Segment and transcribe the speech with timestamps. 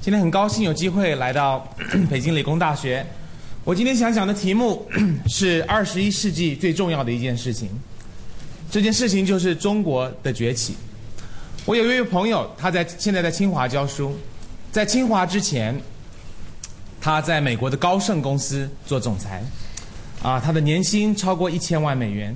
[0.00, 1.66] 今天很高兴有机会来到
[2.08, 3.04] 北京理工大学。
[3.64, 4.88] 我今天想讲的题目
[5.26, 7.68] 是二十一世纪最重要的一件事情。
[8.70, 10.76] 这件事情就是中国的崛起。
[11.66, 14.16] 我有一位朋友，他在现在在清华教书，
[14.70, 15.78] 在清华之前，
[17.00, 19.42] 他在美国的高盛公司做总裁，
[20.22, 22.34] 啊，他的年薪超过一千万美元，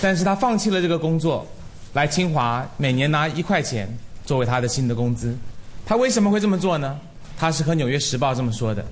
[0.00, 1.46] 但是他放弃了这个工作，
[1.92, 3.88] 来清华每年拿一块钱
[4.26, 5.38] 作为他的新的工资。
[5.84, 6.98] 他为什么会这么做呢？
[7.36, 8.84] 他是和《纽约时报》这么说的：“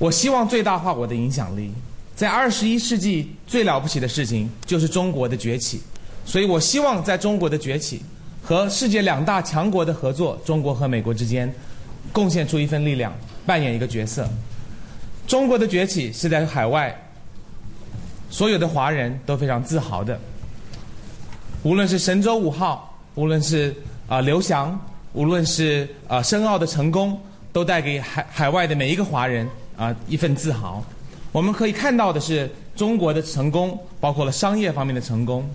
[0.00, 1.70] 我希望最大化我的影响力，
[2.16, 5.82] 在二十一世纪最了不起的事情就是中国的崛起，
[6.24, 8.00] 所以我希望在中国的崛起
[8.42, 11.52] 和世界两大强国的合作，中国和美国之间，
[12.10, 13.12] 贡献出一份力量，
[13.44, 14.26] 扮演一个角色。
[15.26, 16.98] 中国的崛起是在海外，
[18.30, 20.18] 所有的华人都非常自豪的，
[21.62, 23.76] 无论是神舟五号，无论是。”
[24.12, 24.78] 啊，刘翔，
[25.14, 27.18] 无论是啊申奥的成功，
[27.50, 30.84] 都带给海海外的每一个华人啊一份自豪。
[31.32, 32.46] 我们可以看到的是，
[32.76, 35.48] 中国的成功包括了商业方面的成功，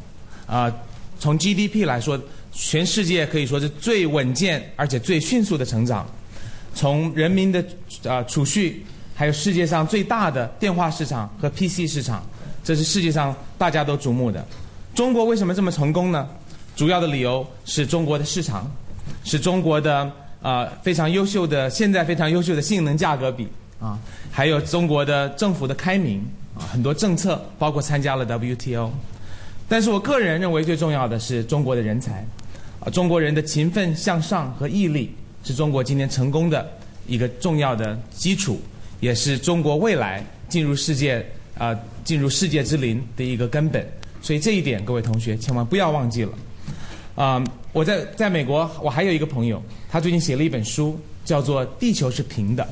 [0.47, 0.73] 啊，
[1.19, 2.19] 从 GDP 来说，
[2.52, 6.03] 全世界可以说是最稳健而且最迅速的成长。
[6.73, 7.64] 从人民的
[8.09, 8.83] 啊储蓄，
[9.14, 12.25] 还有世界上最大的电话市场和 PC 市场，
[12.64, 14.44] 这是世界上大家都瞩目的。
[14.95, 16.27] 中国为什么这么成功呢？
[16.78, 18.72] 主要的理由是中国的市场，
[19.23, 20.09] 是中国的
[20.44, 23.47] 啊非常优秀的现在非常优秀的性能价格比
[23.81, 23.97] 啊，
[24.31, 26.23] 还有中国的政府的开明
[26.55, 28.92] 啊，很多政策包括参加了 WTO。
[29.67, 32.23] 但是我个人认为最重要的是中国的人才，
[32.80, 35.11] 啊中国人的勤奋向上和毅力
[35.44, 36.70] 是中国今天成功的
[37.08, 38.61] 一个重要的基础，
[39.00, 41.25] 也是中国未来进入世界
[41.58, 43.83] 啊进入世界之林的一个根本。
[44.22, 46.31] 所以这一点各位同学千万不要忘记了。
[47.18, 52.64] 啊，我在在美国，我还有一个朋友，他最近写了一本书，叫做《地球是平的》。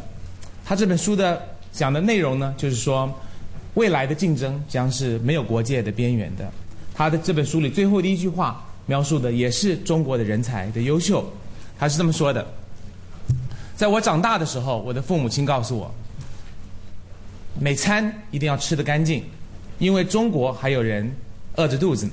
[0.64, 3.12] 他这本书的讲的内容呢，就是说，
[3.74, 6.48] 未来的竞争将是没有国界的边缘的。
[6.94, 11.28] 他的这本书里最后的一句话描述的也是中国的人才的优秀。
[11.80, 12.46] 他是这么说的：
[13.76, 15.92] 在我长大的时候，我的父母亲告诉我，
[17.60, 19.24] 每餐一定要吃得干净，
[19.80, 21.12] 因为中国还有人
[21.56, 22.12] 饿着肚子呢。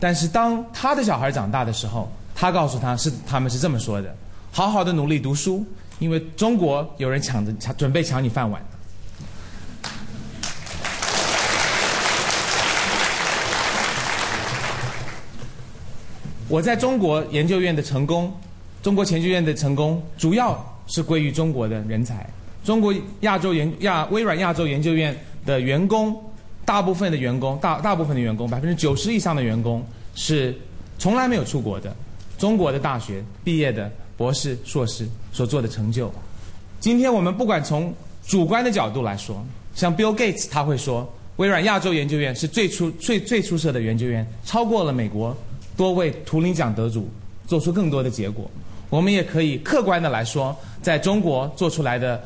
[0.00, 4.16] 但是当他的小孩长大的时候，他告诉他是他们是这么说的：
[4.50, 5.62] 好好的努力读书，
[5.98, 8.60] 因为中国有人抢着抢准备抢你饭碗。
[16.48, 18.32] 我在中国研究院的成功，
[18.82, 22.26] 中国研究院的成功，主要是归于中国的人才。
[22.64, 26.18] 中国亚洲研亚微软亚洲研究院的员工。
[26.70, 30.56] 大部分的员工，大大部分的员工，百分之九十以上的员工是
[31.00, 31.92] 从来没有出国的，
[32.38, 36.08] 中国的大学毕业的博士、硕士所做的成就。
[36.78, 37.92] 今天我们不管从
[38.24, 39.44] 主观的角度来说，
[39.74, 45.36] 像 Bill Gates 他会说，微软亚洲研究院是最出最最出色的研究院，超过了美国
[45.76, 47.10] 多位图灵奖得主，
[47.48, 48.48] 做出更多的结果。
[48.90, 52.22] 我们也可以客观的来说，在中国做出来的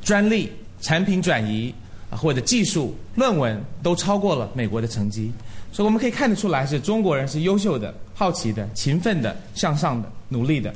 [0.00, 1.74] 专利、产品转移。
[2.10, 5.30] 或者技术论文都超过了美国的成绩，
[5.70, 10.72] 所以我们可以看得出来，是中国人是优秀的、好奇的、勤奋的、向上的、努力的。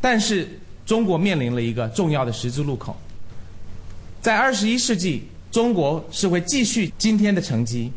[0.00, 0.46] 但是
[0.84, 2.94] 中国面临了一个重要的十字路口，
[4.20, 7.90] 在二十一世纪，中国是会继续今天的成绩，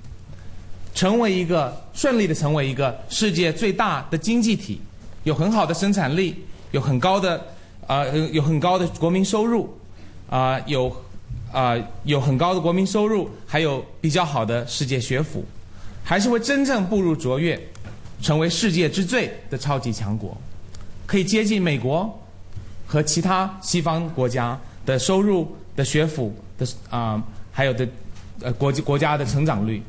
[0.93, 4.79] 成为一个顺利的成为一个世界最大的经济体，
[5.23, 6.35] 有很好的生产力，
[6.71, 7.45] 有很高的
[7.85, 9.69] 啊有很高的国民收入，
[10.29, 10.95] 啊有。
[11.55, 11.73] 啊，
[12.03, 15.45] 有很高的国民收入，还有比较好的世界学府，
[16.03, 17.57] 还是会真正步入卓越，
[18.21, 20.35] 成为世界之最的超级强国，
[21.05, 22.13] 可以接近美国
[22.85, 27.23] 和其他西方国家的收入的学府的啊，
[27.53, 27.87] 还有的
[28.41, 29.81] 呃国际国家的成长率。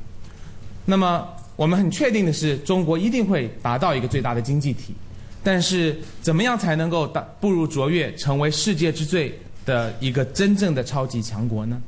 [0.85, 1.27] 那么
[1.57, 4.95] 我们很确定的是，中国一定会达到一个最大的经济体，
[5.43, 9.37] 但是怎么样才能够达步入卓越，成为世界之最？
[9.67, 11.79] 的一个真正的超级强国呢？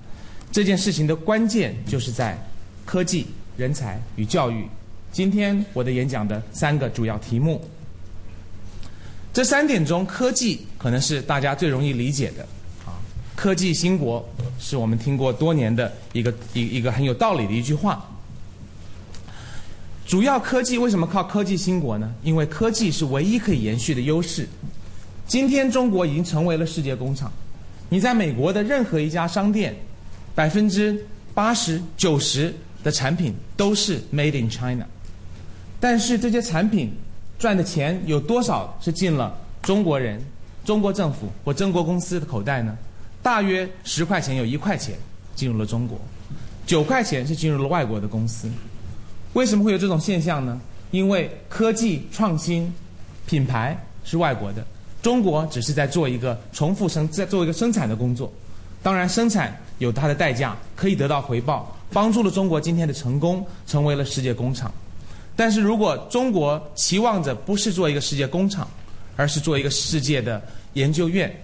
[0.51, 2.37] 这件事情的关键就是在
[2.85, 3.27] 科技、
[3.57, 4.67] 人才与教育。
[5.13, 7.63] 今天我的演讲的三个主要题目，
[9.33, 12.43] 这三点中，科技可能是大家最容易理解的
[12.85, 12.93] 啊。
[13.37, 14.27] 科技兴国
[14.59, 18.05] 是我们听过多年的一个一一个很有道理的一句话。
[20.07, 22.11] 主要科技为什么靠科技兴国呢？
[22.23, 24.49] 因为科技是唯一可以延续的优势。
[25.27, 27.31] 今天中国已经成为了世界工厂。
[27.89, 29.75] 你在美国的任何一家商店，
[30.35, 31.05] 百分之
[31.35, 32.55] 八十九十
[32.85, 34.87] 的产品都是 Made in China，
[35.81, 36.93] 但是这些产品
[37.39, 40.21] 赚的钱有多少是进了中国人、
[40.65, 42.77] 中国政府或中国公司的口袋呢？
[43.23, 44.95] 大约十块钱有一块钱
[45.35, 45.99] 进入了中国，
[46.67, 48.51] 九块钱是进入了外国的公司。
[49.33, 50.61] 为什么会有这种现象呢？
[50.91, 52.73] 因为科技创新、
[53.27, 54.65] 品牌是外国的，
[55.09, 58.31] 中国只是在做一个重复生、在做一个生产的工作。
[58.83, 64.71] 当然，生产有它的代价，可以得到回报，帮助了中国今天的成功，成为了世界工厂。
[65.35, 68.69] 但是如果中国期望着不是做一个世界工厂，
[69.17, 70.43] 而是做一个世界的
[70.75, 71.35] 研究院，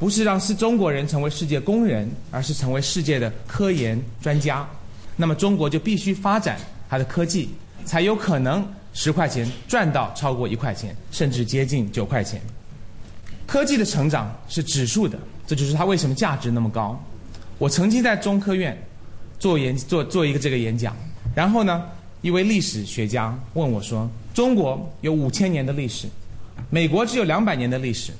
[0.00, 4.68] 不是让是中国人成为世界工人，而是成为世界的科研专家，
[5.14, 6.58] 那么中国就必须发展
[6.90, 7.50] 它的科技，
[7.84, 12.42] 才有可能十块钱赚到超过一块钱，甚至接近九块钱。
[13.46, 15.18] 科技的成长是指数的。
[15.46, 17.00] 这就是它为什么价值那么高。
[17.56, 18.76] 我曾经在中科院
[19.38, 20.94] 做演做做一个这个演讲，
[21.34, 21.84] 然后呢，
[22.20, 26.08] 一位历史学家问我说：“中国有五千年的历史，
[26.68, 28.12] 美国只有两百年的历史，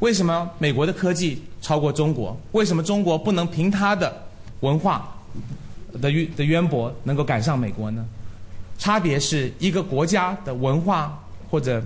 [0.00, 2.38] 为什么美国的科技超过中国？
[2.52, 4.22] 为什么中国不能凭它的
[4.60, 5.16] 文化
[6.02, 8.04] 的渊的渊博能够赶上美国呢？
[8.76, 11.18] 差别是一个国家的文化
[11.50, 11.82] 或者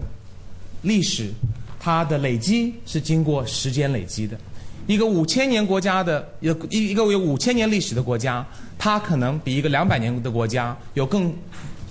[0.83, 1.31] 历史，
[1.79, 4.39] 它的累积是经过时间累积的。”
[4.87, 8.47] 一个五千年国家的，有一一个有五千年历史的国家，
[8.79, 11.31] 它可能比一个两百年的国家有更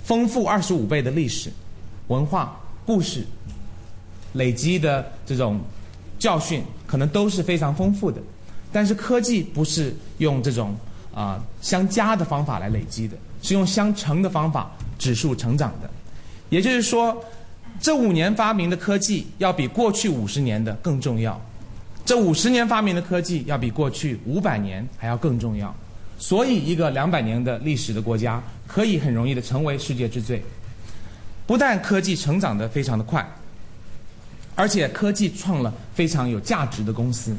[0.02, 1.48] 丰富二十五倍的历史、
[2.08, 3.24] 文化、故事
[4.32, 5.60] 累积的这种
[6.18, 8.20] 教训，可能都是非常丰富的。
[8.72, 10.74] 但是科技不是用这种
[11.14, 15.88] 啊相加的方法来累积的，是用相乘的方法指数成长的。
[16.50, 17.16] 也就是说，
[17.80, 21.40] 这五年发明的科技要比过去五十年的更重要。
[22.04, 25.74] 这五十年发明的科技要比过去五百年还要更重要，
[26.18, 30.42] 所以一个两百年的历史的国家可以很容易的成为世界之最。
[31.46, 33.26] 不但科技成长的非常的快，
[34.54, 37.36] 而且科技创了非常有价值的公司。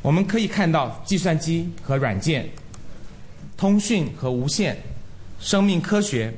[0.00, 2.48] 我们可以看到，计算机和软件、
[3.56, 4.76] 通讯和无线、
[5.38, 6.34] 生命科学、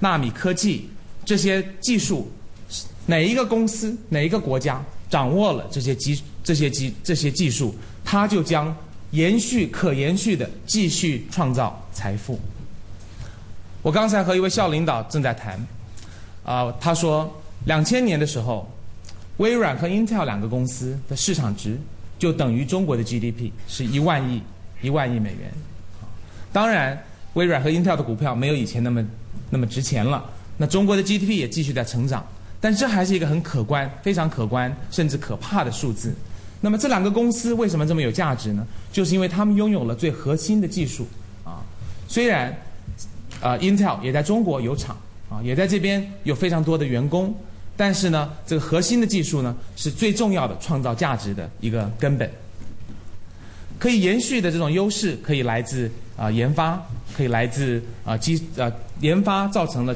[0.00, 0.90] 纳米科技
[1.26, 2.30] 这些技术，
[3.04, 4.82] 哪一个公司、哪一个国家？
[5.08, 7.72] 掌握了这些技这些技这些技术，
[8.04, 8.74] 它就将
[9.12, 12.36] 延续可延续的继续创造财富。
[13.82, 15.64] 我刚才和一位校领导正在谈，
[16.44, 17.32] 啊，他说，
[17.66, 18.68] 两千年的时候，
[19.36, 21.78] 微软和 Intel 两个公司的市场值
[22.18, 24.42] 就等于中国的 GDP，是一万亿
[24.82, 25.52] 一万亿美元。
[26.52, 27.00] 当然，
[27.34, 29.06] 微软和 Intel 的股票没有以前那么
[29.50, 32.26] 那么值钱了，那中国的 GDP 也继续在成长。
[32.58, 36.12] 但这还是一个很可观、非常可观，甚至可怕的数字。
[36.60, 38.66] 那么这两个公司为什么这么有价值呢？
[38.90, 41.06] 就是因为他们拥有了最核心的技术
[41.44, 41.60] 啊。
[42.08, 42.50] 虽然
[43.40, 44.96] 啊，Intel 也在中国有厂
[45.28, 47.32] 啊，也在这边有非常多的员工，
[47.76, 52.28] 但是呢，这个核心的技术呢，是最重要的创造价值的一个根本。
[53.78, 56.82] 可以延续的这种优势，可以来自啊研发，
[57.14, 59.94] 可以来自啊基啊研发造成了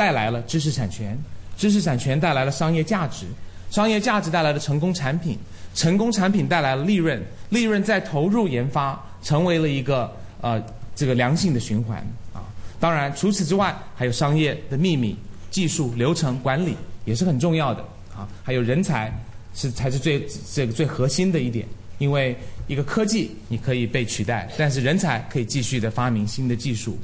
[0.00, 1.14] 带来了知识产权。
[1.58, 3.26] 知识产权带来了商业价值，
[3.70, 5.36] 商业价值带来了成功产品，
[5.74, 10.10] 成功产品带来了利润，利润再投入研发，成为了一个
[10.40, 10.62] 呃
[10.96, 11.98] 这个良性的循环
[12.32, 12.40] 啊。
[12.80, 15.14] 当然，除此之外，还有商业的秘密、
[15.50, 16.74] 技术、流程管理
[17.04, 17.82] 也是很重要的
[18.16, 18.26] 啊。
[18.42, 19.12] 还有人才
[19.54, 21.66] 是才是最这个最核心的一点，
[21.98, 22.34] 因为
[22.66, 26.98] 一个科技你可以被取代，但是人才可以继续的发明新的技术。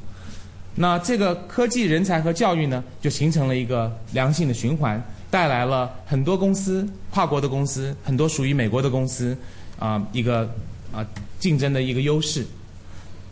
[0.79, 9.35] 那这个科技人才和教育呢，就形成了一个良性的循环，带来了很多公司、跨国的公司，很多属于美国的公司，
[9.79, 10.47] 啊，一个
[10.93, 11.03] 啊
[11.39, 12.45] 竞争的一个优势。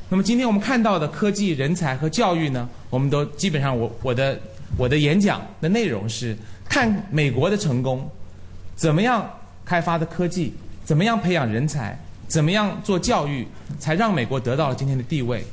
[0.09, 4.39] 那么今天我们看到的科技人才和教育呢，我们都基本上我我的
[4.75, 6.35] 我的演讲的内容是
[6.67, 8.09] 看美国的成功，
[8.75, 9.23] 怎么样
[9.63, 10.51] 开发的科技，
[10.83, 11.95] 怎么样培养人才，
[12.27, 13.47] 怎么样做教育，
[13.77, 15.45] 才让美国得到了今天的地位。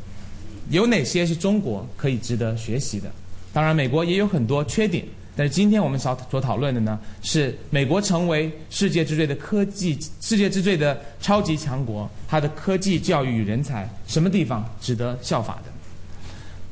[0.71, 3.11] 有哪些是中国可以值得学习的？
[3.53, 5.05] 当然，美国也有很多缺点。
[5.35, 15.73] 但是今天我们所所讨论的呢，是美国成为世界之最的科技、世界之最的超级强国，它的科技教育与人才什么地方值得效法的？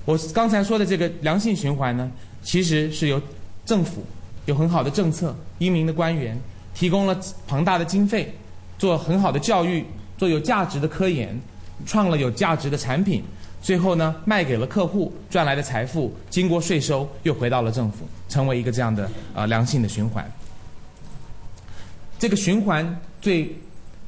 [0.04, 2.10] 我刚才说的这个良性循环呢，
[2.42, 3.20] 其实是由
[3.64, 4.04] 政府
[4.44, 6.38] 有很好的政策、英明的官员，
[6.74, 8.30] 提供了庞大的经费，
[8.78, 9.82] 做很好的教育，
[10.18, 11.34] 做有价值的科研，
[11.86, 13.22] 创了有价值的产品。
[13.62, 20.28] 最后呢，卖给了客户，赚来的财富经过税收又回到了政府，成为一个这样的呃良性的循环。
[22.18, 23.54] 这个循环最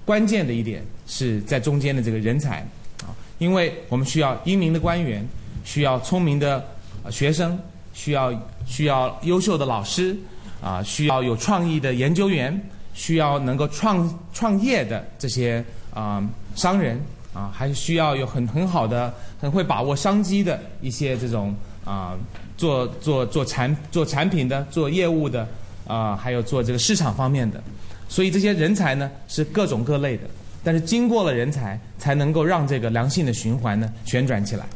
[0.05, 2.61] 关键的一点是在中间的这个人才
[3.03, 5.27] 啊，因为我们需要英明的官员，
[5.65, 6.65] 需要聪明的
[7.11, 7.59] 学生，
[7.93, 8.33] 需要
[8.67, 10.17] 需要优秀的老师，
[10.63, 12.59] 啊，需要有创意的研究员，
[12.95, 16.23] 需要能够创创业的这些啊
[16.55, 17.01] 商人，
[17.35, 22.15] 啊，还是需要有很很好的、很会把握商机的一些这种啊
[22.57, 25.47] 做做做产做产品的、做业务的，
[25.87, 27.63] 啊，还有做这个市场方面的。
[28.09, 30.25] 所以这些人才呢是各种各类的，
[30.63, 34.67] 但是经过了人才，才能够让这个良性的循环呢旋转起来。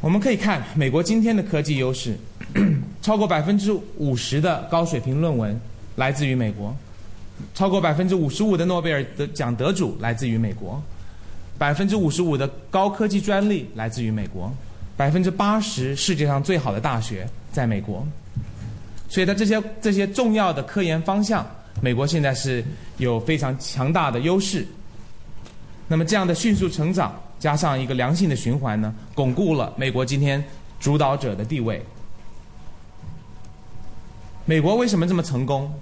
[0.00, 2.16] 我们可以看美国今天的科技优势，
[3.02, 5.60] 超过百分之五十的高水平论文
[5.96, 6.76] 来自于美国，
[7.54, 10.82] 超过百分之五十五的诺贝尔得奖得主来自于美国，
[11.56, 14.52] 百分之五十五的高科技专利来自于美国，
[14.96, 18.06] 百分之八十世界上最好的大学在美国，
[19.08, 21.46] 所以在这些这些重要的科研方向，
[21.80, 22.64] 美国现在是
[22.96, 24.66] 有非常强大的优势。
[25.86, 27.14] 那么这样的迅速成长。
[27.38, 30.42] 加上一个良性的循环呢，巩固了美国今天
[30.80, 31.80] 主导者的地位。
[34.44, 35.72] 美国为什么这么成功？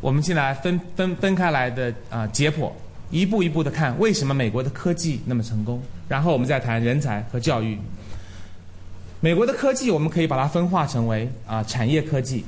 [0.00, 2.70] 我们进来分分分开来的啊解剖，
[3.10, 7.78] 一步一步的看为什么美国的科技那么成功，然后我们再谈人才和教育。
[9.20, 12.44] 美国的科技我们可以把它分化成为啊产业科技，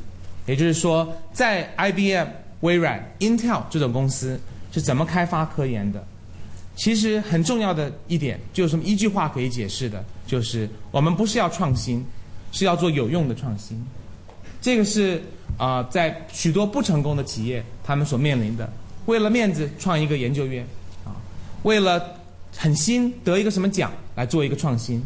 [0.46, 2.26] 也就是说，在 IBM、
[2.60, 4.40] 微软、Intel 这种公司
[4.72, 6.02] 是怎么开发科研的？
[6.74, 12.02] 其实很重要的一点，就是一句话可以解释的，就是我们不是要创新，
[12.50, 13.78] 是要做有用的创新。
[14.62, 15.22] 这个是
[15.56, 18.68] 啊，在许多不成功的企业他们所面临的，
[19.06, 20.66] 为了面子创一个研究院，
[21.04, 21.14] 啊，
[21.62, 22.02] 为了
[22.56, 25.02] 很新得一个什么奖来做一个创新，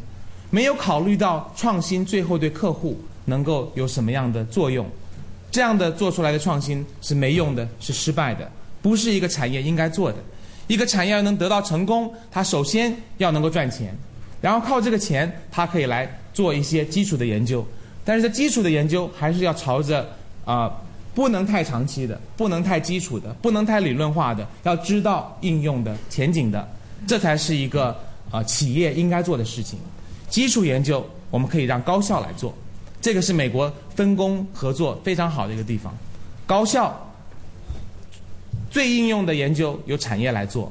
[0.51, 4.87] 没有考虑到创新最后对客户能够有什么样的作用，
[5.51, 8.51] 这样的做出来的创新是没用的，是失败的，
[8.81, 10.19] 不是一个产业应该做的。
[10.69, 13.97] 一个产业要能得到成功，它首先要能够赚钱，
[14.41, 17.65] 然后靠这个钱，它可以来做一些基础的研究。
[18.05, 20.09] 但是这基础的研究还是要朝着
[20.47, 20.73] 啊，
[21.15, 26.67] 不能太长期的，不能太基础的，不能太理论化的，要知道应用的前景的，
[27.07, 27.95] 这才是一个
[28.31, 29.79] 啊企业应该做的事情。
[30.31, 32.55] 基础研究我们可以让高校来做，
[33.03, 35.95] 这个是美国分工合作非常好的一个地方，
[36.47, 36.99] 高校。
[38.69, 40.71] 最应用的研究由产业来做，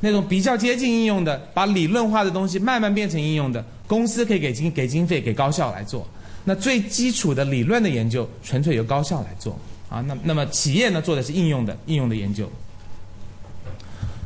[0.00, 6.06] 那种比较接近应用的，把理论化的东西慢慢变成应用的，公司可以给经给经费给高校来做。
[6.50, 9.56] 那最基础的理论的研究，纯粹由高校来做
[9.88, 10.00] 啊。
[10.00, 12.50] 那那么企业呢，做的是应用的应用的研究。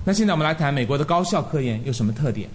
[0.07, 2.49] 那现在我们来谈美国的高校科研有什么特点？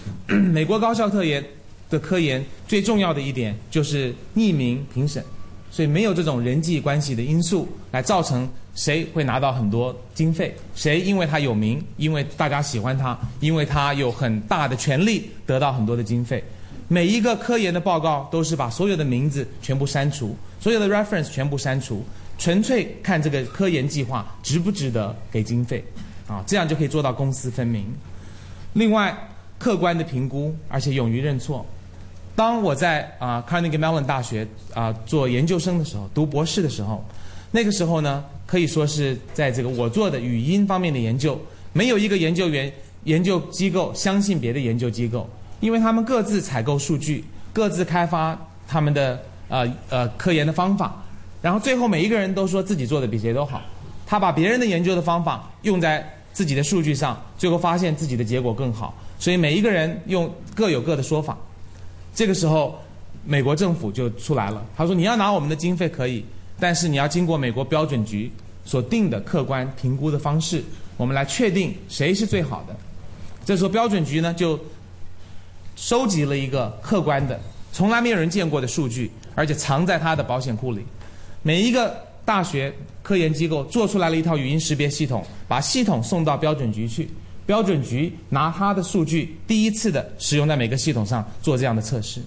[0.26, 1.44] 美国高校科研
[1.90, 5.22] 的科研最重要的一点就是匿名评审。
[5.70, 16.42] 所以没有这种人际关系的因素来造成谁会拿到很多经费，谁因为他有名，因为大家喜欢他，因为他有很大的权力得到很多的经费。
[16.92, 22.02] 每一个科研的报告都是把所有的名字全部删除，所有的 reference 全部删除，
[22.36, 25.84] 纯粹看这个科研计划值不值得给经费，
[26.26, 27.86] 啊，这样就可以做到公私分明。
[28.72, 29.16] 另外，
[29.56, 31.64] 客观的评估，而且勇于认错。
[32.34, 34.44] 当我在啊 Carnegie Mellon 大学
[34.74, 37.04] 啊做研究生的时候，读博士的时候，
[37.52, 41.40] 那个时候呢，可以说是在这个我做的语音方面的研究，
[41.72, 42.72] 没有一个研究员、
[43.04, 45.30] 研究机构相信别的研究机构，
[45.60, 51.02] 因为他们各自采购数据，各自开发他们的呃呃科研的方法，
[51.40, 53.60] 然后最后每一个人都说自己做的比谁都好，
[54.06, 61.36] 他把别人的研究的方法用在自己的数据上，最后发现自己的结果更好，所以每一个人用各有各的说法。
[62.14, 62.78] 这个时候，
[63.24, 64.64] 美国政府就出来了。
[64.76, 66.24] 他说：“你要拿我们的经费可以，
[66.58, 68.30] 但是你要经过美国标准局
[68.64, 70.62] 所定的客观评估的方式，
[70.96, 72.74] 我们来确定谁是最好的。”
[73.44, 74.58] 这时候标准局呢就
[75.76, 77.38] 收集了一个客观的、
[77.72, 80.84] 从来没有人见过的数据，而且藏在他的保险库里。
[81.42, 82.72] 每一个大学
[83.02, 87.08] 科研机构做出来了一套语音识别系统，把系统送到标准局去。
[87.46, 92.20] 标准局拿他的数据第一次的使用在每个系统上做这样的测试，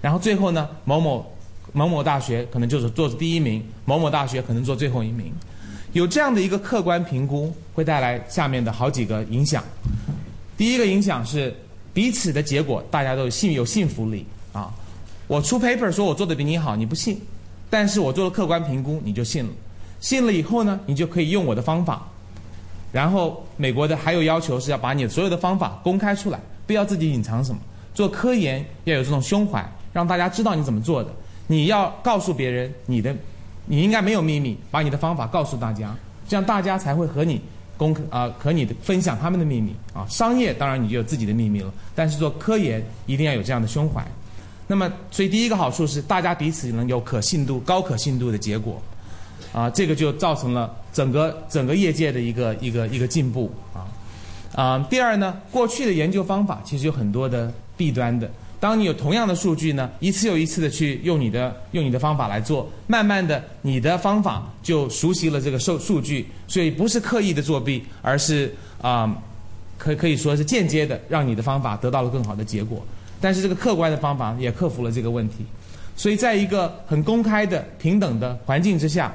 [0.00, 1.26] 然后最后呢，某某
[1.72, 5.32] 某某大学可能就是做第一名，某某大学可能做最后一名。
[5.92, 9.64] 有这样的一个客观评估，会带来下面的好几个影响。
[10.56, 11.52] 第一个影响是
[11.92, 14.72] 彼此的结果大家都有信有信服力啊。
[15.26, 17.20] 我出 paper 说我做的比你好，你不信，
[17.68, 19.50] 但是我做了客观评估，你就信了。
[20.00, 22.06] 信了以后呢，你就可以用我的方法。
[22.90, 27.60] 然后，美国的还有要求是要把你所有的方法公开出来，不要自己隐藏什么。
[27.94, 31.10] 做科研要有这种胸怀，让大家知道你怎么做的。
[31.46, 33.14] 你要告诉别人你的，
[33.66, 35.94] 你应该没有秘密，把你的方法告诉大家，
[36.26, 37.40] 这样大家才会和你
[37.80, 40.06] 公啊和你的分享他们的秘密啊。
[40.06, 44.06] 商业当然你就有自己的秘密了，但是做科研一定要有这样的胸怀。
[44.66, 48.80] 那么，所以第一个好处是大家彼此能有可信度、高可信度的结果，
[49.54, 53.88] 啊，这个就造成了整个整个业界的一个一个一个进步啊
[54.54, 54.86] 啊。
[54.90, 58.30] 第二呢，过去的研究方法其实有很多的弊端的。
[58.60, 69.10] 当你有同样的数据呢，一次又一次的去用你的用你的方法来做，慢慢的你的方法就熟悉了这个数数据，所以不是刻意的作弊，而是啊，
[69.78, 72.84] 可可以说是间接的让你的方法得到了更好的结果。
[73.18, 75.36] 但是这个客观的方法也克服了这个问题，
[75.96, 79.10] 所以在一个很公开的、平等的环境之下，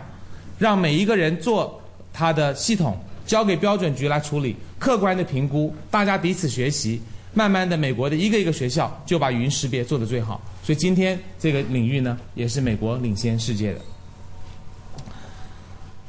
[0.57, 1.79] 让每一个人做
[2.11, 2.97] 他的系统，
[3.27, 6.99] 交给标准局来处理，客观的评估，大家彼此学习，
[7.35, 10.41] 慢慢的，美国的一个一个学校就把语音识别做得最好。
[10.63, 13.81] 所以今天这个领域呢，也是美国领先世界的。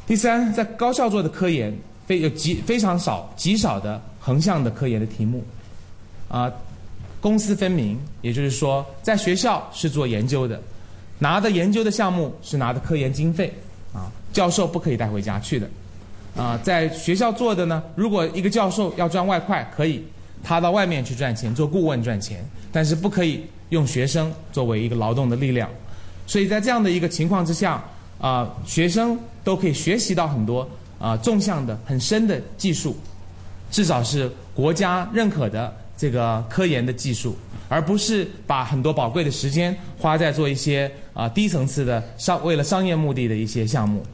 [0.06, 5.44] 第三，在高校做的科研非有极非常少极少的横向的科研的题目，
[6.28, 6.50] 啊。
[7.18, 10.62] 公私分明，也就是说，在学校是做研究的，
[11.18, 13.52] 拿的研究的项目是拿的科研经费，
[13.92, 15.68] 啊，教授不可以带回家去的，
[16.36, 20.04] 啊，在学校做的呢，如果一个教授要赚外快，可以
[20.46, 25.68] 他到外面去赚钱，做顾问赚钱，但是不可以用学生作为一个劳动的力量，
[26.24, 27.82] 所以在这样的一个情况之下，
[28.20, 30.68] 啊，学生都可以学习到很多
[31.00, 32.96] 啊纵向的很深的技术，
[33.72, 35.74] 至少是国家认可的。
[35.98, 37.34] 这个科研的技术，
[37.70, 44.04] 而不是把很多宝贵的时间花在做一些啊低层次的商为了商业目的的一些项目。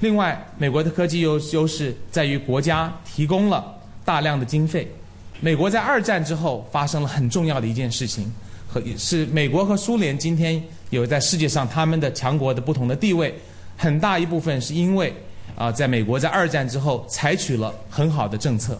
[0.00, 3.70] 另外，美国的科技优优势在于国家提供了
[4.10, 4.90] 大量的经费。
[5.38, 8.28] 美国在二战之后发生了很重要的一件事情，
[8.66, 13.32] 和是美国和苏联今天有在世界上他们的强国的不同的地位，
[13.76, 15.14] 很大一部分是因为
[15.54, 18.76] 啊，在美国在二战之后采取了很好的政策，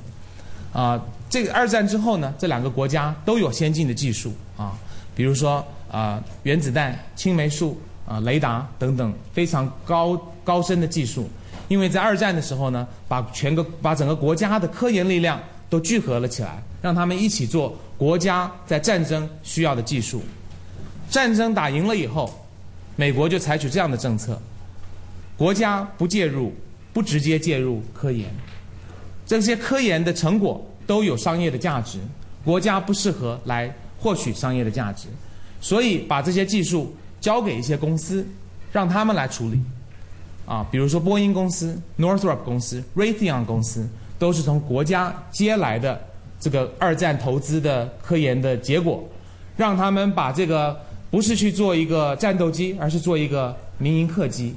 [0.73, 1.01] 啊。
[1.29, 4.77] 这个二战之后呢，这两个国家都有先进的技术啊，
[5.15, 11.31] 比如说啊原子弹、青霉素啊雷达等等非常高高深的技术。
[11.70, 20.20] 因为在二战的时候呢，把全个把整个国家的科研力量都聚合了起来，让他们一起做国家在战争需要的技术。
[21.09, 22.44] 战争打赢了以后，
[22.96, 24.37] 美国就采取这样的政策：
[25.37, 26.52] 国家不介入，
[26.92, 28.28] 不直接介入科研，
[29.24, 30.66] 这些科研的成果。
[30.87, 32.00] 都有商业的价值，
[32.44, 35.06] 国家不适合来获取商业的价值，
[35.61, 38.26] 所以把这些技术交给一些公司，
[38.72, 39.61] 让他们来处理。
[40.51, 46.01] 啊，比如说波音公司、Northrop 公司、Raytheon 公司，都是从国家接来的
[46.41, 49.09] 这个二战投资的科研的结果，
[49.57, 50.77] 让他们把这个
[51.09, 54.53] 不是去做一个战斗机，而是做一个民营客机。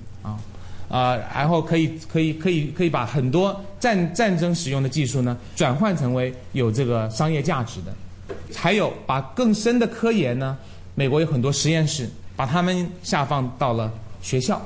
[0.90, 7.94] 啊，然后可以可以可以可以把很多战战争使用的技术呢，转换成为有这个商业价值的。
[8.56, 10.58] 还有把更深的科研呢，
[10.96, 14.60] 美国有很多实验室，把他们下放到了学校，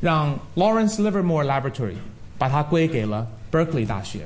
[0.00, 1.94] 让 Lawrence Livermore Laboratory
[2.36, 4.20] 把它归给了 Berkeley 大学，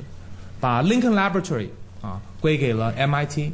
[0.61, 1.69] 把 Lincoln Laboratory
[2.01, 3.51] 啊归给了 MIT，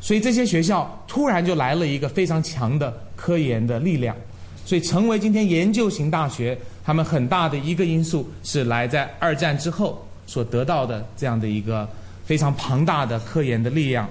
[0.00, 4.16] 所以这些学校突然就来了一个非常强的科研的力量，
[4.64, 6.58] 所以成为今天研究型大学。
[6.84, 11.88] 他们很大的一个因素是来在二战之后所得到的这样的一个
[12.24, 14.08] 非常庞大的科研的力量，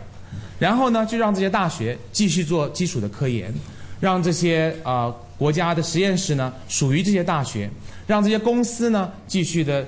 [0.58, 3.54] 然后呢，就让这些大学继续做基础的科研，
[3.99, 7.67] 让这些啊国家的实验室呢属于这些大学，
[8.06, 9.84] 让这些公司呢继续的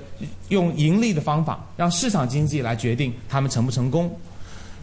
[0.48, 4.12] 用盈利的方法，让市场经济来决定他们成不成功。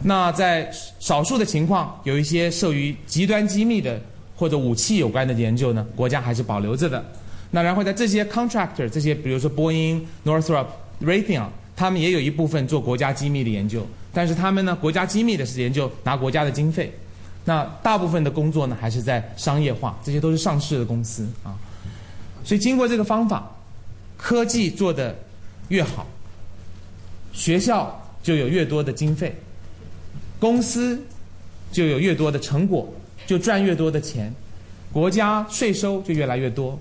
[0.02, 4.00] 那在少数的情况，有一些受于极端机密的
[4.34, 7.04] 或者武器有关的研究呢，国家还是保留着的。
[7.50, 10.64] 那然后在这些 contractor 这些，比如说波音、Northrop、
[11.02, 16.90] Raytheon，他们也有一部分做国家机密的研究，但是他们呢，国家机密的是研究拿国家的经费，
[17.44, 21.58] 那大部分的工作呢还是在商业化，这些都是上市的公司啊。
[22.44, 23.50] 所以经过这个方法，
[24.16, 25.16] 科技做得
[25.68, 26.06] 越好，
[27.32, 29.34] 学校就有越多的经费，
[30.38, 31.00] 公司
[31.70, 32.92] 就有越多的成果，
[33.26, 34.32] 就赚越多的钱，
[34.92, 36.78] 国家税收就越来越多。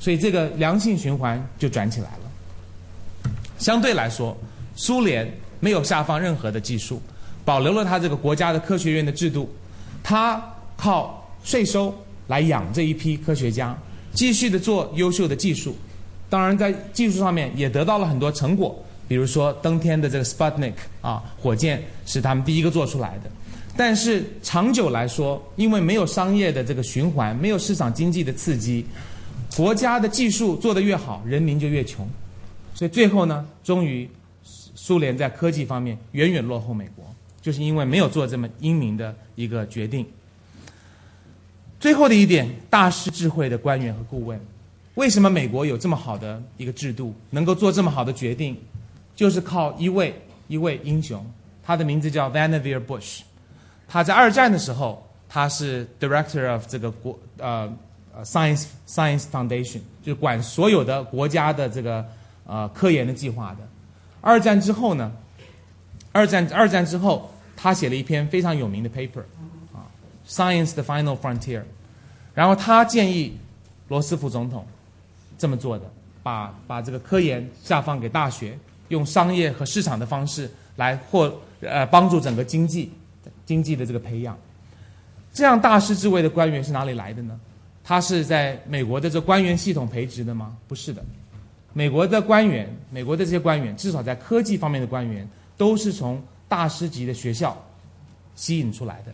[0.00, 3.30] 所以这个良性循环就转起来了。
[3.58, 4.36] 相对来说，
[4.76, 7.02] 苏联没有下放任何的技术，
[7.44, 9.52] 保留了他这个国家的科学院的制度，
[10.02, 10.42] 他
[10.76, 11.94] 靠税收
[12.26, 13.76] 来养这一批科学家，
[14.12, 15.76] 继续的做优秀的技术。
[16.30, 23.30] 当然，在技术上面也得到了很多成果，比如说登天的这个 Sputnik 啊，火箭是他们第一个做出来的。
[23.76, 28.84] 但是长久来说，因为没有商业的这个循环，没有市场经济的刺激。
[29.56, 32.06] 国家的技术做得越好，人民就越穷，
[32.74, 34.08] 所以最后呢，终于
[34.42, 37.04] 苏联在科技方面远远落后美国，
[37.40, 40.06] 就是因为没有做这么英明的一个决定。
[41.80, 44.40] 最后的一点，大师智慧的官员和顾问，
[44.94, 48.56] 为什么美国有这么好的一个制度，能够做这么好的决定，
[49.14, 50.12] 就是靠一位
[50.48, 51.24] 一位英雄，
[51.62, 53.20] 他的名字叫 Vannevar Bush，
[53.86, 57.72] 他在二战的时候，他是 Director of 这个国呃
[58.12, 62.04] 呃 Science Science Foundation，就管所有的国家的这个
[62.44, 63.58] 呃科研的计划的。
[64.20, 65.12] 二战之后呢，
[66.12, 69.20] 二战二战之后，他写了一篇非常有名的 paper
[69.72, 69.86] 啊。
[70.26, 71.62] Science 的 Final Frontier，
[72.34, 73.36] 然后他建议
[73.88, 74.66] 罗斯福总统
[75.38, 75.84] 这么做的，
[76.22, 82.90] 把把这个科研下放给大学，用商业和市场的方式来获呃帮助整个经济
[83.46, 84.36] 经济的这个培养。
[85.32, 87.38] 这样大师之位的官员是哪里来的呢？
[87.84, 90.54] 他是在美国的这官员系统培植的吗？
[90.66, 91.02] 不是的，
[91.72, 95.26] 美国的官员，美国的这些官员，至少在科技方面的官员，
[95.58, 97.54] 都是从大师级的学校
[98.34, 99.12] 吸引出来的。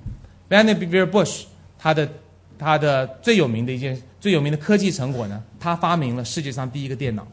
[0.48, 1.44] Vannevar Bush，
[1.76, 2.08] 他的
[2.56, 7.26] 他的最有名的一件最有名的科技成果呢，他发明了世界上第一个电脑，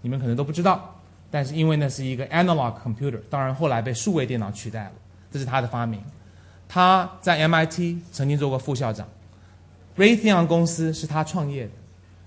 [0.00, 0.98] 你们可能都不知道，
[1.30, 4.92] 但是因为那是一个 analog computer，当然后来被数位电脑取代了，
[5.30, 6.00] 这是他的发明。
[6.68, 9.06] 他在 MIT 曾经做过副校长
[9.96, 11.72] ，Raytheon 公司是他创业的，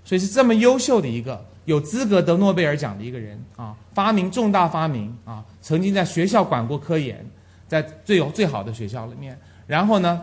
[0.04, 7.24] 所以是这么优秀的一个有资格得诺贝尔奖的一个人啊，发明重大发明啊，曾经在学校管过科研，
[7.68, 9.38] 在最有最好的学校里面。
[9.68, 10.20] 然后呢，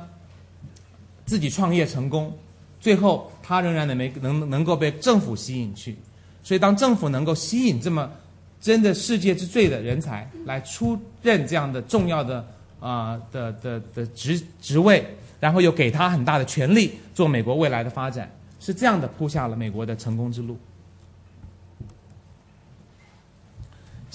[1.26, 2.38] 自己创业成功，
[2.82, 5.96] 最后他仍然能没能能够被政府吸引去，
[6.44, 8.12] 所以当政府能够吸引这么
[8.60, 12.46] 真的世界之最的人才来出任这样的重要的
[12.82, 15.06] 啊的的的职职位，
[15.40, 18.30] 然后又给他很大的权力做美国未来的发展，
[18.60, 20.58] 是这样的铺下了美国的成功之路。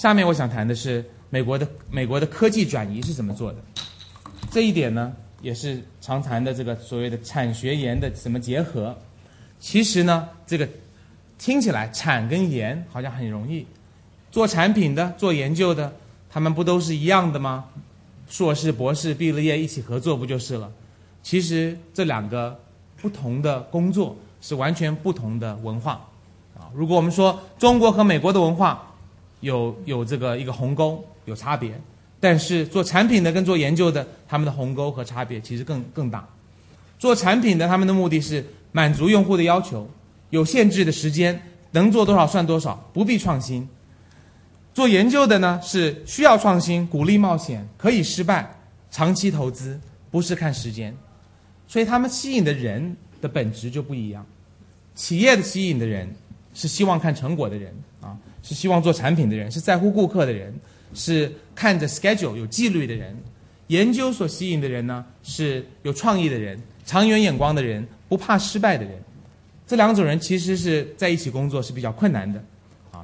[0.03, 3.57] 下面我想谈的是美国的美国的科技转移是怎么做的，
[4.51, 5.13] 这一点呢？
[5.41, 8.93] 也是常谈的这个所谓的产学研的什么结合，
[9.61, 10.67] 其实呢，这个
[11.37, 13.65] 听起来产跟研好像很容易，
[14.29, 15.93] 做产品的、做研究的，
[16.29, 17.63] 他们不都是一样的吗？
[18.27, 20.69] 硕士、博士毕了业一起合作不就是了？
[21.21, 22.59] 其实这两个
[23.01, 26.05] 不同的工作是完全不同的文化
[26.57, 26.67] 啊。
[26.73, 28.92] 如果我们说中国和美国的文化
[29.43, 31.79] 有有这个一个鸿沟，有差别。
[32.19, 36.27] 但是做产品的跟做研究的，他们的鸿沟和差别其实更更大。
[36.97, 39.87] 做产品的，他们的目的是满足用户的要求，
[40.29, 41.39] 有限制的时间，
[41.71, 43.67] 能做多少算多少，不必创新。
[44.73, 48.49] 做研究的呢，是需要创新，鼓励冒险，可以失败，
[48.89, 49.79] 长期投资，
[50.09, 50.95] 不是看时间。
[51.67, 54.25] 所以他们吸引的人的本质就不一样。
[54.95, 56.07] 企业的吸引的人
[56.53, 57.75] 是希望看成果的人，
[58.43, 60.53] 是希望做产品的人，是在乎顾客的人。
[60.95, 63.17] 是看着 schedule 有纪律的人，
[63.65, 68.93] 研究所吸引的人呢，是有创意的人、长远眼光的人、不怕失败的人。
[69.65, 72.43] 这两种人其实是在一起工作是比较困难的，
[72.91, 73.01] 啊，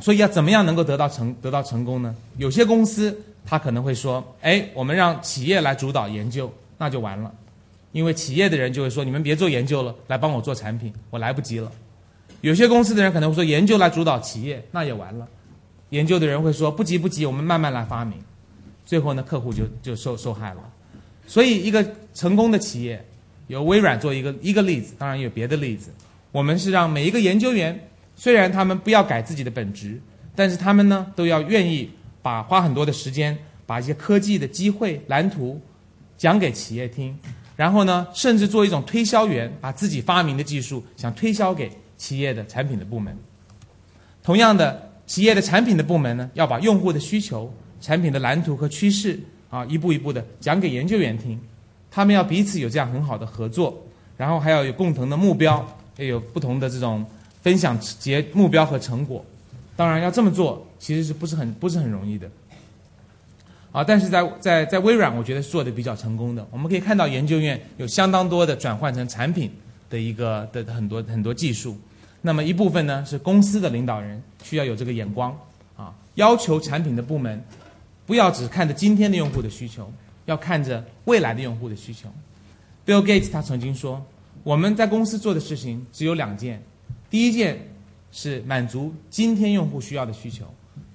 [0.00, 2.14] 所以要怎么样能够得到成得到成功呢？
[2.36, 7.32] 有些公司他可能会说，哎，我们让企业来主导研究，那就完了，
[7.92, 11.72] 因为企业的人就会说，你们别做研究了，来帮我做产品，我来不及了。
[12.40, 15.28] 有些公司的人可能会说，研究来主导企业，那也完了。
[15.90, 18.16] 研究的人会说：“不急不急，我们慢慢来发明。”
[18.86, 20.60] 最后呢，客户就就受受害了。
[21.26, 23.04] 所以，一个成功的企业，
[23.48, 25.90] 由微软做一个一个例子，当然有别的例子。
[26.32, 30.00] 我们是让每一个研究员，虽然他们不要改自己的本职，
[30.34, 31.90] 但是他们呢，都要愿意
[32.22, 35.60] 把花很多的时间，把一些科技的机会蓝图
[36.16, 37.16] 讲给企业听，
[37.56, 41.70] 然后呢，甚至做一种推销员，把自己发明的技术想推销给
[42.00, 43.14] 企业的产品的部门。
[44.22, 44.88] 同样的。
[45.10, 49.18] 企业的产品的部门呢，要把用户的需求、产品的蓝图和趋势
[49.50, 51.36] 啊，一步一步的讲给研究员听。
[51.90, 53.76] 他们要彼此有这样很好的合作，
[54.16, 57.04] 然后还要有共同的目标，也有不同的这种
[57.42, 59.24] 分享结目标和成果。
[59.74, 62.30] 当然，要这么做其实是不是很不是很容易的
[63.72, 63.82] 啊？
[63.82, 66.46] 但是在在在微软，我觉得做的比较成功的。
[66.52, 69.50] 我们可以看到，研究院有相当多的转换成产品
[69.90, 71.76] 的一个的很多很多技术。
[72.22, 75.34] 那么一部分呢是公司的领导人需要有这个眼光
[75.76, 77.42] 啊，要求产品的部门
[78.06, 79.90] 不要只看着今天的用户的需求，
[80.26, 82.08] 要看着未来的用户的需求。
[82.84, 84.04] Bill Gates 他曾经说，
[84.42, 86.62] 我们在公司做的事情只有两件，
[87.08, 87.58] 第一件
[88.12, 90.44] 是满足今天用户需要的需求，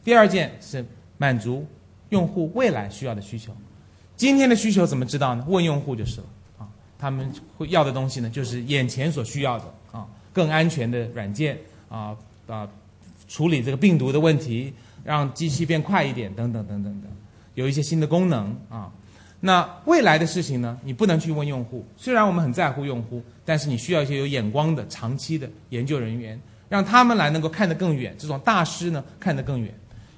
[0.04, 0.86] 第二件是
[1.18, 1.66] 满足
[2.10, 3.56] 用户未来需要的需求。
[4.16, 5.46] 今天的需求怎么知道呢？
[5.48, 6.28] 问用户就是了
[6.60, 6.68] 啊，
[7.00, 9.74] 他们会要的东西呢，就是眼前所需要的。
[10.36, 12.14] 更安全的软件啊
[12.46, 12.68] 啊
[13.30, 14.74] 处理这个病毒的问题，
[15.06, 17.10] 让机器变快一点，等等等等等，
[17.54, 18.92] 有一些新的功能啊。
[19.40, 20.78] 那未来的事情呢？
[20.84, 21.86] 你不能去问用户。
[21.96, 28.14] 虽然我们很在乎用户，但是你需要一些有眼光的、长期的研究人员，让他们来能够看得更远。
[28.18, 29.74] 这种大师呢，看得更远。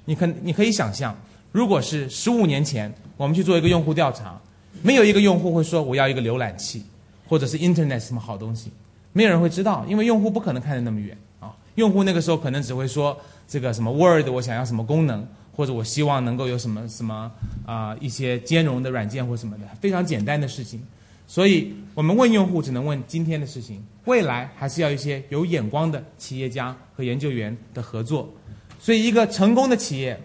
[0.06, 1.14] 你可你可以想象，
[1.52, 4.40] 如果是十五年前，我们去做一个用户调查，
[4.82, 6.82] 没有一个用户会说我要一个浏览器，
[7.28, 8.70] 或者是 Internet 什么好东西，
[9.12, 11.54] 没有人会知道，因为用户不可能看得那么远啊。
[11.74, 15.26] 用户那个时候可能只会说这个什么 Word，我想要什么功能。
[15.58, 17.28] 或者我希望能够有什么什么
[17.66, 20.80] 啊一些兼容的软件或什么的非常简单的事情，
[21.26, 28.32] 所以我们问用户只能问今天的事情，未来还是要一些有眼光的企业家和研究员的合作。
[28.78, 30.16] 所以一个成功的企业，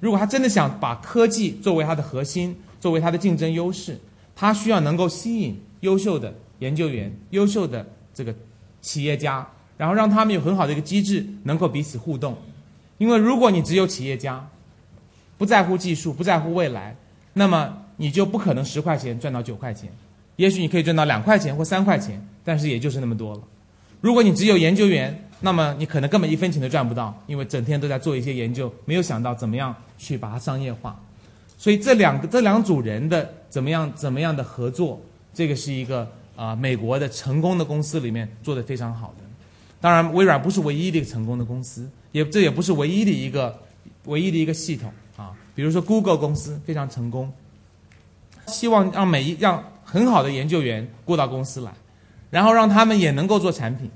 [0.00, 3.98] 如果他真的想把科技作为它的核心，作为它的竞争优势，
[4.34, 7.86] 他需要能够吸引优秀的研究员、优秀的
[8.20, 8.34] 这个
[8.82, 9.46] 企业家，
[9.78, 12.36] 然后让他们有很好的一个机制，能够彼此互动。
[12.98, 14.46] 因为如果你只有企业家，
[15.38, 16.94] 不在乎技术，不在乎未来，
[17.32, 19.90] 那么你就不可能十块钱赚到九块钱，
[20.36, 23.40] 也许你可以赚到两块钱或三块钱，但是也就是那么多了。
[24.02, 31.00] 如果你只有研究员，那么你可能根本一分钱都赚不到，因为整天都在做一些研究，没有想到怎么样去把它商业化。
[31.56, 35.00] 所以这两个这两组人的怎么样怎么样的合作，
[35.32, 36.06] 这个是一个
[36.40, 39.24] 啊美国的成功的公司里面做的非常好的。
[39.78, 43.58] 当然，微软不是唯一的一个成功的公司，也这也不是唯一的一个
[44.06, 45.32] 唯一的一个系统啊。
[45.54, 47.30] 比如说，Google 公司非常成功，
[48.46, 51.72] 希望让每一让很好的研究员过到公司来，
[52.30, 53.90] 然后让他们也能够做产品，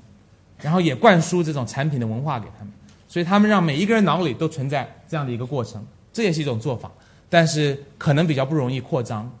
[0.61, 2.71] 然后也灌输这种产品的文化给他们，
[3.07, 6.91] 所以他们让每一个人脑里都存在这样的一个过程，这也是一种做法，
[7.27, 9.31] 但是可能比较不容易扩张。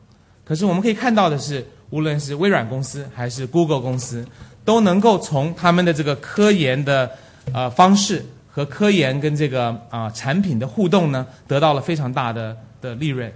[0.43, 4.25] 可是我们可以看到的是，无论是微软公司还是 Google 公司，
[4.63, 7.11] 都能够从他们的这个科研的
[7.53, 8.25] 呃方式。
[8.55, 13.29] 和科研跟这个啊产品的互动呢，得到了非常大的的利润，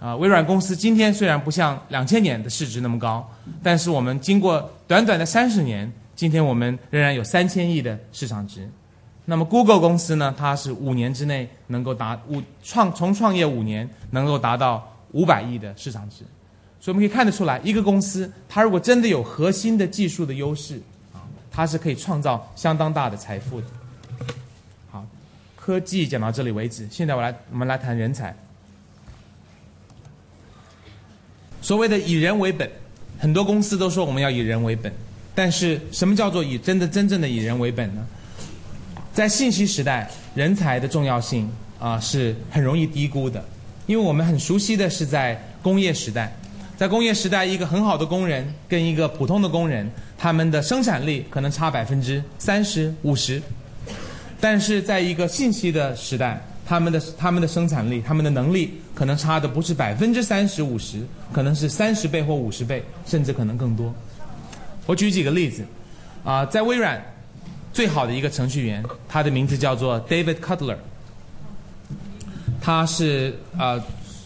[0.00, 3.24] 啊，微软公司今天虽然不像两千年的市值那么高，
[3.62, 8.68] 但是我们经过短短的三十年，今天我们仍然有三千亿的市场值。
[9.24, 16.24] 那么 Google 公司呢，它是五年之内能够达五创从创业五年能够达到五百亿的市场值，
[16.80, 20.80] 所以我们可以看得出来，一个公司它如果真的有核心的技术的优势，
[21.12, 23.66] 啊，它是可以创造相当大的财富的。
[24.90, 25.04] 好
[25.56, 28.34] 科技讲到这里为止，现在我来我们来谈人才。
[31.60, 32.70] 所谓的以人为本，
[33.18, 34.92] 很多公司都说我们要以人为本，
[35.34, 38.06] 但是什么叫做以真的真正的以人为本呢？
[39.12, 43.44] 在信息时代，人才的重要性啊是很容易低估的，
[43.86, 46.32] 因为我们很熟悉的是在工业时代，
[46.78, 53.42] 在工业时代，一个很好的工人跟一个普通的工人，他们的生产力可能差百分之三十五十。
[54.40, 63.92] 但是在一个信息的时代，他们的他们的生产力、他们的能力可能差的不是百分之三十五十，可能是三十倍或五十倍，甚至可能更多。
[64.86, 65.64] 我举几个例子，
[66.22, 67.04] 啊，在微软
[67.72, 70.76] 最好的一个程序员，他的名字叫做 David Cutler，
[72.60, 73.84] 他是啊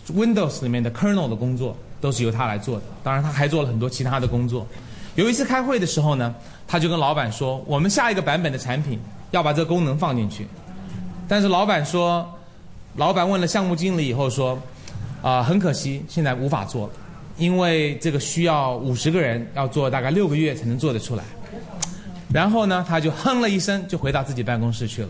[0.08, 4.66] Windows 里面的 Kernel 的工作都是由他来做的，当然他还做了很多其他的工作。
[5.14, 6.34] 有一次开会的时候呢，
[6.68, 9.00] 他就跟老板说：“我们下一个版本的产品。”
[9.32, 10.46] 要把这个功能放进去，
[11.26, 12.30] 但是老板说，
[12.96, 14.60] 老板问了项目经理以后说，
[15.22, 16.92] 啊，很可惜，现在无法做了，
[17.38, 21.24] 因为这个需要五十个人要做大概六个月才能做得出来。
[22.30, 25.08] 然后呢，他就哼了一声，就回到自己办公室去了。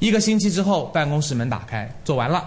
[0.00, 2.46] 一个星期之后，办公室门打开，做完了。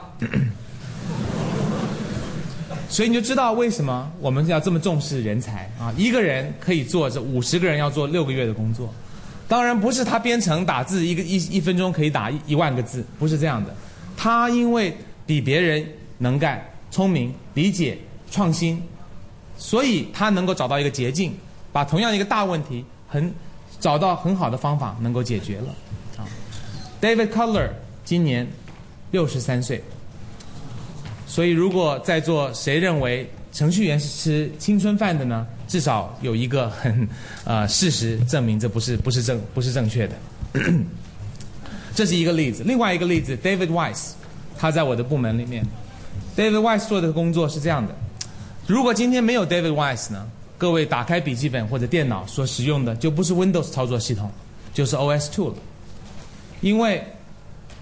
[2.90, 5.94] 所以你就知道为什么我们要这么重视人才啊！
[5.96, 8.92] 一个人可以做这五十个人要做六个月的工作。
[9.48, 13.74] 当然不是他编程打字一个一一分钟可以打一一万个字，不是这样的。
[14.18, 15.86] 他因为比别人
[16.18, 17.98] 能干、聪明、理解、
[18.32, 18.82] 创新，
[19.58, 21.34] 所以他能够找到一个捷径，
[21.72, 23.32] 把同样一个大问题很
[23.80, 25.76] 找到很好的方法能够解决了。
[26.18, 26.26] 啊
[27.00, 27.70] ，David Cutler
[28.04, 28.48] 今年
[29.12, 29.84] 六十三岁，
[31.30, 35.46] 所以如果在座谁认为程序员是吃青春饭的呢？
[35.68, 37.08] 至少有一个很
[37.46, 40.16] 呃事实证明这不是不是正不是正确的，
[41.94, 42.64] 这是一个例子。
[42.66, 44.14] 另外一个例子，David Weiss，
[44.58, 45.64] 他在我的部门里面
[46.36, 47.94] ，David Weiss 做的工作是这样的：
[48.66, 54.32] 如果今天没有 David Weiss 呢，各位打开笔记本或者电脑所使用的就不是 Windows 操作系统，
[54.74, 55.56] 就是 OS2 了。
[56.62, 57.04] 因为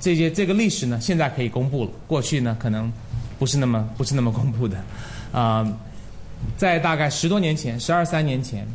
[0.01, 2.91] 这些这个历史呢，现在可以公布了，过去呢可能
[3.37, 4.77] 不是那么不是那么公布的，
[5.31, 5.65] 啊。
[6.55, 8.65] 在大概十多年前，十二三年前，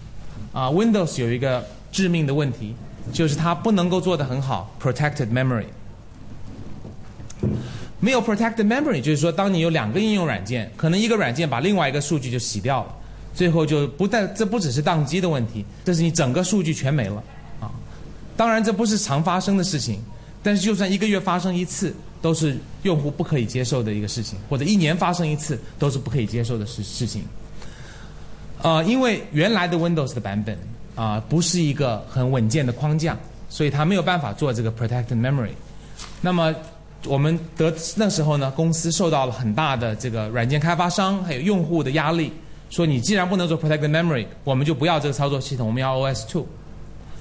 [0.53, 2.75] 啊，Windows 有一个致命的问题，
[3.12, 5.66] 就是它不能够做得很好，protected memory，
[8.01, 12.94] 没有 protected memory，就是说，当你有两个应用软件，可能一个软件把另外一个数据就洗掉了，
[13.33, 17.22] 最后就不但这不只是宕机的问题，这是你整个数据全没了
[17.61, 17.70] 啊。
[18.37, 20.03] 当然，这不是常发生的事情，
[20.42, 27.25] 但是就算一个月发生一次，都是用户不可以接受的一个事情，或者一年发生一次，都是不可以接受的事事情。
[28.63, 30.57] 呃，因为原来的 Windows 的版本
[30.95, 33.19] 啊，不是一个很稳健的框架，
[33.51, 35.51] 所以它没有办法做这个 protected memory。
[36.21, 36.55] 那么
[37.07, 42.33] 我们得那时候呢，公司受到了很大的这个软件开发商还有用户的压力，
[42.71, 46.47] 说你既然不能做 protected memory，我们就不要这个操作系统，我们要 OS two。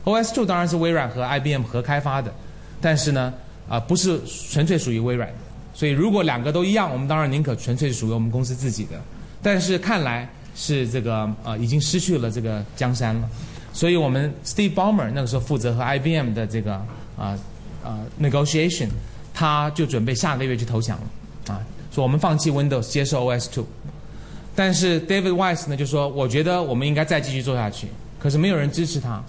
[0.04, 2.32] OS two 当然是微软和 IBM 合开发的，
[2.80, 3.34] 但是呢，
[3.68, 4.20] 啊不是
[4.52, 5.36] 纯粹属于微软的。
[5.74, 9.02] 所以如果两个都一样，我们当然宁可纯粹属于我们公司自己的。
[9.42, 13.30] 但是看来是这个呃已经失去了这个江山了，
[13.74, 16.74] 所以我们 Steve Ballmer 那个时候负责和 IBM 的这个
[17.18, 17.38] 啊
[17.84, 18.90] 啊 negotiation。
[19.34, 23.66] 他就准备下个月去投降了，啊，说我们放弃 Windows，接受 OS two。
[24.54, 27.88] 但是 David Weiss 呢就说，我觉得我们应该再继续做下去。
[28.20, 29.24] 可是没有人支持他，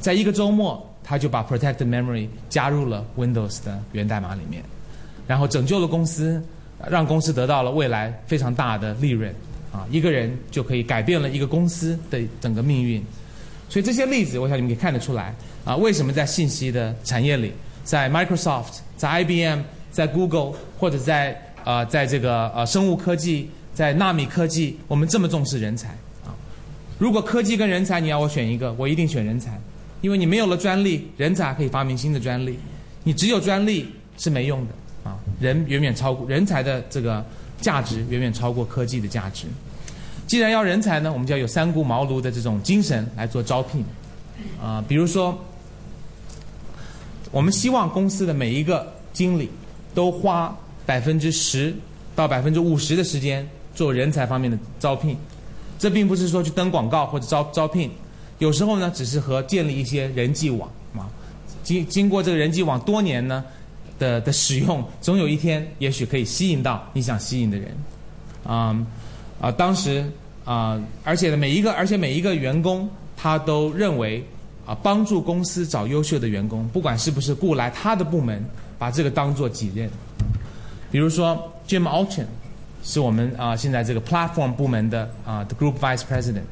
[0.00, 4.62] 在一个周末他就把 Protected Memory 加入了 Windows 的源代码里面，
[5.26, 6.42] 然后拯救了公司，
[6.90, 9.32] 让公司得到了未来非常大的利润，
[9.72, 13.00] 啊，一个人就可以改变了一个公司的整个命运。
[13.68, 15.32] 所以这些例子，我想你们可以看得出来，
[15.64, 17.52] 啊，为什么在信息的产业里，
[17.84, 18.80] 在 Microsoft。
[18.96, 25.90] 在 IBM、在 Google 或者在呃，在这个呃生物科技、在纳米科技，我们这么重视人才
[26.24, 26.32] 啊。
[26.98, 29.60] 如果科技跟人才你要我选一个，我一定选人才，
[30.00, 32.58] 因为你没有了专利，人才可以发明新的专利。
[33.04, 33.86] 你只有专利
[34.18, 34.72] 是没用的
[35.10, 37.24] 啊，人远远超过人才的这个
[37.60, 39.46] 价值，远远超过科技的价值。
[40.26, 43.84] 既然要人才呢，我们就要有三顾茅庐的这种精神来做招聘
[44.62, 45.38] 啊，比如说。
[47.32, 49.50] 我们希望公司的每一个经理
[49.92, 50.56] 都花
[50.86, 51.74] 百分之十
[52.14, 55.18] 到百分之五十的时间做人才方面的招聘。
[55.76, 57.90] 这并不是说去登广告或者招招聘，
[58.38, 61.08] 有时候呢，只是和建立一些人际网啊。
[61.62, 63.44] 经经过这个人际网多年呢
[63.98, 67.76] 的的使用，总有一天也许可以吸引到你想吸引的人。
[68.44, 68.76] 啊
[69.40, 70.04] 啊，当时
[70.44, 74.24] 啊，而且呢，每一个而且每一个员工他都认为。
[74.66, 78.44] 啊，帮助公司找优秀的员工，不管是不是雇来他的部门，
[78.76, 79.88] 把这个当做己任。
[80.90, 82.24] 比如说，Jim Alton
[82.82, 86.42] 是我们啊现在这个 Platform 部门的啊 The Group Vice President，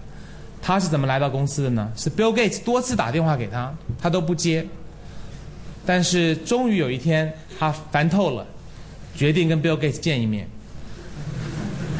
[0.67, 1.93] 他是怎么来到公司的呢？
[1.95, 4.67] 是 Bill Gates 多次打电话给他，他都不接。
[5.85, 8.47] 但是终于有一天，他烦透了，
[9.15, 10.49] 决定跟 Bill Gates 见一面。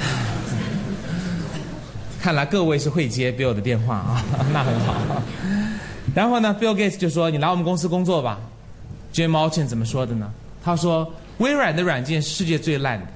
[2.19, 4.95] 看来各位是会接 Bill 的电话啊， 那很好。
[6.15, 8.41] 然后呢，Bill Gates 就说：“你来我们公司工作吧。
[9.13, 10.33] ”Jim Alton 怎么说的呢？
[10.65, 13.07] 他说：“微软的软件世界最烂的。”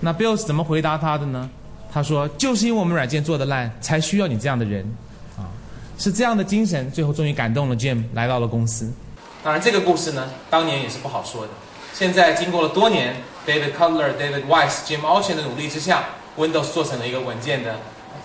[0.00, 1.48] 那 Bill 是怎么回答他的呢？
[1.94, 4.84] 他说：“就是因为我们软件做的烂，才需要你这样的人。”
[5.38, 5.46] 啊，
[5.96, 8.92] 是这样的精神，最后终于感动了 Jim，来到了公司。
[9.44, 11.50] 当然，这个故事呢，当年也是不好说的。
[11.92, 13.14] 现在经过了多年
[13.46, 17.76] ，David Cutler、David Weiss、Jim Alton 的努力之下，Windows 做成了一个稳健的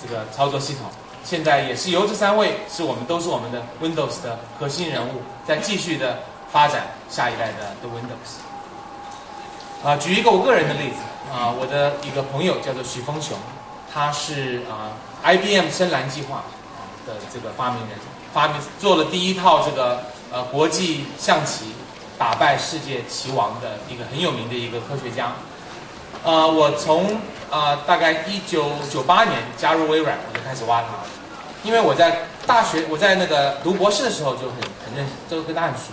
[0.01, 0.89] 这个操作系统。
[1.23, 6.17] 现在也是由这三位是我们都是我们的 Windows 的核心人物，在继续的
[6.51, 9.86] 发展下一代的的 Windows。
[9.86, 10.95] 啊，举一个我个人的例子
[11.32, 13.38] 啊，我的一个朋友叫做许峰雄，
[13.93, 16.43] 他是啊 IBM 深蓝计划
[17.06, 17.97] 的这个发明人，
[18.34, 21.73] 发明做了第一套这个呃国际象棋
[22.17, 25.34] 打败世界棋王的一个很有名的一个科学家。
[26.23, 27.17] 呃，我从
[27.49, 30.88] 啊大概一九九八年加入微软，我就开始挖他。
[31.63, 35.91] 因为我在大学，我在那个读博士的时候就很很认识，都跟他很熟。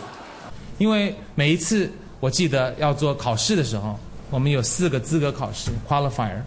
[0.78, 3.98] 因为每一次我记得要做考试的时候，
[4.30, 6.40] 我们有四个资格考试 （qualifier），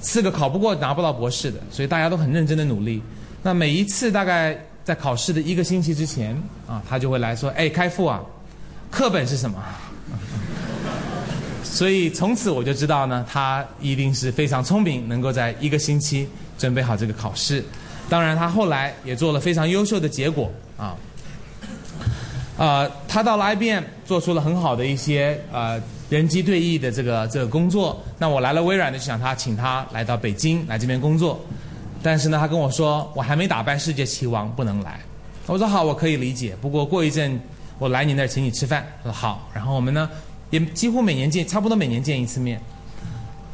[0.00, 3.02] 四个考不过拿不到博士的，所以大家都很认真的努力。
[3.42, 6.34] 那每一次大概在考试的一个星期之前
[6.66, 8.20] 啊，他就会来说：“哎，开复啊，
[8.90, 9.62] 课本是什么？”
[11.64, 16.28] 所以从此我就知道呢，他一定是非常聪明，能够在一个星期
[16.58, 17.64] 准备好这个考试。
[18.08, 20.96] 当然，他后来也做了非常优秀的结果啊。
[22.58, 25.80] 呃，他到了 IBM，做出了很好的一些呃
[26.10, 27.98] 人机对弈的这个这个工作。
[28.18, 31.40] 那我来了微软呢，就想他请他来到北京来这边工作。
[32.02, 35.00] 但是呢，他跟我说，我还没打败世界棋王，不能来。
[35.46, 36.54] 我说好，我可以理解。
[36.60, 37.40] 不过过一阵
[37.78, 38.86] 我来你那儿请你吃饭。
[39.02, 39.48] 他说好。
[39.54, 40.10] 然后我们呢，
[40.50, 42.60] 也几乎每年见，差不多每年见一次面。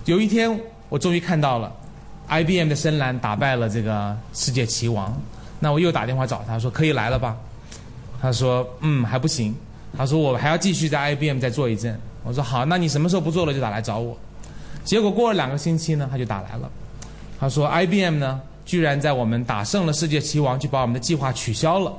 [0.05, 1.73] 有一天，我终于看到了。
[2.29, 5.17] IBM 的深蓝打败了这个世界棋王，
[5.61, 7.37] 那我又打电话找他说可以来了吧？
[8.21, 9.55] 他说嗯还不行，
[9.97, 11.97] 他说我还要继续在 IBM 再做一阵。
[12.27, 14.19] 我说好，那你什么时候不做了就打来找我。
[14.85, 16.69] 结果过了两个星期呢，他就打来了，
[17.39, 21.93] 他说 IBM 呢居然在我们打胜了世界棋王，就把我们的计划取消了。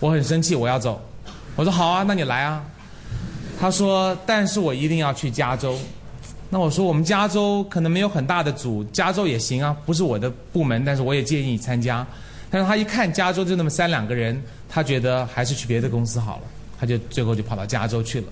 [0.00, 0.98] 我很生气，我要走。
[1.56, 2.64] 我说好啊，那你来啊。
[3.60, 5.78] 他说，但是我一定要去加州。
[6.48, 12.06] 那我说我们加州可能没有很大的组，加州也行啊，不是我的部门，但是我也建议你参加。
[12.50, 16.42] 但是他一看加州就那么三两个人，他觉得还是去别的公司好了，
[16.78, 18.26] 他就最后就跑到加州去了。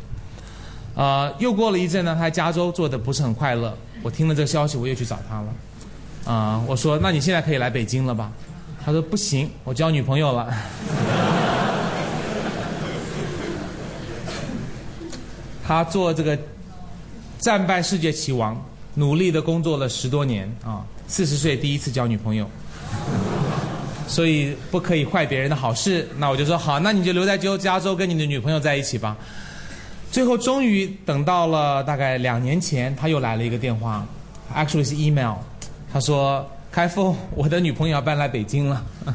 [0.94, 3.76] 啊，又过了一阵呢，他在加州做的不是很快乐。
[4.02, 5.48] 我听了这个消息，我又去找他了。
[6.32, 8.30] 啊，我说那你现在可以来北京了吧？
[8.84, 10.54] 他说不行，我交女朋友了。
[15.66, 16.38] 他做这个
[17.38, 18.62] 战败世界棋王，
[18.94, 22.48] 努力的工作了十多年啊，四十岁第一次交女朋友。
[24.06, 29.16] 所以不可以坏别人的好事，那我就说好，那你就留在加州跟你的女朋友在一起吧。
[30.14, 34.06] 最后终于等到了大概两年前，他又来了一个电话
[34.54, 35.34] ，actually 是 email，
[35.92, 38.80] 他说开复，我的女朋友要搬来北京了。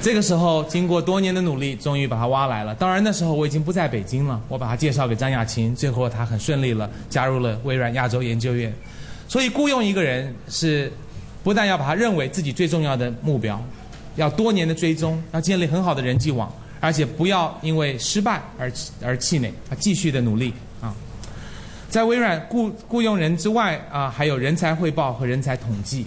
[0.00, 2.74] 这个时候经过多年的努力，终于把他挖来了。
[2.76, 8.72] 当然那时候我已经不在北京了，我把他介绍给张亚勤，最后他很顺利了，加入了微软亚洲研究院。
[9.28, 10.90] 所以雇佣一个人是。
[11.42, 13.62] 不但要把他认为自己最重要的目标，
[14.16, 16.50] 要多年的追踪，要建立很好的人际网，
[16.84, 18.70] 而且不要因为失败而
[19.02, 20.94] 而气馁，啊，继续的努力啊。
[21.88, 26.06] 在微软雇雇佣人之外啊，还有人才汇报和人才统计。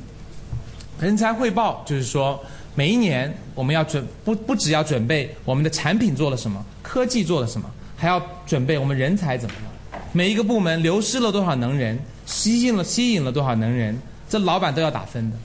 [1.02, 2.40] 人才汇报就是说，
[2.76, 10.02] 每一年我们要准不不只要准备我们的产品做了什么，科技做了什么，还要准备我们人才怎么样。
[10.12, 11.98] 每一个部门流失了多少能人，
[12.28, 14.00] 吸引了吸引了多少能人。
[14.30, 15.38] 这老板都要打分的，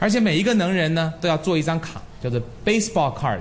[0.00, 3.38] 而且每一个能人呢都要做一张卡，叫做 baseball card，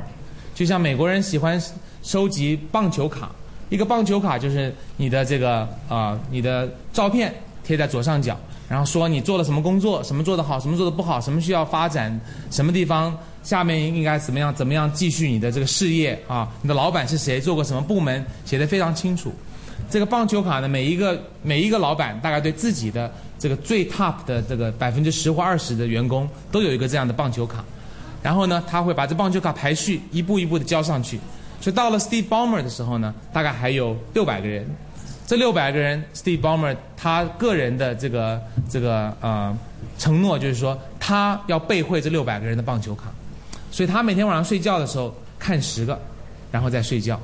[0.53, 1.61] 就像美国人喜欢
[2.03, 3.31] 收集棒球卡，
[3.69, 7.33] 一个棒球卡就是你的这个啊你的照片
[7.63, 8.37] 贴在左上角，
[8.69, 19.33] 然后说你做了什么工作，什么做得好，什么做得不好，什么需要发展，什么地方下面应该怎么样怎么样继续你的这个事业啊，你的老板是谁，做过什么部门，写得非常清楚。
[19.89, 23.11] 这个棒球卡呢，每一个每一个老板大概对自己的。
[23.41, 27.65] 这个最 top 的这个百分之十或二十的员工都有一个这样的棒球卡，
[28.22, 31.19] 然后呢，他会把这棒球卡排序一步一步的交上去，
[31.59, 34.65] 所以到了 Steve Ballmer 的时候呢，大概还有六百个人，
[35.26, 39.57] 这六百个人，Steve Ballmer 他个人的这个这个呃
[39.97, 43.05] 承诺就是说，他要背会这六百个人的棒球卡，
[43.72, 45.99] 所以他每天晚上睡觉的时候看十个，
[46.51, 47.19] 然后再睡觉。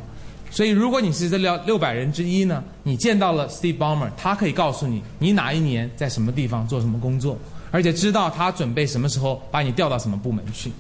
[0.49, 7.37] 所以，如果你是这六六百人之一呢，你见到了 Steve Ballmer，他可以告诉你你哪一年在什么地方做什么工作，
[7.69, 10.71] 而且知道他准备什么时候把你调到什么部门去，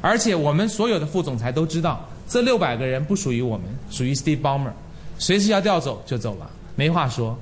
[0.00, 4.70] 而且我们所有的副总裁都知道，这六百个人不属于我们，属于 Steve Ballmer，
[5.18, 7.36] 随时要调走就走了，没话说。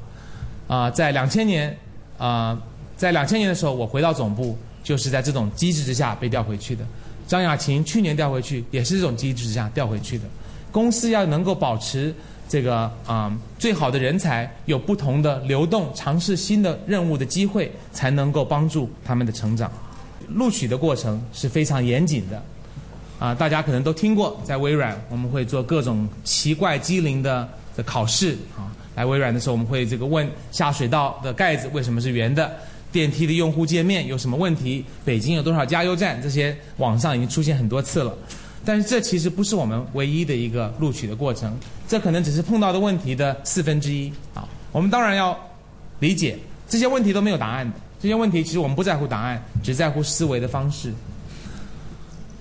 [0.66, 1.76] 啊，在两千年，
[2.16, 2.58] 啊，
[2.96, 6.82] 在两千年的时候，我回到总部，就是在这种机制之下被调回去的。
[7.26, 10.24] 张亚勤去年调回去，也是这种机制之下调回去的。
[10.72, 12.14] 公司要能够保持
[12.48, 19.70] 这个啊最好的人才有不同的流动，尝试新的任务的机会，才能够帮助他们的成长。
[20.28, 22.42] 录取的过程是非常严谨的，
[23.18, 28.70] 啊，大家可能都听过，在微软我们会做各种奇怪机灵的的考试啊。
[28.94, 32.52] 来微软的时候，我们会这个问下水道的盖子为什么是圆的，
[32.92, 38.16] 电梯的用户界面有什么问题，北京有多少加油站，这些网上已经出现很多次了。
[38.64, 41.54] 但是这其实不是我们唯一的一个录取的过程，
[41.88, 44.48] 这可能只是碰到的问题的四分之一啊。
[44.70, 45.36] 我们当然要
[45.98, 50.92] 理解这些问题都没有答案的，这些问题其实我们不在乎答案，只在乎思维的方式。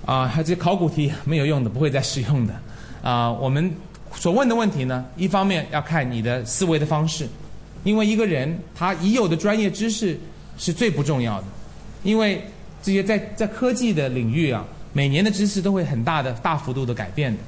[0.05, 2.53] 啊，还有这考古题没有用的，不会再使用的。
[3.01, 3.74] 啊，我们
[4.14, 7.26] 所问的问题呢，一方面要看你的思维的方式，
[7.86, 10.20] 因为一个人他已有的专业知识
[10.57, 11.47] 是最不重要的，
[12.03, 12.45] 因为
[12.82, 14.66] 这些在在科技的领域啊。
[14.91, 17.39] 每年的知识都会很大的、大幅度的改变的，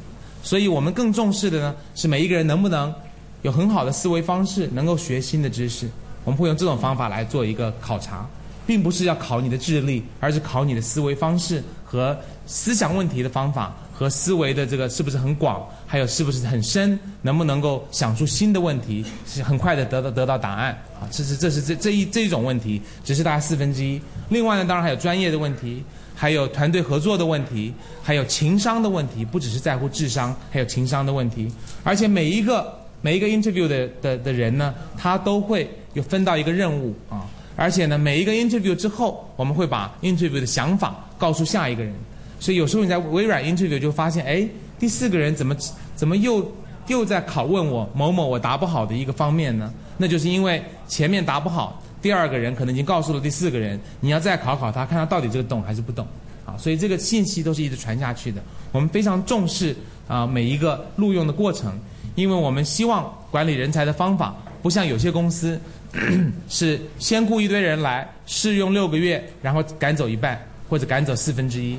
[0.42, 2.96] 所以我们更重视的呢是每一个人能不能
[3.42, 5.90] 有很好的思维方式，能够学新的知识。
[6.26, 8.28] 我们会用这种方法来做一个考察，
[8.68, 21.08] 并不是要考你的智力，而是考你的思维方式和思想问题的方法和思维的这个是不是很广，还有是不是很深，能不能够想出新的问题，是很快的得到得到答案啊？
[21.10, 24.02] 这是这是这这一这一种问题，只是大概四分之一。
[24.28, 25.84] 另外呢，当然还有专业的问题。
[26.18, 31.52] 还有团队合作的问题，还有情商的问题，不只是在乎智商，还有情商的问题。
[31.84, 37.26] 而且每一个每一个 interview 的的的人呢，他都会又分到一个任务啊。
[37.58, 41.92] 而且呢，每一个 interview 之后，我们会把 interview 的想法告诉下一个人。
[42.40, 45.56] 所以有时候你在微软 interview 就发现，哎，第四个人怎么
[45.96, 46.46] 怎么又
[46.88, 49.74] 又在拷问我某某我答不好的一个方面呢？
[49.98, 56.06] 那就是因为前面答不好，第二个人可能已经告诉了第四个人，你要再考考他，看他到底这个懂还是不懂
[56.46, 56.58] 啊。
[56.58, 58.44] 所以这个信息都是一直传下去的。
[58.74, 59.74] 我们非常重视
[60.10, 61.80] 啊每一个录用的过程，
[62.16, 65.60] 因为我们希望管理人才的方法不像有些公司
[66.50, 70.40] 是先雇一堆人来试用六个月，然后赶走一半
[70.70, 71.78] 或者赶走四分之一。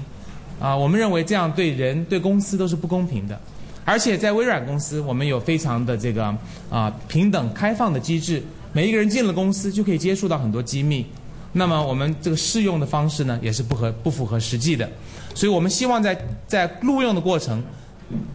[0.59, 3.39] 啊，我们认为这样对人对公司都是不公平的，
[3.85, 6.35] 而且在微软公司，我们有非常的这个
[6.71, 8.43] 啊平等开放的机制，
[8.73, 11.05] 每一个人进了公司就可以接触到很多机密。
[11.53, 14.89] 那么我们这个试用的方式呢，也是不合不符合实际的，
[15.35, 17.62] 所以我们希望在在录用的过程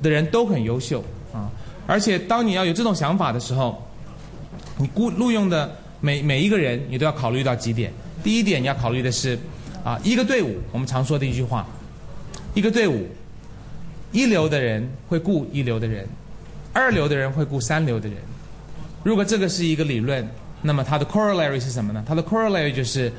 [0.03, 1.03] 的人都很优秀
[1.33, 1.49] 啊，
[1.87, 3.83] 而且当你要有这种想法的时候，
[4.81, 5.69] 你雇录用的
[5.99, 7.93] 每每一个人，你都要考虑到几点。
[8.23, 9.37] 第一点，你要考虑的是
[9.83, 11.67] 啊一个队伍，我们常说的一句话。
[12.55, 13.07] 一个队伍，
[14.11, 16.07] 一流的人会雇一流的人，
[16.73, 18.17] 二流的人会雇三流的人。
[19.03, 20.27] 如果这个是一个理论，
[20.63, 22.03] 那么它的 corollary 是什么呢？
[22.07, 23.11] 它的 corollary 就是，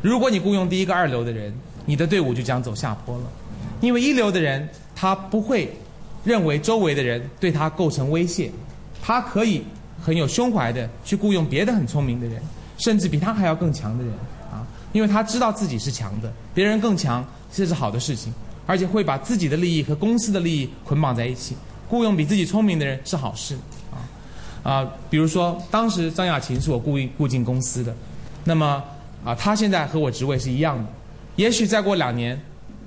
[0.00, 1.52] 如果你雇佣第一个二流的人，
[1.84, 3.24] 你的队伍就将走下坡了。
[3.80, 5.68] 因为一流的人他不会
[6.24, 8.50] 认为周围的人对他构成威胁，
[9.02, 9.62] 他可以
[10.00, 12.42] 很有胸怀的去雇佣别的很聪明的人，
[12.76, 14.12] 甚至比他还要更强的人
[14.50, 18.32] 啊，因为他知道自己是强的，别人更强这是好的事情。
[18.66, 21.56] 而且会把自己的利益和公司的利益捆绑在一起，
[21.88, 23.56] 雇佣比自己聪明的人是好事，
[23.90, 23.96] 啊，
[24.62, 27.96] 啊，比如说当时张亚勤是我雇雇进公司的，
[28.44, 28.84] 那么
[29.24, 30.84] 啊，他现在和我职位是一样的，
[31.36, 32.38] 也许再过两年，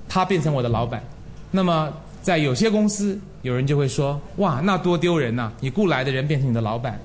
[0.08, 1.02] 他变成我的老板，
[1.50, 1.92] 那么
[2.22, 5.52] 在有些公司，有人就会说，哇，那多丢人呐！
[5.60, 6.98] 你雇来的人变成你的老板，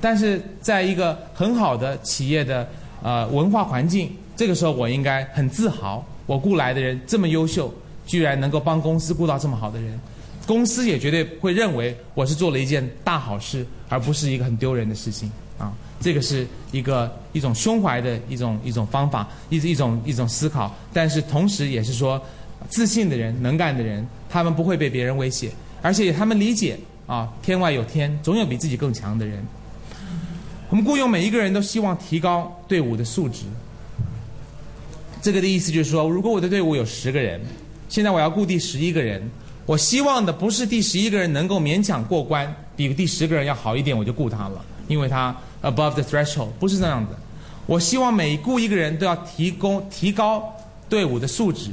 [0.00, 2.68] 但是在一个很好的企业的
[3.02, 7.72] 呃文化环境，这个时候我应该很自豪，我雇来的人这么优秀。
[8.04, 9.98] 居然能够帮公司雇到这么好的人，
[10.44, 15.72] 公司也绝对会认为我是做了一件大好事，而不是一个很丢人的事情啊！
[16.00, 20.74] 这个是一个一种胸怀的一种一种方法，一一种一种思考。
[20.92, 22.20] 但是同时也是说，
[22.68, 25.52] 自信的人、能干的人，他们不会被别人威胁，
[25.82, 29.44] 而且他们理解啊，天外有天，总有比自己更强的人。
[30.70, 33.42] 我们雇佣每一个人都希望提高队伍的素质。
[35.20, 37.40] 这个的意思就是说，如果我的队伍有十个人。
[37.88, 39.22] 现在我要雇第十一个人，
[39.66, 47.18] 我希望的不是第十一个人能够勉强过关，比第十个人要好一点，我就雇他了，因为他 above the threshold，不是这样的。
[47.66, 50.42] 我希望每雇一个人都要提供提高
[50.88, 51.70] 队伍的素质，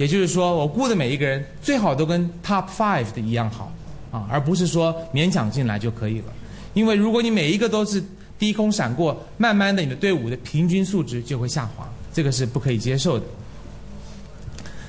[0.00, 3.70] 也就是说，我雇的每一个人最好都跟 top five 的一样好
[4.10, 6.32] 啊，而不是说勉强进来就可以了。
[6.72, 8.02] 因为如果你每一个都是
[8.38, 13.26] 低空闪过，慢慢的你的队伍的平均素质就会下滑，这个是不可以接受的。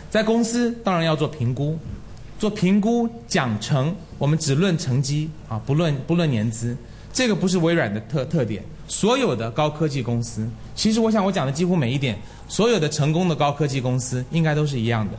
[0.09, 1.77] 在公司当然要做评估，
[2.39, 6.77] 做评估奖惩，我们只论成绩啊，不论不论年资，
[7.11, 8.63] 这个不是微软的特特点。
[8.91, 12.19] 所有的高科技公司，其实我想我讲的几乎每一点，
[12.49, 15.13] 所有的成功的高科技公司应该都是一样的。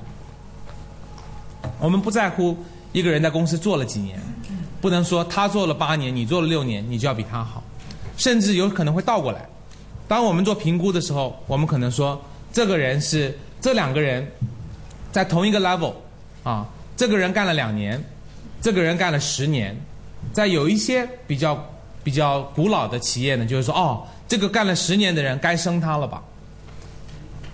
[1.81, 2.55] 我们不在乎
[2.93, 4.21] 一个人在公司做了几年，
[4.83, 7.65] 不能说他做了八年，你做了六年，你就要比他好，
[8.19, 9.49] 甚至有可能会倒过来。
[10.07, 12.21] 当我们做评估的时候，我们可能说
[12.53, 14.31] 这个人是这两个人。
[15.11, 15.93] 在同一个 level，
[16.43, 16.67] 啊，
[16.97, 18.03] 这个人干了两年，
[18.63, 19.77] 这个人干了十年，
[20.33, 21.55] 在有一些比较
[22.03, 26.23] 比较古老的企业呢，就是说，哦，这个干了十年的人该升他了吧？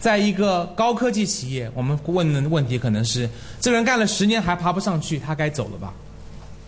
[0.01, 3.28] 在一个高科技企业，我们问的问题可能是，
[3.61, 5.92] 这个人干了十年还爬不上去，他该走了吧？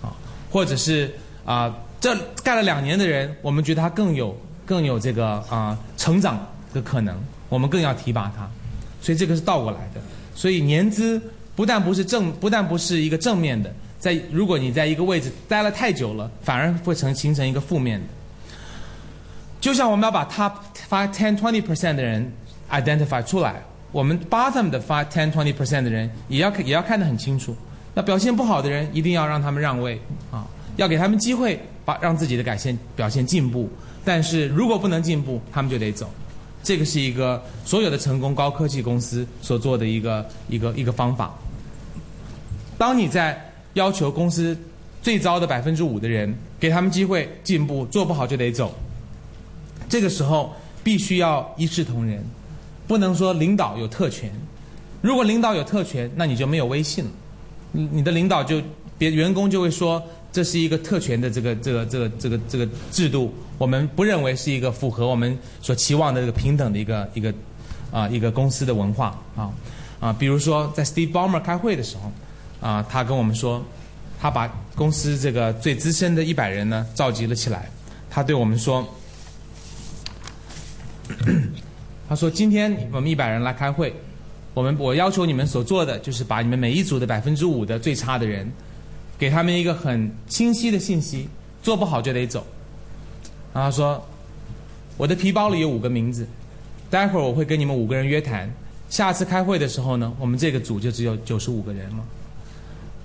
[0.02, 0.10] 啊，
[0.50, 1.14] 或者是
[1.44, 7.16] 啊，这干了两年的人，我们觉得他更有更有这个啊成长的可能，
[7.48, 8.50] 我们更要提拔他，
[9.00, 10.00] 所以这个是倒过来的。
[10.34, 11.22] 所以年资
[11.54, 18.06] 不但不是正，不但不是一个正面的，在如果你在一个位置待了太久了，反而会成形成一个负面的。
[19.60, 20.54] 就像我们要把 top
[20.88, 22.32] five ten twenty percent 的人
[22.70, 27.54] identify 出来，我们 bottom 的 five ten twenty percent 的人也要也要看得很清楚。
[27.94, 30.46] 那表现不好的人一定要让他们让位啊，
[30.76, 33.68] 要给他们机会，把让自己的改现表现进步。
[34.02, 36.08] 但是如果不能进步，他们就得走。
[36.62, 41.34] 这个是一个所有的成功高科技公司所做的一个一个一个方法。
[42.78, 44.56] 当你在要求公司
[45.02, 48.74] 最糟的百分之五的人给他们机会进步，做不好就得走。
[49.88, 50.52] 这个时候
[50.82, 52.24] 必须要一视同仁，
[52.86, 54.30] 不能说领导有特权。
[55.00, 57.10] 如果领导有特权，那你就没有威信了。
[57.72, 58.60] 你你的领导就
[58.98, 60.02] 别员工就会说。
[60.32, 67.34] 这是一个特权的这个这个这个这个这个制度，我们不认为是一个符合我们所期望的这个平等的一个一个
[67.90, 69.50] 啊一个公司的文化啊
[69.98, 72.12] 啊，比如说在 Steve Ballmer 开会的时候
[72.60, 73.64] 啊，他跟我们说，
[74.20, 74.46] 他把
[74.76, 77.70] 公司这个最资深的一百人呢召集了起来，
[78.10, 78.86] 他对我们说
[82.08, 83.94] ：“他说今天我们一百人来开会，
[84.52, 88.50] 我们我要求你们所做的就是把你们每一组的百分之五的最差的人，
[89.18, 91.28] 给他们一个很清晰的信息，
[91.62, 92.46] 做不好就得走。”
[93.54, 94.06] 然后他说
[94.98, 96.26] ：“我的皮包里有五个名字，
[96.90, 98.52] 待会儿我会跟你们五个人约谈。
[98.90, 102.04] 下次开会的时候呢，我们这个组就只有九十五个人了。”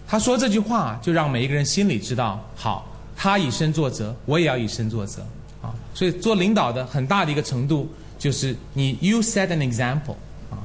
[0.07, 5.21] 他说这句话，就让每一个人心里知道，好，他以身作则，我也要以身作则
[5.61, 5.73] 啊。
[5.93, 7.89] 所以做领导的很大的一个程度，
[8.19, 10.15] 就是你 you set an example
[10.51, 10.61] 啊，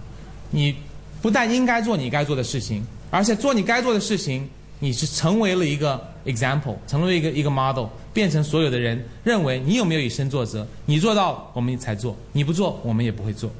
[0.50, 0.76] 你
[1.22, 13.50] 不但应该做你该做的事情，而且做你该做的事情，你是成为了一个 example，成为一个一个 model，变成所有的人认为你有没有以身作则，你做到我们才做，你不做我们也不会做。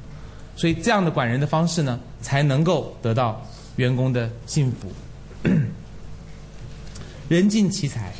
[0.56, 3.42] 所以这样的管人的方式呢，才能够得到
[3.76, 4.88] 员工的幸福。
[7.28, 8.12] 人尽其才，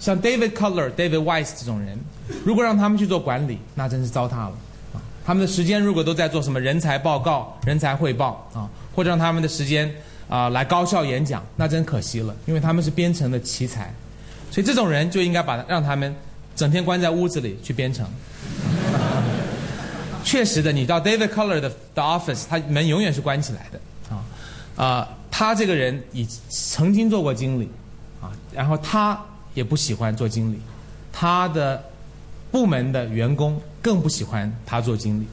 [0.00, 1.98] 像 David Cutler、David Weiss 这种人，
[2.44, 4.52] 如果让他们去做管理，那真是糟蹋了。
[4.94, 9.94] 啊，他们的时间如果都在做什么人才报告、人才汇报啊，或者让他们的时间
[10.28, 13.92] 啊来高校演讲，那真可惜了，因为他们是编程的奇才。
[14.50, 16.14] 所以这种人就应该把让他们
[16.54, 18.06] 整天关在屋子里去编程。
[20.24, 23.78] 确实的，你到 David Cutler 的的 office，他门永远是关起来的。
[24.16, 24.24] 啊，
[24.82, 25.08] 啊。
[25.38, 27.68] 他这个人已曾经做过经理，
[28.22, 29.22] 啊，然后他
[29.52, 30.58] 也不喜欢做经理，
[31.12, 31.84] 他的
[32.50, 35.26] 部门的员工更不喜欢他做经理。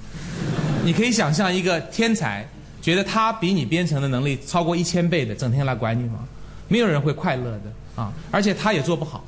[0.83, 2.45] 你可以想象一个天才
[2.81, 6.19] 觉得他比你编程的能力超过一千倍的，整天来管你吗？
[6.67, 8.11] 没有人会快乐的啊！
[8.29, 9.23] 而且他也做不好，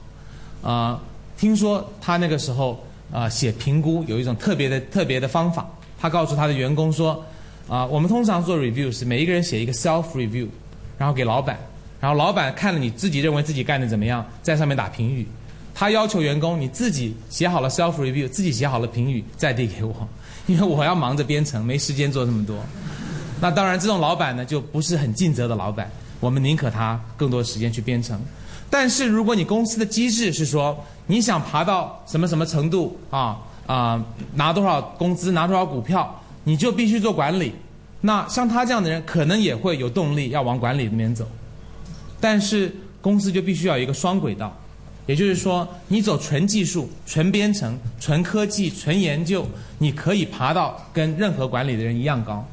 [0.62, 1.02] 啊，
[1.38, 5.66] 听说他那个时候啊写评估有一种特别的特别的方法，
[5.98, 7.24] 他告诉他的员工说，
[7.70, 10.50] 啊，我们通常做 review 是每一个人写一个 self review。
[10.98, 11.58] 然后给老板，
[12.00, 15.28] 然后老板看了你自己认为自己干的怎么样，在上面打评语。
[15.74, 19.94] 他要求员工你自己写好了 self review，自己写好了评语再递给我，
[20.48, 22.58] 因为我要忙着编程，没时间做这么多。
[23.42, 25.92] 那当然，这种老板呢就不是很尽责的老板。
[26.22, 28.20] 我们宁可他更多时间去编程。
[28.70, 30.76] 但是如果你公司的机制是说
[31.08, 33.38] 你想爬到什么什么程度啊
[33.68, 37.54] 啊拿多少工资拿多少股票，你就必须做管理。
[38.06, 41.28] 那像他这样的人，可能也会有动力要往管理那边走，
[42.20, 44.56] 但是公司就必须要一个双轨道，
[45.08, 49.44] 也就是说，你走纯技术、纯编程、纯科技、纯研究，
[49.80, 52.48] 你可以爬到跟任何管理的人一样高。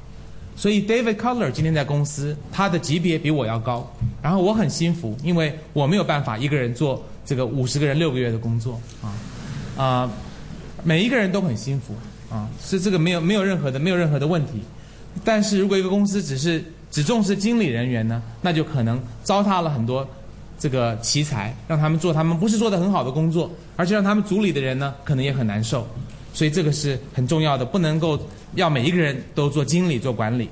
[0.57, 3.87] 所以 David Cutler 今天在公司，他的级别比我要高，
[4.23, 9.13] 然后我很幸福，因为我没有办法一个人做这个五十个人六个月的工作啊
[9.77, 10.11] 啊，
[10.83, 11.95] 每一个人都很幸福
[12.35, 14.63] 啊，是这个没有没有任何的没有任何的问题。
[15.25, 20.07] 但是如果一个公司只是只重视经理人员呢，那就可能糟蹋了很多
[20.59, 25.87] 这个奇才，让他们做他们不是做的很好的工作，而且让他们组里的人呢，可能也很难受。
[26.35, 28.19] 所以这个是很重要的，不能够
[28.55, 30.49] 要每一个人都做经理做管理。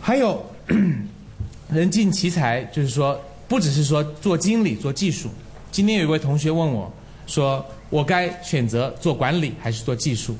[0.00, 0.44] 还有
[1.70, 5.28] 人尽其才，就是说不只是说做经理做技术。
[5.70, 6.92] 今天有一位同学问我，
[7.26, 10.36] 说我该选择做管理还是做技术？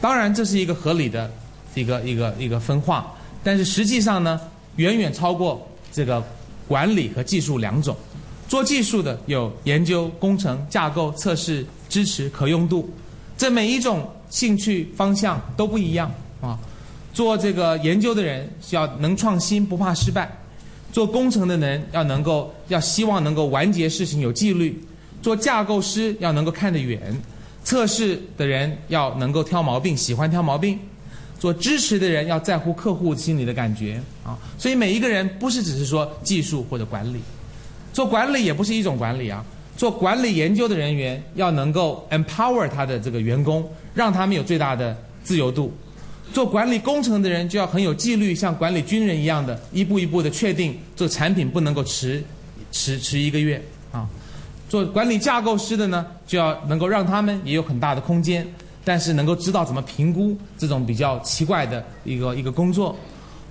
[0.00, 1.30] 当然这是一个合理的。
[1.74, 4.40] 一个一个一个分化，但是实际上呢，
[4.76, 6.22] 远远超过这个
[6.68, 7.96] 管理和技术两种。
[8.48, 12.90] 做技术的有研究、工程、架构、测试、支持、可用度，
[13.36, 16.12] 这每一种兴趣方向都不一样
[16.42, 16.58] 啊。
[17.14, 20.26] 做这个研究的人需要能创新，不怕失败；
[20.92, 24.72] 做工程的人要能够要希望能够完结事情，有纪律；
[25.22, 26.98] 做架构师要能够看得远；
[27.64, 30.78] 测试的人要能够挑毛病，喜欢挑毛病。
[31.42, 37.20] 做支持的人要在乎客户心里的感觉啊，所以每一个人不是只是说技术或者管理，
[37.92, 39.44] 做管理也不是一种管理啊。
[39.76, 45.76] 做管理研究的人员要能够 empower 他的这个员工，让他们有最大的自由度。
[46.32, 52.22] 做管理工程的人就要很有纪律，像管理军人一样的，一步一步的确定这个产品不能够迟
[52.70, 54.08] 迟迟一个月啊。
[54.68, 58.46] 做管理架构师的呢，就要能够让他们也有很大的空间。
[58.84, 62.96] 但是能够知道怎么评估这种比较奇怪的一个一个工作，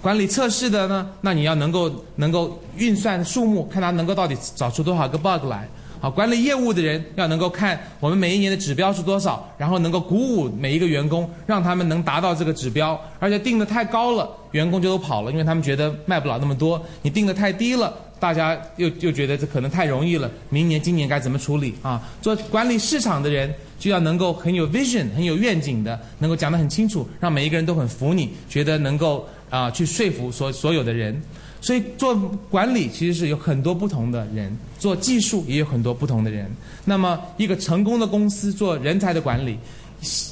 [0.01, 1.09] 管理测试的呢？
[1.21, 5.67] 那你要能够能够运算数目，看他能够到底找出多少个 bug 来。
[6.01, 12.99] 好，管理业务的人要能够看我们每一年的指标是多少，然后能够鼓舞每一个员工，让他们能达到这个指标。
[13.19, 16.83] 而且定的太高了，员工就都跑了，因为他们觉得卖不了那么多。
[17.03, 20.27] 你定的太低了，大家又又觉得这可能太容易了。
[20.49, 22.01] 明年、今年该怎么处理啊？
[22.19, 23.53] 做管理市场的人。
[23.81, 31.19] 就要能够很有 vision、很有愿景的，能够讲得很清楚，让每一个人都很服你，觉得能够啊去说服所所有的人。
[31.59, 32.15] 所以做
[32.51, 36.47] 管理其实是有很多不同的人，做技术也有很多不同的人。
[36.85, 39.57] 那么一个成功的公司做人才的管理，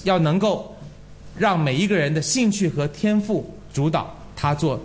[0.03, 0.71] 要能够
[1.35, 4.79] 让每一个人的兴趣和天赋主导他做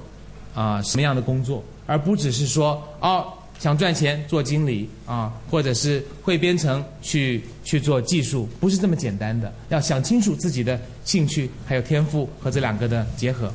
[0.55, 9.53] 啊什么样的工作，而不只是说哦想赚钱做经理啊，或者是会编程去去做技术，不是这么简单的。
[9.71, 13.53] 要想清楚自己的兴趣还有天赋和这两个的结合。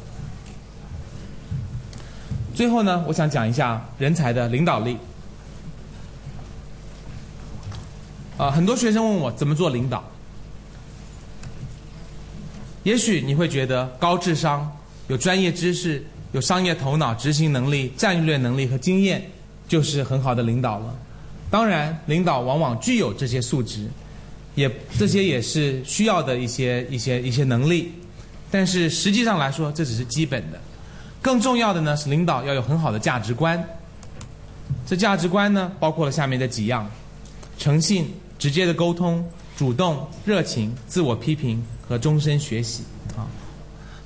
[2.56, 4.98] 最后呢，我想讲一下人才的领导力。
[8.38, 10.04] 啊，很多学生问我怎么做领导。
[12.84, 14.72] 也许你会觉得高智商、
[15.10, 19.22] 有专业知识、有商业头脑、执行能力、战略能力和经验，
[19.70, 20.94] 就是很好的领导了。
[21.50, 23.88] 当然，领导往往具有这些素质，
[24.56, 27.94] 也这些也是需要的一些一些一些能力。
[28.52, 30.60] 但是实际上来说，这只是基本的。
[31.22, 33.64] 更重要的呢是领导要有很好的价值观。
[34.86, 36.90] 这价值观呢包括了下面的几样：
[37.58, 39.24] 诚信、直接的沟通、
[39.56, 42.84] 主动、热情、自我批评和终身学习。
[43.16, 43.28] 啊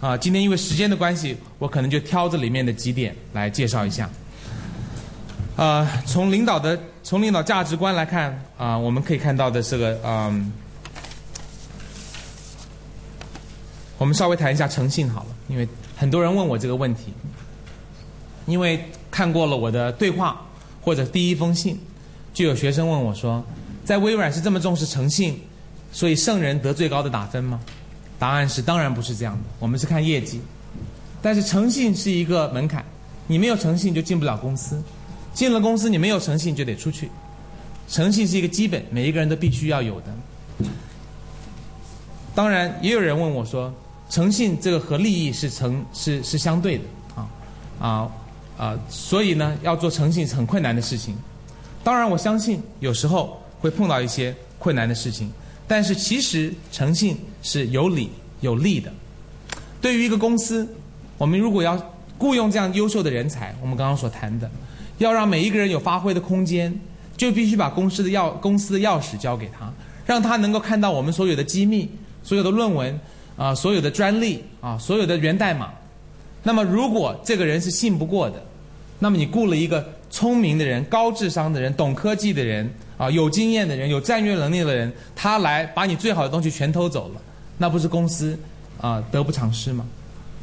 [0.01, 4.09] 啊，今天因为时间的关系，我可能就挑这里面的几点来介绍一下。
[5.55, 10.51] 呃，从领导的从领导价值观来看啊，我们可以看到的这个嗯，
[13.97, 15.67] 我们稍微谈一下诚信好了，因为。
[15.95, 17.13] 很多人问我这个问题，
[18.45, 20.41] 因为看过了我的对话
[20.81, 21.79] 或者第一封信，
[22.33, 23.41] 就有学生问我说，
[23.85, 25.39] 在微软是这么重视诚信，
[25.93, 27.57] 所以圣人得最高的打分吗？
[28.19, 30.41] 答案是当然不是这样的，我们是看业绩。
[31.21, 32.83] 但是诚信是一个门槛，
[33.27, 34.83] 你没有诚信就进不了公司，
[35.33, 37.09] 进了公司你没有诚信就得出去。
[37.87, 40.67] 诚信是一个基本，每一个人都必须要有的。
[42.33, 43.73] 当然，也有人问我说。
[44.09, 46.83] 诚信这个和利益是成是是相对的
[47.15, 47.29] 啊
[47.79, 48.11] 啊
[48.55, 51.15] 啊，所以呢，要做诚信是很困难的事情。
[51.83, 55.31] 当然，我相信有时候会碰到一些困难的事情，
[55.67, 58.11] 但是其实诚信是有理
[58.41, 58.93] 有利的。
[59.81, 60.67] 对于一个公司，
[61.17, 61.75] 我们如果要
[62.19, 64.47] 雇佣这样优秀的人才，我们刚刚所谈的，
[64.97, 66.73] 要让每一个人有发挥的空间，
[67.17, 69.71] 就必须把公司的钥公司的钥匙交给他，
[70.05, 71.89] 让他能够看到我们所有的机密、
[72.23, 72.99] 所有的论文。
[73.35, 75.71] 啊，所有的专利啊，所有的源代码，
[76.43, 78.39] 那么如果这个人是信不过的，
[78.99, 87.21] 那么你雇了一个聪明的人、高智商的人、懂科技的人啊、有经验的人、有战略能力的人，他来把你最好的东西全偷走了，
[87.57, 88.37] 那不是公司
[88.79, 89.83] 啊得不偿失吗？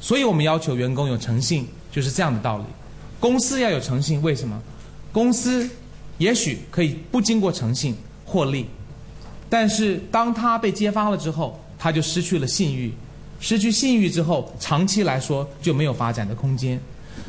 [0.00, 2.64] 所以我们要求员工有诚信，就是这样的道理。
[3.20, 4.60] 公司要有诚信，为什么？
[5.12, 5.68] 公司
[6.18, 7.94] 也许可以不经过诚信
[8.24, 8.66] 获利，
[9.48, 11.60] 但是当他被揭发了之后。
[11.82, 12.92] 他就失去了信誉，
[13.40, 16.78] 失去信誉之后，长期来说就没有发展的空间。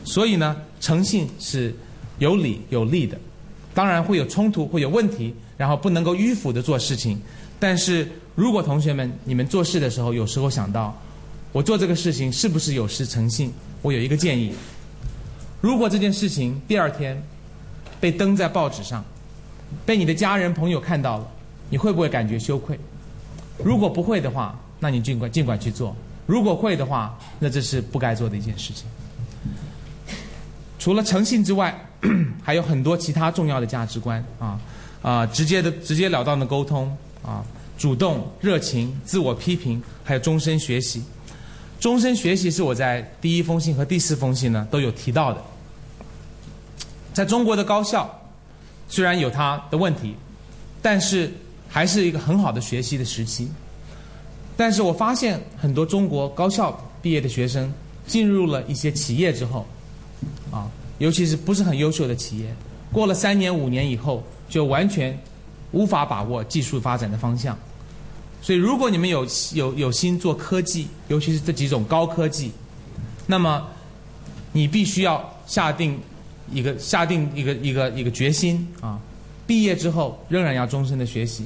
[0.04, 1.74] 所以呢，诚信是
[2.20, 3.18] 有理有利的，
[3.74, 7.18] 当然会有冲突，会有问题，然后不能够迂腐的做事情。
[7.62, 11.02] 但是如果同学们你们做事的时候，有时候想到
[11.54, 14.52] 我做这个事情是不是有失诚信，我有一个建议：
[15.62, 17.22] 如果这件事情第二天
[18.00, 19.06] 被登在报纸上，
[19.86, 21.28] 被你的家人朋友看到了，
[21.70, 22.78] 你会不会感觉羞愧？
[23.64, 25.96] 如果不会的话，那你尽管尽管去做；
[26.26, 28.88] 如果会的话，那这是不该做的一件事情。
[30.80, 31.80] 除了诚信之外，
[32.42, 34.60] 还有很多其他重要的价值观啊
[35.04, 36.92] 啊，直接的、直截了当的沟通
[37.24, 37.46] 啊，
[37.78, 41.04] 主动、热情、自我批评，还有终身学习。
[41.80, 45.42] 终身学习是我在第一封信和第四封信呢都有提到的。
[47.14, 48.10] 在中国的高校，
[48.88, 50.16] 虽然有它的问题，
[50.82, 51.32] 但是。
[51.74, 53.48] 还是一个很好的学习的时期，
[54.58, 57.74] 但是我发现很多中国高校毕业的学生
[58.06, 59.66] 进入了一些企业之后，
[60.52, 62.54] 啊，尤其是不是很优秀的企业，
[62.92, 65.18] 过了三年五年以后，就完全
[65.72, 67.58] 无法把握技术发展的方向。
[68.42, 72.52] 所以，如果你们有有有心做科技，尤其是这几种高科技，
[73.28, 73.66] 那么
[74.52, 75.98] 你必须要下定
[76.52, 79.00] 一个下定一个一个一个决心啊，
[79.48, 81.46] 毕业之后仍然要终身的学习。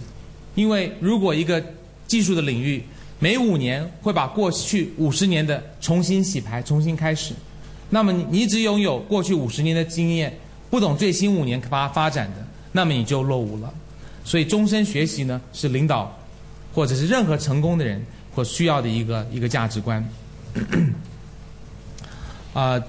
[0.55, 1.63] 因为如果一个
[2.07, 2.83] 技术的领域
[3.19, 7.33] 每五年会把过去五十年的重新洗牌、重新开始，
[7.89, 10.33] 那么你你只拥有过去五十年的经验，
[10.69, 13.73] 不懂最新五年发发展的，那么你就落伍了。
[14.23, 16.17] 所以终身学习呢，是领导
[16.73, 18.03] 或者是任何成功的人
[18.33, 20.03] 或需要的一个一个价值观。
[22.53, 22.81] 啊，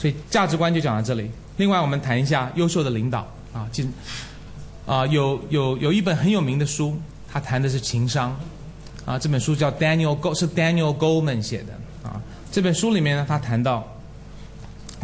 [0.00, 1.30] 所以价值观就讲到这里。
[1.58, 3.92] 另外，我们谈一下优秀的领导啊，进。
[4.86, 6.98] 啊，有有有一本很有名的书，
[7.30, 8.34] 他谈的是情商，
[9.04, 12.18] 啊，这本书叫 Daniel Go 是 Daniel Goleman 写的啊，
[12.50, 13.86] 这本书里面呢，他谈到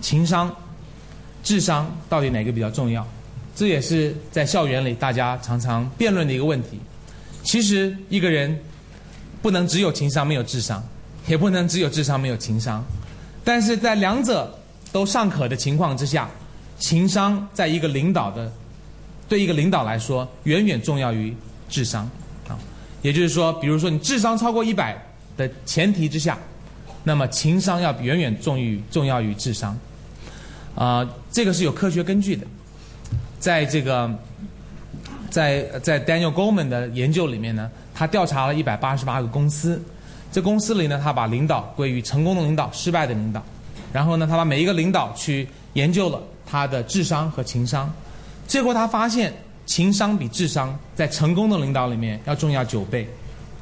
[0.00, 0.50] 情商、
[1.44, 3.06] 智商到底哪个比较重要？
[3.54, 6.80] 这也是在校园里大家常常辩论的一个问题。
[7.44, 8.58] 其实一个人
[9.42, 10.82] 不能只有情商没有智商，
[11.28, 12.82] 也不能只有智商没有情商。
[13.44, 14.58] 但是在两者
[14.96, 16.26] 都尚可的情况之下，
[16.78, 18.50] 情商在一个领导的
[19.28, 21.36] 对一个领导来说，远远重要于
[21.68, 22.08] 智商
[22.48, 22.56] 啊。
[23.02, 24.96] 也就是说，比如说你智商超过一百
[25.36, 26.38] 的前提之下，
[27.04, 29.78] 那么情商要远远重于重要于智商
[30.74, 31.06] 啊。
[31.30, 32.46] 这个是有科学根据的，
[33.38, 34.10] 在这个
[35.28, 39.78] 在在 Daniel Goleman 的研究里面呢，他调查了一百八十八个公司。
[40.32, 43.44] 这公司里呢，他把领导归于成功的领导、失败的领导，
[43.96, 47.90] 然后呢，他把每一个领导去研究了他的智商和情商，
[48.46, 49.32] 结果他发现
[49.64, 53.08] 情商比智商在成功的领导里面要重要九倍，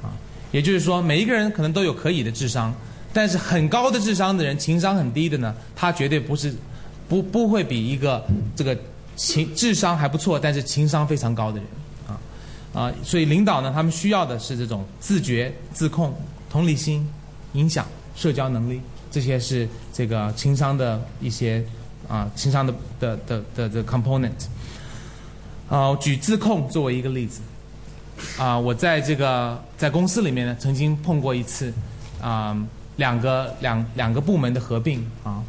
[0.02, 0.10] 啊，
[0.50, 2.74] 也就是说每一个人可能都有可以的智商，
[3.12, 6.52] 但是很高的智商的人，情商很低的呢，他绝对不是
[7.08, 8.26] 不不会比一个
[8.56, 8.76] 这个
[9.14, 11.66] 情智商还不错，但是情商非常高的人，
[12.08, 12.18] 啊
[12.74, 16.12] 啊，所以领导呢，他们需要的是这种自觉自控。
[16.50, 17.04] 同理心、
[17.54, 18.80] 影响、社交能力，
[19.14, 21.64] 这些是这个情商的一些
[22.08, 24.32] 啊，情商的的的的的 component。
[25.68, 27.40] 啊，举自控作为一个例子，
[28.36, 31.72] 啊，我在这个在公司里面呢，曾经碰过一次，
[32.20, 32.60] 啊，
[32.96, 35.40] 两个两两个部门的合并啊，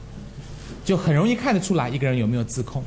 [0.86, 2.84] 就很容易看得出来一个人有没有自控。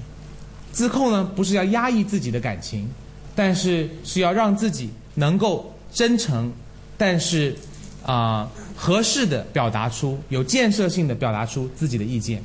[0.71, 2.89] 自控呢，不是要压抑自己的感情，
[3.35, 6.53] 但是是要让自己能够真诚，
[6.97, 7.57] 但是。
[8.05, 12.43] 啊，合适的表达出有建设性的表达出自己的意见。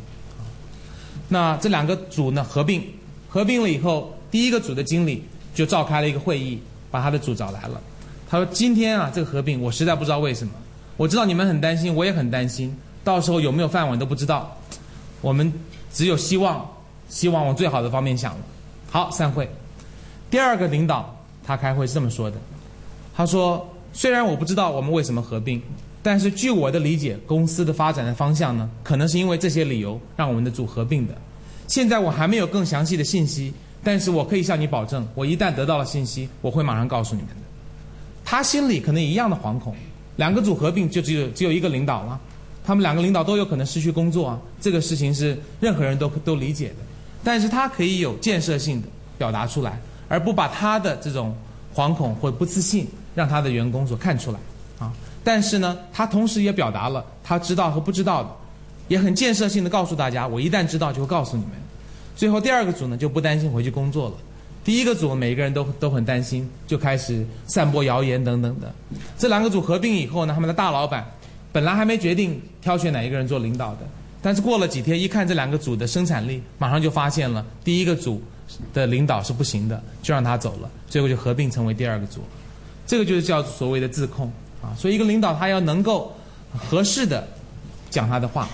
[1.30, 2.84] 那这两个组呢合并，
[3.30, 5.24] 合并了以后，第一个组的经理
[5.54, 7.82] 就召开了一个会议，把他的组找来了。
[8.30, 10.54] 他说：“今天啊，这个合并我实在不知道为什么。
[10.98, 14.56] 我知道你们很担心，我也很担心，到时候有没有饭碗都不知道。
[15.22, 15.52] 我们
[15.94, 16.70] 只有希望，
[17.10, 18.40] 希望往最好的方面想了。
[18.92, 19.50] 好，散会。
[20.30, 22.38] 第二个领导他开会是这么说的，
[23.16, 25.62] 他说。”虽然我不知道我们为什么合并，
[26.02, 31.14] 但是据我的理解，公司的发展的方向呢，可能是因为这些理由让我们的组合并的。
[31.68, 37.36] 现在我还没有更详细的信息，但是我可以向你保证，我一旦得到了信息，我会马上告诉你们的。
[38.26, 39.76] 他心里可能一样的惶恐，
[40.16, 42.20] 两个组合并就只有只有一个领导了，
[42.66, 46.76] 他们两个领导都有可能失去工作啊，这个事情是任何人都都理解的。
[47.24, 48.88] 但是他可以有建设性的
[49.18, 49.80] 表达出来，
[50.10, 51.36] 而不把他的这种
[51.76, 52.88] 惶恐或不自信。
[53.16, 54.40] 让他的员工所看出来，
[54.80, 54.92] 啊，
[55.24, 58.30] 但是呢，他同时也表达了他知道和不知道的，
[58.88, 61.54] 也很建设性的告诉大家，我一旦知道就会告诉你们。
[62.16, 64.16] 最后第二个组呢就不担心回去工作了，
[64.64, 68.74] 第一个组每一个人都都很担心，就开始散播谣言等等的。
[69.18, 71.06] 这两个组合并以后呢，他们的大老板
[71.52, 73.80] 本来还没决定挑选哪一个人做领导的，
[74.22, 78.22] 但是过了几天一看这两个组的生产力，马上就发现了第一个组
[78.74, 82.22] 的领导是不行的，就让他走了，最后就合并成为第二个组。
[82.86, 84.32] 这个就是叫所谓的自控
[84.62, 86.16] 啊，所以一个领导他要能够
[86.58, 87.28] 合适的
[87.90, 88.50] 讲他的话，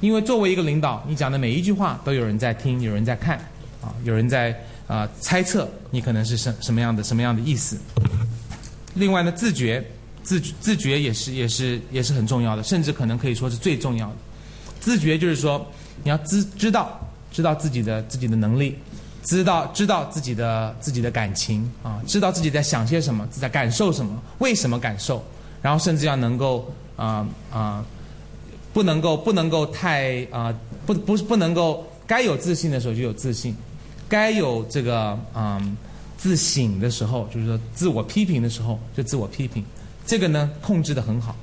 [0.00, 3.36] 因为作为一个领导，你讲的每一句话都有人在听，有人在看，
[3.82, 7.78] 啊，有人在啊猜测你可能是什什么样的什么样的意思。
[8.94, 9.84] 另外呢，自觉
[10.22, 14.16] 自自觉也是也是也是很重要的，甚至可能可以说是最重要的。
[14.80, 15.66] 自觉就是说
[16.02, 18.76] 你要知知道知道自己的自己的能力。
[19.24, 25.24] 知道知道自己的自己的感情啊，知道自己在想些什么，在感受什么，为什么感受，
[25.62, 27.82] 然后甚至要能够啊啊，
[28.74, 30.54] 不能够不能够太啊
[30.84, 33.56] 不不不能够该有自信的时候就有自信，
[34.10, 35.74] 该有这个嗯
[36.18, 39.64] 自省的时候，就是说自我批评的时候就自我批评，
[40.06, 41.34] 这个呢控制的很好，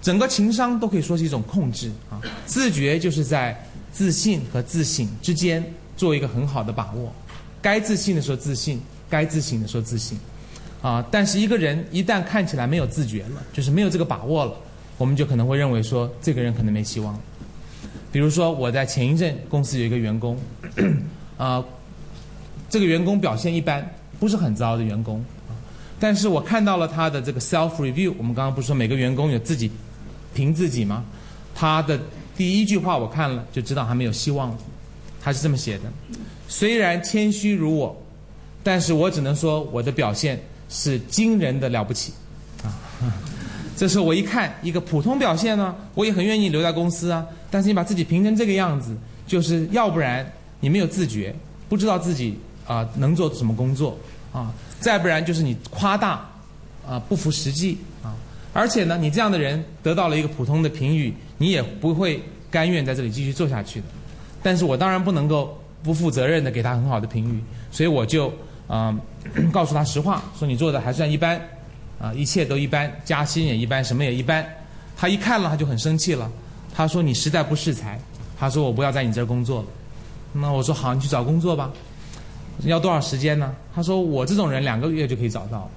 [0.00, 3.62] 整个情商都可以说是一种控制啊，自觉就是在
[3.92, 5.62] 自信和自省之间
[5.98, 7.12] 做一个很好的把握。
[7.66, 10.16] 该自信的时候自信，该自省的时候自信，
[10.80, 11.04] 啊！
[11.10, 14.54] 但是一个人一旦看起来没有自觉了，就是没有这个把握了，
[14.98, 17.20] 我们就可能会认为说这个人可能没希望。
[18.12, 20.38] 比如说我在前一阵公司有一个员工，
[21.36, 21.64] 啊，
[22.70, 23.84] 这个员工表现一般，
[24.20, 25.24] 不是很糟的员工，
[25.98, 29.68] 但是我看到了他的这个 self review，我们刚刚不是说每个员工有自己
[30.36, 31.04] 评自己吗？
[31.52, 31.98] 他的
[32.36, 34.58] 第一句话我看了就知道他没有希望了，
[35.20, 35.92] 他是这么写的。
[36.48, 37.96] 虽然谦虚如我，
[38.62, 42.12] 但是我只能说我的表现是惊人的了不起，
[42.62, 42.70] 啊，
[43.76, 47.26] 这时候我一看一个普通表现呢，我也很愿意留在公司啊。
[47.50, 50.30] 但是你把自己评成这个样子，就是要不然
[50.60, 51.34] 你没有自觉，
[51.68, 53.96] 不知道自己啊能做什么工作
[54.32, 56.28] 啊；再不然就是你夸大，
[56.86, 58.14] 啊不符实际啊。
[58.52, 63.86] 而且呢，你这样的人得到了一个普通的评语，你也不会甘愿在这里继续做下去的。
[64.42, 68.32] 但是我当然不能够不负责任的给他很好的评语，所以我就
[68.66, 68.92] 啊、
[69.52, 71.40] 告诉他实话，说你做的还算一般，
[72.00, 74.44] 啊、一切都一般，加薪也一般，什么也一般。
[74.96, 76.28] 他一看了他就很生气了，
[76.74, 78.00] 他说你实在不识才，
[78.36, 79.66] 他说我不要在你这儿工作了。
[80.32, 81.70] 那我说好，你去找工作吧。
[82.64, 83.54] 要多少时间呢？
[83.74, 85.70] 他说我这种人两个月就可以找到。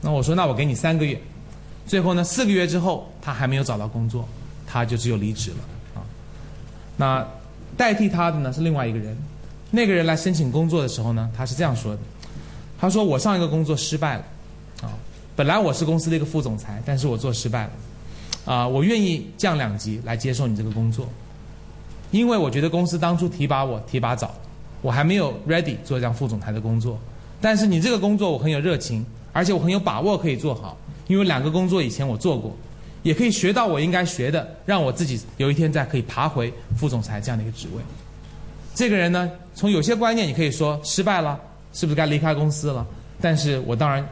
[0.00, 1.20] 那我说那我给你三个月。
[1.86, 4.28] 最后呢，四个月之后他还没有找到工作，
[4.66, 5.56] 他就只有离职了
[5.94, 6.04] 啊。
[6.96, 7.26] 那
[7.76, 9.16] 代替他的呢是另外一个人，
[9.70, 12.00] 那个人来申请工作的时候呢，他是这样说的：
[12.78, 14.24] 他说我上一个工作失败了。
[14.82, 14.90] 啊，
[15.36, 17.70] 本来我是公司的一个副总裁，但是我做失败了。
[18.44, 21.08] 啊，我愿意降两级来接受你这个工作，
[22.10, 24.34] 因为我觉得公司当初提拔我提拔早，
[24.82, 26.98] 我还没有 ready 做这样副总裁的工作，
[27.40, 32.54] 但是你这个工作我很有热情，而且我很有把握可以做好，因为两个工作以前我做过，
[33.04, 37.82] 也可以学到我应该学的，让我自己有一天再可以爬回副总裁这样的一个职位。
[38.74, 41.38] 这个人呢，从有些观念你可以说失败了，
[41.72, 42.84] 是不是该离开公司了？
[43.20, 44.04] 但是我当然，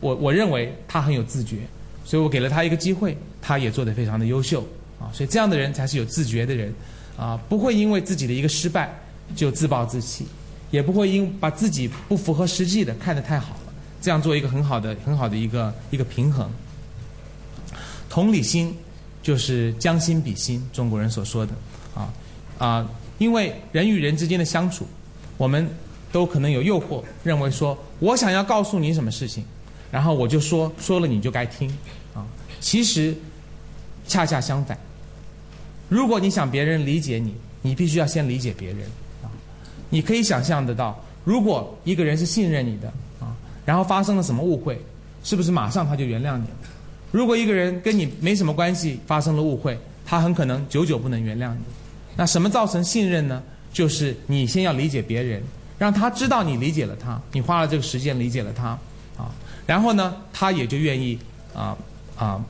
[0.00, 1.58] 我我认为他很有自觉，
[2.04, 4.60] 所以我给了他一个机会，他也做得非常的优秀
[5.00, 5.08] 啊。
[5.14, 6.74] 所以这样的人才是有自觉的人
[7.16, 8.92] 啊，不会因为自己的一个失败
[9.34, 10.26] 就自暴自弃，
[10.70, 16.50] 也不会因把自己不符合实际的看得太好了，这样做一个很好的很好的一个一个平衡。
[18.12, 18.76] 同理心
[19.22, 21.52] 就是将心比心，中国人所说的
[21.94, 22.12] 啊
[22.58, 24.86] 啊，因为人与人之间的相处，
[25.38, 25.66] 我们
[26.12, 29.42] 都可能有诱惑，认为说我想要告诉你什么事情，
[29.90, 31.70] 然后我就说说了你就该听
[32.12, 32.22] 啊。
[32.60, 33.16] 其实
[34.06, 34.78] 恰恰相反，
[35.88, 38.80] 如果你想别人理解你，你必须要先理解别人
[39.22, 39.32] 啊。
[39.88, 42.88] 你可以想象得到，如果一个人是信任你的
[43.20, 43.34] 啊，
[43.64, 44.78] 然后发生了什么误会，
[45.24, 46.56] 是不是马上他就原谅你了？
[47.12, 51.60] 如果一个人跟你没什么关系，发生了误会，他很可能久久不能原谅你。
[52.16, 53.40] 那什么造成信任呢？
[53.72, 55.42] 就是你先要理解别人，
[55.78, 58.68] 让他知道你理解了他，你花了这个时间理解了他，
[59.16, 59.30] 啊，
[59.66, 61.18] 然后呢，他也就愿意
[61.54, 61.76] 啊
[62.16, 62.44] 啊，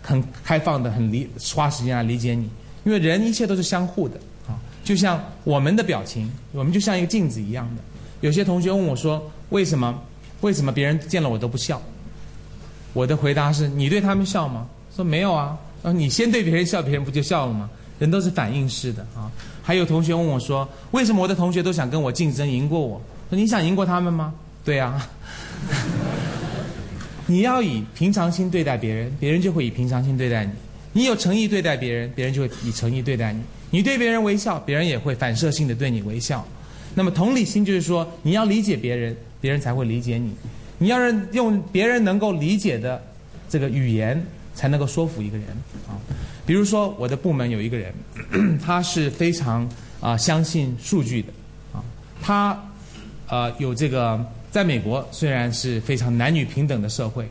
[0.00, 2.48] 很开放的、很理花时间来理解你，
[2.84, 4.16] 因为人一切都是相互的
[4.46, 7.82] 啊，就像我们的表情，我们就像一个镜子一样的。
[8.20, 10.00] 有些同学问我说，为什么
[10.40, 11.82] 为什么别人见了我都不笑？
[12.94, 14.66] 我的回答是你对他们笑吗？
[14.96, 15.58] 说没有啊。
[15.82, 17.68] 呃，你先对别人笑，别人不就笑了吗？
[17.98, 19.30] 人都是反应式的啊。
[19.62, 22.98] 还有同学问我说，为什么我的同学都想跟我竞争，赢过我？
[23.28, 24.32] 说你想赢过他们吗？
[24.64, 25.06] 对啊。
[27.26, 30.52] 你要以平常心对待别人，别人就会以平常心对待你。
[30.92, 33.42] 你有诚意对待别人，别人就会以诚意对待你。
[33.70, 36.46] 你对别人微笑，别人也会反射性的对你微笑。
[36.94, 40.32] 那么同理心就是说，你要理解别人，别人才会理解你。
[40.78, 43.00] 你要是用别人能够理解的
[43.48, 44.20] 这个语言，
[44.54, 45.46] 才能够说服一个人
[45.88, 45.94] 啊。
[46.46, 47.94] 比如说，我的部门有一个人，
[48.62, 49.68] 他是非常
[50.00, 51.28] 啊、相信数据的
[51.72, 51.80] 啊，
[52.20, 52.62] 他
[53.28, 57.26] 呃有这个在美国虽然是非常男女平等的社会，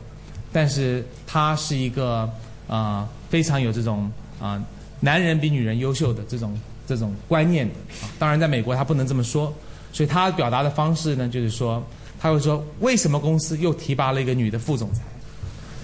[0.52, 2.28] 但是他是一个
[2.66, 4.60] 啊、非常有这种啊、
[4.98, 7.74] 男人比女人优秀的这种这种观念的。
[8.18, 9.54] 当然，在美国他不能这么说，
[9.92, 11.80] 所以他表达的方式呢，就是说
[12.24, 15.02] 他会说为什么公司又提拔了一个女的副总裁？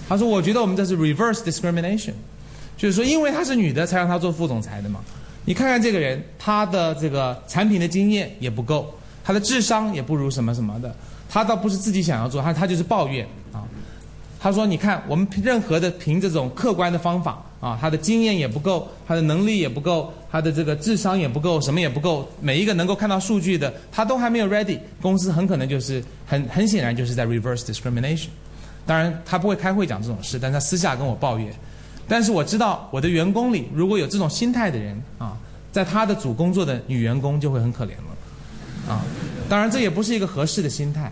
[0.09, 2.13] 他说我觉得我们这是 reverse discrimination，
[2.75, 5.01] 就是说因为她是女的才让她做副总裁的嘛。
[5.45, 8.91] 你看看这个人，他的这个产品的经验也不够，
[9.23, 10.95] 他的智商也不如什么什么的，
[11.29, 13.23] 他倒不是自己想要做，他他就是抱怨
[13.53, 13.61] 啊。
[14.39, 22.27] 他说：“你看，我们任何的凭这种客观的方法啊，他的经验也不够，他的能力也不够，他的这个智商也不够，什么也不够。
[22.41, 28.29] 每一个能够看到数据的，他都还没有 ready，公司很可能就是很很显然就是在 reverse discrimination。
[28.85, 31.53] 当然，他不会开会讲这种事，但他私下跟我抱怨。
[32.07, 35.37] 但是我知道我的员工里如果有这种心态的人啊，
[35.71, 39.05] 在他的主工作的女员工就会很可怜了，啊，
[39.47, 41.11] 当然这也不是一个合适的心态。”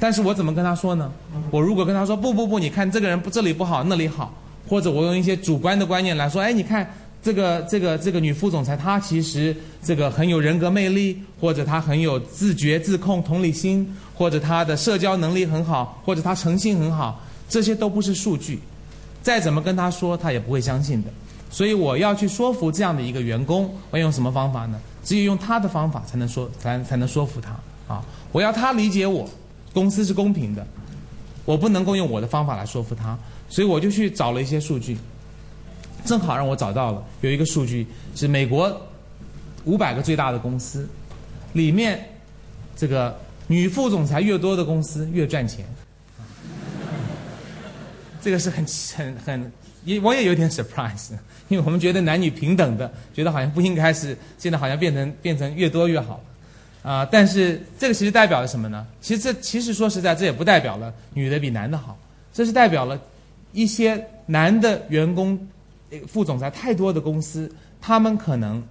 [0.00, 1.10] 但是我怎么跟他说呢？
[1.50, 4.32] 我如果跟他说不不不，你看这个人不这里不好那里好，
[4.68, 6.88] 或者我用一些主观的观念来说，哎，你看
[7.22, 18.60] 这个这个这个女副总裁她其实这个很有人格魅力，或者她很有自觉自控同理心，或者她的社交能力很好，或者她诚信很好，这些都不是数据，
[19.22, 21.08] 再怎么跟她说她也不会相信的。
[21.50, 24.78] 所以我要去说服这样的一个员工，我用什么方法呢？
[25.02, 27.56] 只有用他的方法才能说才才能说服他
[27.92, 28.04] 啊！
[28.30, 29.26] 我要他理解我。
[29.72, 30.66] 公司是公平的，
[31.44, 33.16] 我不能够用我的方法来说服他，
[33.48, 34.96] 所以我就去找了一些数据，
[36.04, 38.80] 正好让我找到了有一个数据是美国
[39.64, 40.88] 五百个最大的公司
[41.52, 41.98] 里面，
[42.76, 45.64] 这个女副总裁越多的公司越赚钱，
[48.20, 48.64] 这个是很
[48.96, 49.52] 很很
[49.84, 51.12] 也我也有点 surprise，
[51.48, 56.20] 因为我们觉得男女平等的，觉得好像不应该是现在好像变成变成越多越好，
[56.82, 58.86] 啊，但是这个其实代表了什么呢？
[59.00, 61.98] 其实这其实说实在，这也不代表了女的比男的好，
[62.32, 63.00] 这是代表了
[63.58, 65.36] 一些男的员工、
[66.06, 68.62] 副总裁太多的公司，他们可能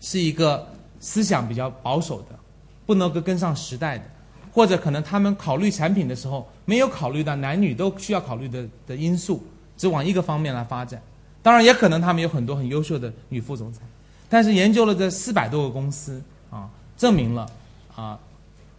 [0.00, 0.66] 是一个
[0.98, 2.36] 思想比较保守的，
[2.84, 4.04] 不能够跟上时代的。
[4.52, 9.40] 或者可能他们考虑产品的时候，没有考虑到男女都需要考虑的的因素，
[9.76, 11.00] 只往一个方面来发展。
[11.42, 13.82] 当然，也可能他们有很多很优秀的女副总裁。
[14.28, 16.20] 但是研究了这四百多个公司
[16.50, 17.46] 啊，证明了
[17.94, 18.18] 啊，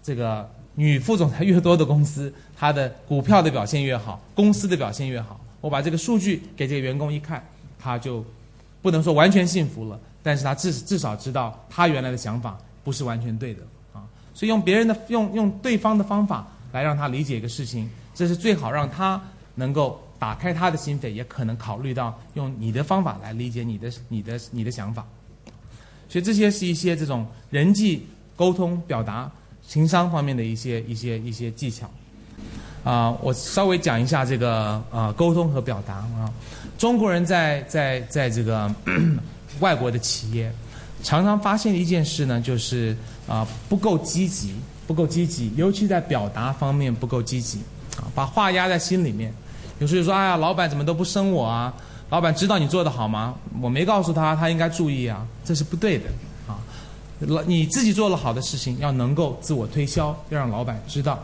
[0.03, 0.49] 这个
[0.79, 5.39] 女副总裁越多的公司，它的股票的表现越好，公司的表现越好。
[5.59, 7.43] 我把这个数据给这个员工一看，
[7.79, 8.23] 他就
[8.79, 14.05] 不能说完全信服了，但是他至至少知道他原来的想法不是完全对的啊。
[14.35, 19.19] 所以用别人的用用对方的方法来让他理解一个事情，这是最好让他
[19.55, 25.03] 能够打开他的心扉，也可能考虑到用你的方法来理解你的你的你的想法。
[26.07, 28.05] 所以这些是一些这种人际
[28.35, 29.29] 沟通、表达、
[29.67, 31.89] 情商方面的一些一些一些技巧。
[32.83, 36.31] 啊，我稍微讲一下这个呃沟通和表达啊。
[36.77, 38.73] 中国人在在在这个
[39.59, 40.51] 外国的企业。
[41.03, 42.97] 常常发现一件事呢，就是
[43.27, 44.55] 啊不够积极，
[44.87, 47.59] 不够积极，尤其在表达方面不够积极，
[47.97, 49.31] 啊把话压在心里面。
[49.79, 51.71] 有时候说，哎呀，老板怎么都不升我啊？
[52.09, 53.35] 老板知道你做的好吗？
[53.61, 56.05] 我没告诉他，他应该注意啊，这是不对的。
[57.19, 61.19] 老你自己做了好的事情，要能够自我推销，要让老板知道。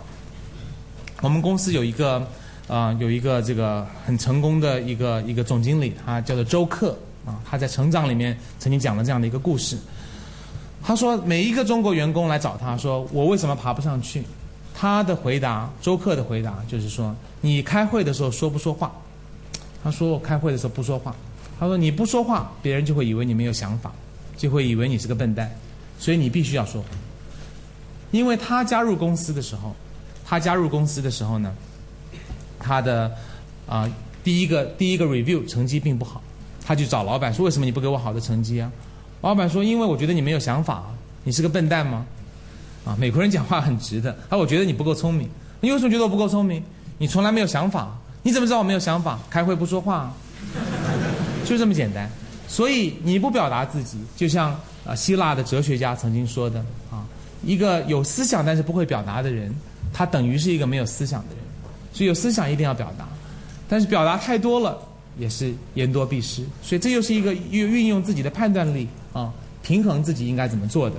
[1.21, 2.25] 我们公司有一个
[2.67, 6.97] 啊有一个这个很成功的一个一个总经理，他叫做周克。
[7.25, 9.77] 啊，他在成长里面曾经讲了这样的一个故事。
[10.83, 14.21] 他说，每一个中国员工来找他说：“我为什么爬不上去？”
[14.75, 18.91] 他的回答，周克的回答就是说：“你开会的时候说不说话？”
[19.81, 21.15] 他说：“我开会的时候不说话。”
[21.57, 23.89] 他说：“你不说话，别人就会以为你没有想法，
[24.35, 25.49] 就会以为你是个笨蛋，
[25.99, 26.87] 所以你必须要说话。”
[28.11, 29.75] 因为他加入公司的时候，
[30.25, 31.51] 他加入公司的时候呢，
[32.59, 33.11] 他的
[33.67, 33.89] 啊
[34.23, 36.21] 第一个第一个 review 成绩并不好。
[36.65, 38.71] 他去找老板说：“为什么你不给我好的成绩啊？”
[39.21, 40.85] 老板说：“因为我觉得你没有想法，
[41.23, 42.05] 你是个笨蛋吗？”
[42.85, 44.15] 啊，美国人讲话很直的。
[44.29, 45.29] 他：“我觉得你不够聪明。”
[45.59, 46.63] 你为什么觉得我不够聪明？
[46.97, 47.97] 你从来没有想法。
[48.21, 49.19] 你怎么知道我没有想法？
[49.29, 50.13] 开会不说话，
[51.45, 52.09] 就这么简单。
[52.47, 56.59] 所以你不表达自己，就像啊希腊的哲学家曾经说的
[56.91, 57.05] 啊，
[57.45, 59.53] 一个有思想但是不会表达的人，
[59.93, 61.37] 他等于是一个没有思想的人。
[61.93, 63.07] 所以有思想一定要表达，
[63.69, 64.77] 但是表达太多了。
[65.15, 69.31] 也是言多必失，所以这又是一个运运用自己的判断力啊，
[69.61, 70.95] 平衡自己应该怎么做的。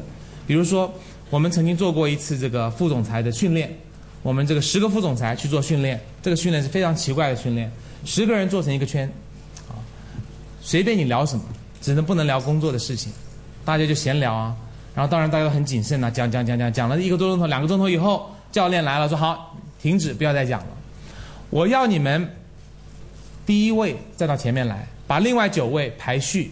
[0.47, 0.89] 比如说，
[1.31, 3.77] 我们曾经做过一次这个副总裁的训练，
[4.23, 7.69] 我们这个十个副总裁去做训练，这个训练是非常奇怪的训练，
[8.05, 9.13] 十个人做成一个圈，
[9.69, 9.75] 啊，
[10.63, 11.45] 随便你聊什么，
[11.83, 13.11] 只能不能聊工作的事情，
[13.65, 14.55] 大家就闲聊啊。
[14.95, 20.67] 然后当然大家都很谨慎呐，讲讲讲讲讲了一个多钟头、两个钟头以后，教练来了说好，停止，不要再讲了，
[21.51, 22.29] 我要你们。
[23.47, 26.51] 第一位再到前面来，把另外九位排序，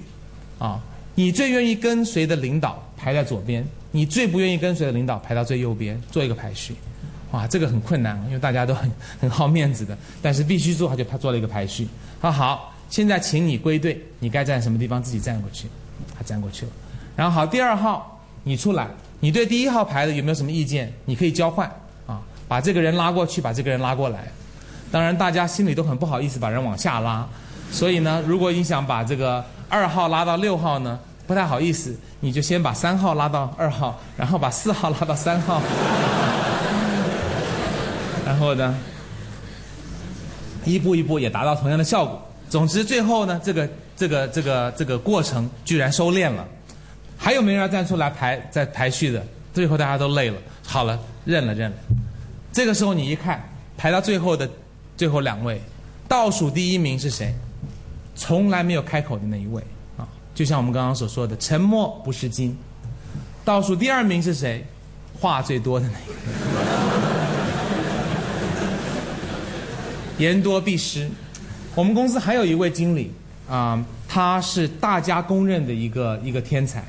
[0.58, 0.78] 啊，
[1.14, 6.74] 你最愿意跟随的领导排在左边，你最不愿意跟随的领导排到最右边，做一个排序。
[7.30, 11.88] 哇，这个很困难，因为大家都很 很好面子的，但是必须做，他就他做了一个排序。
[12.20, 15.68] 他好，现在请你归队，你该站什么地方自己站过去，
[16.14, 16.72] 他站过去了。
[17.14, 18.88] 然后好，第二号你出来，
[19.20, 20.92] 你对第一号牌的有没有什么意见？
[21.04, 21.70] 你可以交换，
[22.06, 24.30] 啊，把这个人拉过去，把这个人拉过来。
[24.90, 27.26] 当然，大家心里都很不好意思把人往下拉，
[27.70, 35.62] 所以呢，如果你想把这个二号拉到六号呢，不太好意思，你就先把三号拉到二号，然后把四号拉到三号，
[38.26, 38.74] 然后呢，
[40.64, 42.20] 一步一步也达到同样的效果。
[42.50, 46.46] 总之，最后呢，这个这个这个这个过程居然收敛了。
[47.22, 49.24] 还有没人要站出来排在排序的？
[49.54, 50.36] 最后大家都累了，
[50.66, 51.76] 好了，认了认了。
[52.52, 53.40] 这个时候你一看，
[53.76, 54.50] 排到最后的。
[54.94, 55.60] 最后两位，
[56.06, 57.34] 倒数第一名是谁？
[58.14, 59.60] 从来没有开口的那一位
[59.96, 62.56] 啊，就像我们刚刚所说的，沉默不是金。
[63.44, 64.64] 倒数第二名是谁？
[65.18, 66.12] 话最多的那一个，
[70.18, 71.10] 言多必失。
[71.74, 73.12] 我们公司还有一位经理
[73.48, 76.84] 啊，他是大家公认的一个一个天才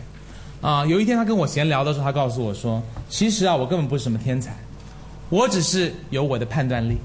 [0.63, 0.83] 啊。
[0.87, 4.55] 有一天他跟我闲聊的时候，他告诉我说：“其实啊，我根本不是什么天才，
[5.29, 6.97] 我只是有我的判断力。”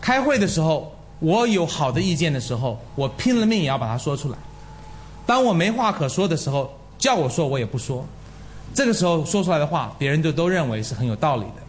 [0.00, 4.38] 开会的时候，我有好的意见的时候，我拼了命也要把它说出来。
[5.26, 8.04] 当我没话可说的时候，叫我说我也不说。
[8.72, 11.62] 这个时候说出来的话，别人就都认为是很有道理的。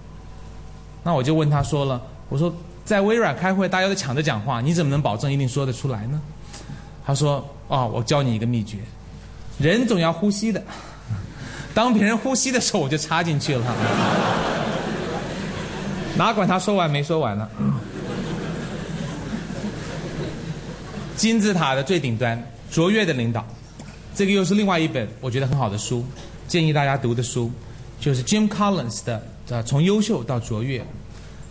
[1.03, 2.53] 那我就问他说了，我说
[2.83, 6.21] 在微软开会，大家都抢着讲话，你怎么能保证一定说得出来呢？
[7.05, 8.79] 他说：“啊，我教你一个秘诀，
[9.59, 10.61] 人总要呼吸的。
[11.75, 13.75] 当别人呼吸的时候，我就插进去了。
[16.17, 17.47] 哪管他说完没说完呢？
[21.17, 22.41] 金字塔的最顶端，
[22.71, 23.45] 卓越的领导，
[24.15, 26.05] 这个又是另外一本我觉得很好的书，
[26.47, 27.51] 建议大家读的书，
[27.99, 29.21] 就是 Jim Collins 的
[29.63, 30.79] 《从优秀到卓越》。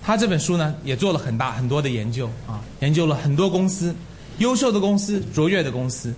[0.03, 3.95] 他这本书呢，也做了很大很多的研究啊，研究了很多公司。”
[4.39, 6.13] 优秀的公司，卓越的公司。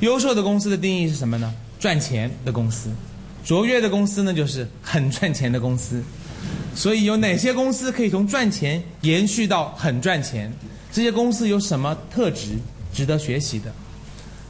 [0.00, 1.54] 优秀的公司的定义是什么呢？
[1.78, 2.90] 赚钱的公司。
[3.46, 6.02] 卓越的公司呢，就是很赚钱的公司。
[6.74, 10.52] 所以有哪些公司可以从赚钱延续到很赚钱？
[10.90, 12.58] 这些公司有什么特质
[12.92, 13.72] 值得学习的？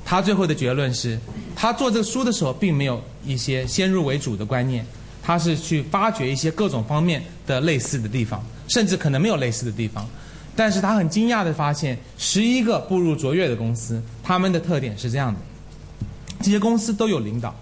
[0.03, 1.19] 他最后的结论是，
[1.55, 4.83] 他做这个书的时候，并没有一些先入为主的观念，
[5.23, 10.09] 他是去发掘一些各种方面的类似的地方，甚至可能没有类似的地方。
[10.57, 15.41] 但是他很惊讶的发现，十一个步入卓越的公司，他们的特点是这样的：
[16.41, 17.55] 这些公司都有领导，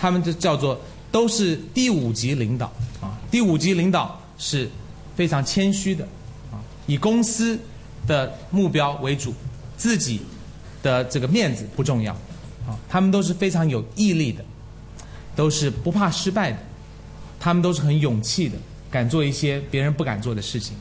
[0.00, 0.80] 他们就叫做
[1.12, 2.66] 都是第五级领导
[3.02, 3.18] 啊。
[3.30, 4.66] 第五级领导是
[5.14, 6.04] 非常谦虚的
[6.50, 6.56] 啊，
[6.86, 7.58] 以公司
[8.06, 9.34] 的目标为主，
[9.76, 10.22] 自己
[10.82, 12.14] 的这个面子不重要
[12.66, 12.78] 啊。
[12.88, 14.42] 他们都是非常有毅力的，
[15.36, 16.58] 都是不怕失败的，
[17.38, 18.56] 他们都是很勇气的，
[18.90, 20.74] 敢做一些别人不敢做的事情。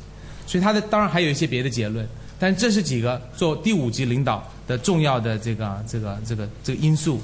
[0.48, 2.08] 所以他的当然还有一些别的结论，
[2.40, 7.20] 但这是几个做第五级领导的重要的这个这个这个这个因素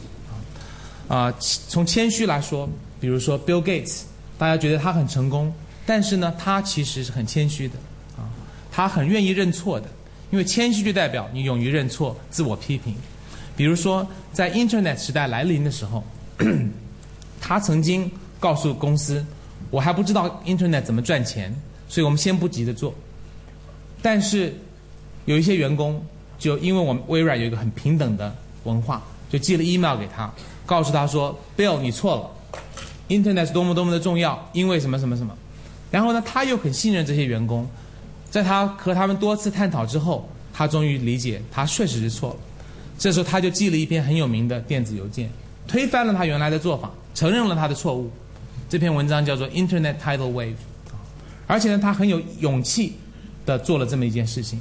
[1.08, 2.68] 啊，从谦虚来说，
[3.00, 4.02] 比如说 Bill Gates，
[4.38, 5.54] 大家觉得他很成功，
[5.86, 7.76] 但是呢，他其实是很谦虚的
[8.18, 8.26] 啊，
[8.72, 9.88] 他很愿意认错的，
[10.32, 12.96] 因为谦虚就代表你勇于认错、自我批评。
[13.56, 16.04] 比如说在 Internet 时代来临的时候，
[17.40, 19.26] 他曾经告诉公司，
[19.70, 21.56] 我还不知道 Internet 怎么赚钱，
[21.88, 22.94] 所以我们先不急着做。
[24.02, 24.54] 但是，
[25.26, 26.04] 有一些员工
[26.38, 30.32] 就因为我们微软有一个很平等的文化，就寄了 email 给他，
[30.66, 32.60] 告诉他说：“Bill，你错了
[33.08, 35.36] ，Internet 是多么多么的重要，因为什么什么什么。”
[35.92, 37.68] 然后呢，他又很信任这些员工，
[38.30, 42.36] 在他和他们多次探讨之后，他终于理解他确实是错了。
[42.98, 45.30] 这时候他就寄了一篇很有名的电子邮件，
[45.68, 48.12] 推翻了他原来的做法，承认了他的错误。
[48.68, 50.56] 这篇文章叫做 Internet Tidal Wave，
[51.48, 52.94] 而且呢，他很有勇气。
[53.46, 54.60] 的做了这么一件事情，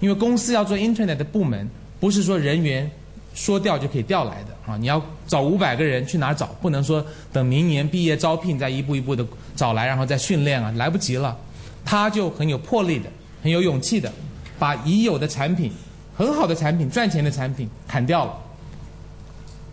[0.00, 1.66] 因为公司要做 Internet 的部门，
[1.98, 2.90] 不是说人员
[3.38, 4.76] 说调就可以调来的啊！
[4.76, 6.46] 你要找五百个人去哪找？
[6.60, 9.24] 不能说等明年毕业招聘再一步一步的
[9.54, 11.36] 找来，然后再训练啊，来不及了。
[11.84, 13.08] 他就很有魄力的，
[13.42, 14.12] 很有勇气的，
[14.58, 15.70] 把已有的产品、
[16.16, 18.36] 很好的产品、赚钱的产品砍掉了。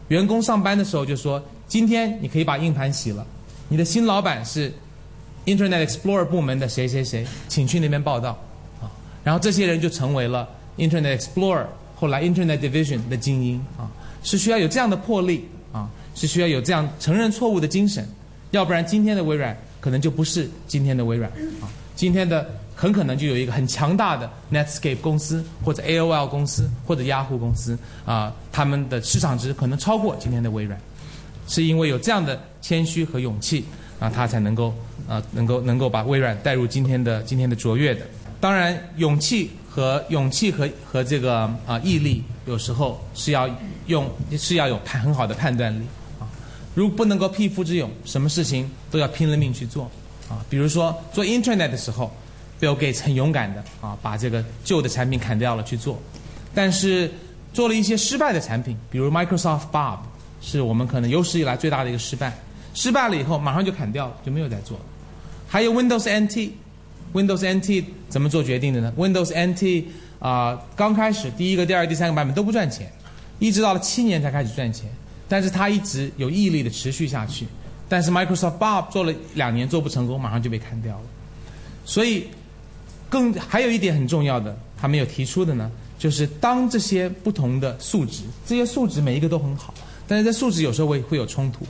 [0.10, 3.26] 员工上班的时候就说：“今天你可以把硬盘洗了，
[3.68, 4.72] 你的新老板是。”
[5.46, 8.32] Internet Explorer 部门的谁谁谁，请去那边报道，
[8.82, 8.90] 啊，
[9.24, 13.90] 然后这些人就成为了 Internet Explorer 后来 Internet Division 的精英啊，
[14.24, 18.08] 是需要有这样的魄力啊，是需要有这样承认错误的精神，
[18.52, 21.32] 要不然今天的微软可能就不是今天的微软
[21.62, 30.80] 啊，今天的很可能就有一个很强大的 Netscape 公司或者 AOL 公司或者 Yahoo 公司啊，他们的市场值可能超过今天的微软，
[31.48, 33.66] 是因为有这样的谦虚和勇气。
[33.98, 34.74] 啊，他才能够
[35.08, 38.02] 啊，能够能够把微软带入今天的今天的卓越的。
[38.42, 43.50] 当然，勇气和勇气和和这个啊毅力，有时候是要
[43.88, 45.84] 用是要有判很好的判断力
[46.18, 46.24] 啊。
[46.74, 49.92] 如果不能够匹夫之勇，什么事情都要拼了命去做
[50.30, 50.40] 啊。
[50.50, 52.10] 比如说做 Internet 的时候
[52.62, 56.02] ，Bill Gates 很勇敢的啊，把这个旧的产品砍掉了去做。
[56.54, 57.12] 但是
[57.52, 59.98] 做了一些失败的产品，比如 Microsoft Bob，
[60.40, 62.34] 是我们可能有史以来最大的一个失败。
[62.74, 64.84] 失败了以后，马上就砍掉了，就没有再做了。
[65.50, 66.52] 还有 Windows NT
[67.16, 69.86] Windows NT 怎么做决定的呢？Windows NT
[70.20, 72.92] 啊，刚开始第一个、第二个、第三个版本都不赚钱，
[73.40, 74.90] 一直到了七年才开始赚钱。
[75.28, 77.48] 但是它一直有毅力的持续下去。
[77.88, 81.04] 但是 Microsoft Bob 做了两年做不成功，马上就被砍掉了。
[81.86, 82.26] 所以，
[83.10, 89.74] 更还有一点很重要的，他没有提出的呢，就是当这些不同的素质，这些素质每一个都很好，
[90.08, 91.66] 但是这素质有时候会会有冲突。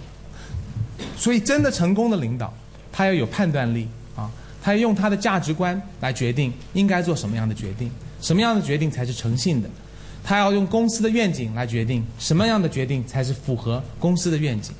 [1.18, 2.54] 所以，真的成功的领导，
[2.92, 3.88] 他要有判断力，
[4.66, 7.88] 他要用他的价值观来决定应该做什么样的决定，
[8.20, 9.70] 什么样的决定才是诚信的，
[10.24, 14.74] 他要用公司的愿景来决定什么样的决定才是符合公司的愿景，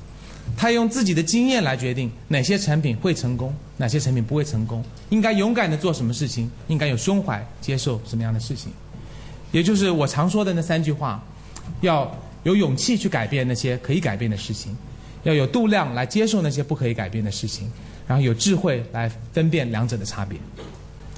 [0.56, 8.72] 他用自己的经验来决定哪些产品会成功，哪些产品不会成功，应该勇敢的做什么事情，应该有胸怀接受什么样的事情，
[9.52, 11.24] 也就是我常说的那三句话：
[11.80, 14.76] 要有勇气去改变那些可以改变的事情。
[15.22, 17.68] 要有度量来接受那些不可以改变的事情，
[18.06, 20.38] 然后有智慧来分辨两者的差别。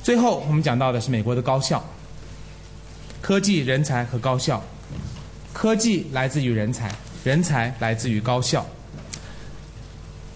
[0.02, 1.84] 最后，我们讲到的是美国的高校、
[3.20, 4.62] 科技人才和高校。
[5.52, 6.94] 科技来自于人才，
[7.24, 8.64] 人才来自于高校。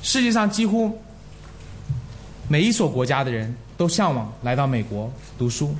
[0.03, 0.99] 世界上几乎
[2.49, 5.75] 每一所国家的人都向往来到美国读书。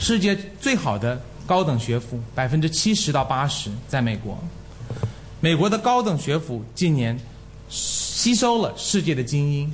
[0.00, 4.36] 世界最好的高等学府，百分之七十到八十在美国。
[5.40, 7.16] 美国的高等学府近年
[8.24, 9.70] 吸收了世界的精英，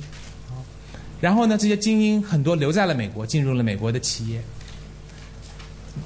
[1.21, 4.41] 然后呢，这些精英很多留在了美国，进入了美国的企业。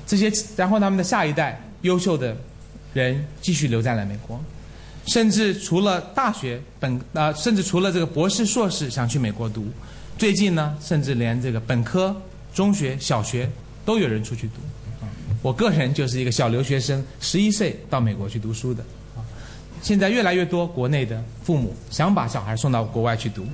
[0.06, 2.38] 这些，然后他们的下一代优秀的
[2.94, 4.40] 人继续留在了美国，
[5.08, 9.66] 甚至除了大学本啊，甚至除了这个博士、硕士想去美国读，
[10.16, 12.16] 最近呢，甚至连这个本科、
[12.54, 13.50] 中学、小学
[13.84, 14.62] 都有人出去读。
[15.42, 18.86] 我个人就是一个小留学生，十一岁到美国去读书的。
[19.86, 23.46] 现在越来越多国内的父母想把小孩送到国外去读。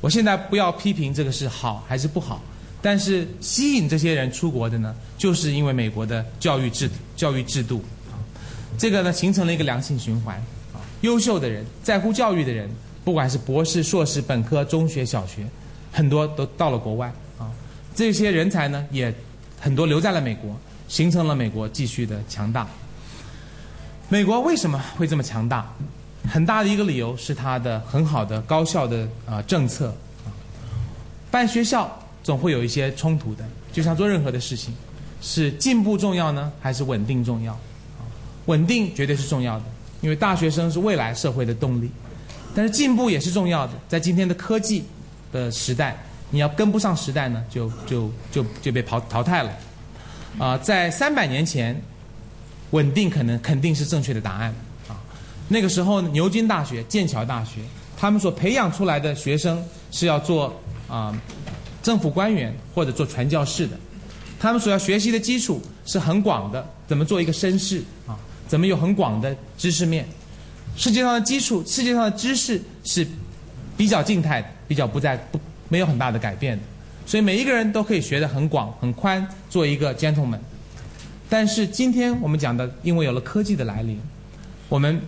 [0.00, 2.40] 我现在不要批评这个是好还是不好。
[2.80, 8.16] 但是吸引这些人出国的呢，就是因为美国的教育制教育制度啊，
[8.78, 10.42] 这个呢形成了一个良性循环。
[11.02, 12.70] 优秀的人，在乎教育的人，
[13.04, 15.46] 不管是博士、硕士、本科、中学、小学，
[15.92, 17.52] 很多都到了国外啊。
[17.94, 19.12] 这些人才呢，也
[19.60, 20.58] 很多留在了美国，
[20.88, 22.66] 形成了美国继续的强大。
[24.08, 25.66] 美国为什么会这么强大？
[26.28, 29.94] 很大的一个理由是它的很好的高校的啊政策，
[31.30, 31.90] 办学校。
[32.26, 34.74] 总会有一些冲突的，就像做任何的事情，
[35.22, 37.56] 是进步重要呢，还是稳定重要？
[38.46, 39.64] 稳定绝对是重要的，
[40.00, 41.88] 因为大学生是未来社会的动力。
[42.52, 44.84] 但是进步也是重要的，在今天的科技
[45.30, 45.96] 的时代，
[46.28, 49.52] 你要跟不上时代呢，就就就就被淘淘汰了。
[50.36, 51.80] 啊，在三百年前，
[52.70, 54.54] 稳定可能肯定是正确的答案。
[54.88, 54.96] 啊，
[55.48, 57.60] 那个时候牛津大学、剑桥大学，
[57.96, 60.54] 他们所培养出来的学生是要做
[60.88, 61.14] 啊。
[61.82, 63.78] 政府官员或者做传教士的，
[64.40, 68.18] 他们所要学习的基础是很广的，怎么做一个绅士啊？
[68.48, 70.04] 怎么有很广的知识面？
[70.76, 73.06] 世界上的基础，世界上的知识是
[73.76, 75.38] 比较静态，比较不在不
[75.68, 76.62] 没有很大的改变的，
[77.06, 80.40] 所以每一个人都可以学得很广很宽，做一个 gentleman。
[81.28, 84.00] 但是今天我们讲的，因为有了科技的来临，
[84.68, 85.00] 我们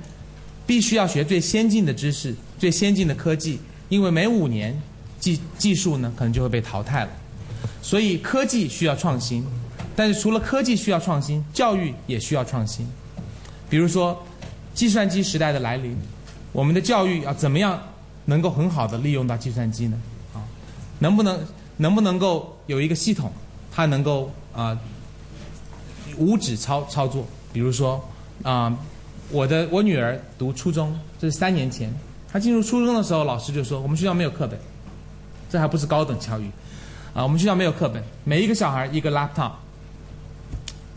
[0.66, 3.58] 必须要学最先进的知识、最先进的科技，
[3.88, 4.78] 因为每五年。
[5.20, 7.10] 技技术呢，可能就会被淘汰了，
[7.82, 9.44] 所以科技需要创新，
[9.96, 12.86] 但是除了科技需要创新，教育也需要创新。
[13.68, 14.24] 比如说，
[14.74, 15.96] 计算机时代的来临，
[16.52, 17.82] 我们的教育要怎么样
[18.26, 20.00] 能够很好的利用到计算机呢？
[20.32, 20.38] 啊，
[21.00, 21.44] 能不能
[21.78, 23.32] 能不能够有一个系统，
[23.72, 24.78] 它能够啊
[26.18, 27.24] 无纸操操作？
[27.52, 28.02] 比如说
[28.42, 28.76] 啊，
[29.30, 31.92] 我的我女儿读初中，这是三年前，
[32.30, 34.58] 她进入初中的时候，老师就说我们学校没有课本。
[35.50, 36.44] 这还不是高等教育，
[37.14, 39.52] 啊，我们学校没有课本，每一个小孩一个 laptop，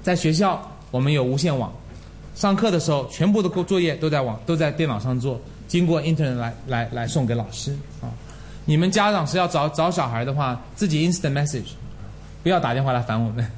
[0.03, 0.61] 在学校
[0.91, 1.72] 我们有无线网，
[2.35, 5.39] 上课的时候全部的作业都在网都在电脑上做，
[5.69, 7.72] 经过 internet 来来来送给老师
[8.02, 8.11] 啊。
[8.65, 11.69] 你们家长是要找找小孩的话，自己 instant message，
[12.43, 13.49] 不要打电话来烦我们。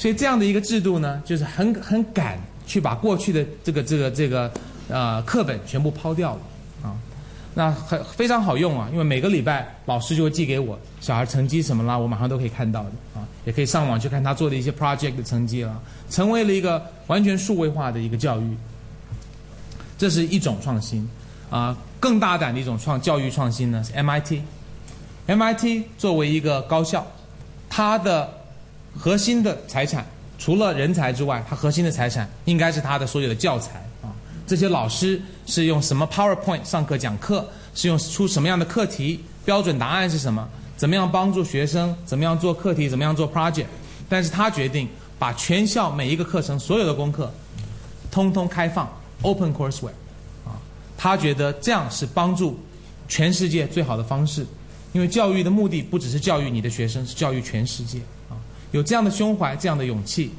[0.00, 4.50] 所以这样的一个制度呢，就是很很赶去把过去的这个这个这个
[4.88, 6.40] 呃课本全部抛掉了
[6.82, 6.96] 啊。
[7.52, 15.78] 那很非常好用啊，因为每个礼拜老师就会寄给我小孩成绩什么啦，我马上都可以看到的啊，也可以上网去看他做的一些 project 的成绩了，
[16.08, 18.56] 成为了一个完全数位化的一个教育。
[19.98, 21.06] 这是一种创新
[21.50, 27.06] 啊，更大胆的一种创教育创新呢是 MIT，MIT 作为一个高校，
[27.68, 28.32] 它的
[29.00, 30.04] 核心的财产
[30.38, 34.12] 除了人才之外，他核心的财产应该是他的所有的教材啊。
[34.46, 37.48] 这些老师是用什么 PowerPoint 上课讲课？
[37.74, 39.20] 是用出什么样的课题？
[39.42, 40.46] 标准答案是什么？
[40.76, 41.96] 怎么样帮助学生？
[42.04, 42.90] 怎么样做课题？
[42.90, 43.64] 怎么样做 project？
[44.06, 44.86] 但是他决定
[45.18, 47.32] 把全校每一个课程所有的功课，
[48.10, 48.86] 通通开放
[49.22, 49.88] Open Courseware，
[50.44, 50.60] 啊，
[50.98, 52.58] 他觉得这样是帮助
[53.08, 54.44] 全世界最好的方式，
[54.92, 57.98] 因为教育的目的不只是教育你的学生，是教育全世界。
[58.72, 60.30] 有这样的胸怀，这样的勇气，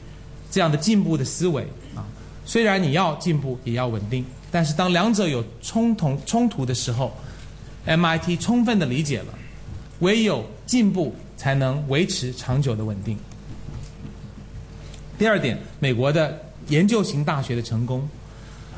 [0.50, 1.64] 这样的进步的思维
[1.96, 2.06] 啊。
[2.46, 7.16] 虽然你要进步，也要稳定，但是当两者有冲突冲突的时候
[7.86, 9.34] ，MIT 充分的理解了，
[10.00, 13.18] 唯有进步才能维持长久的稳定。
[15.18, 18.08] 第二点，美国的研究型大学的成功，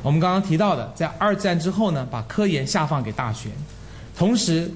[0.01, 3.49] 我们刚刚提到的，在二战之后呢，把科研下放给大学，
[4.17, 4.69] 同时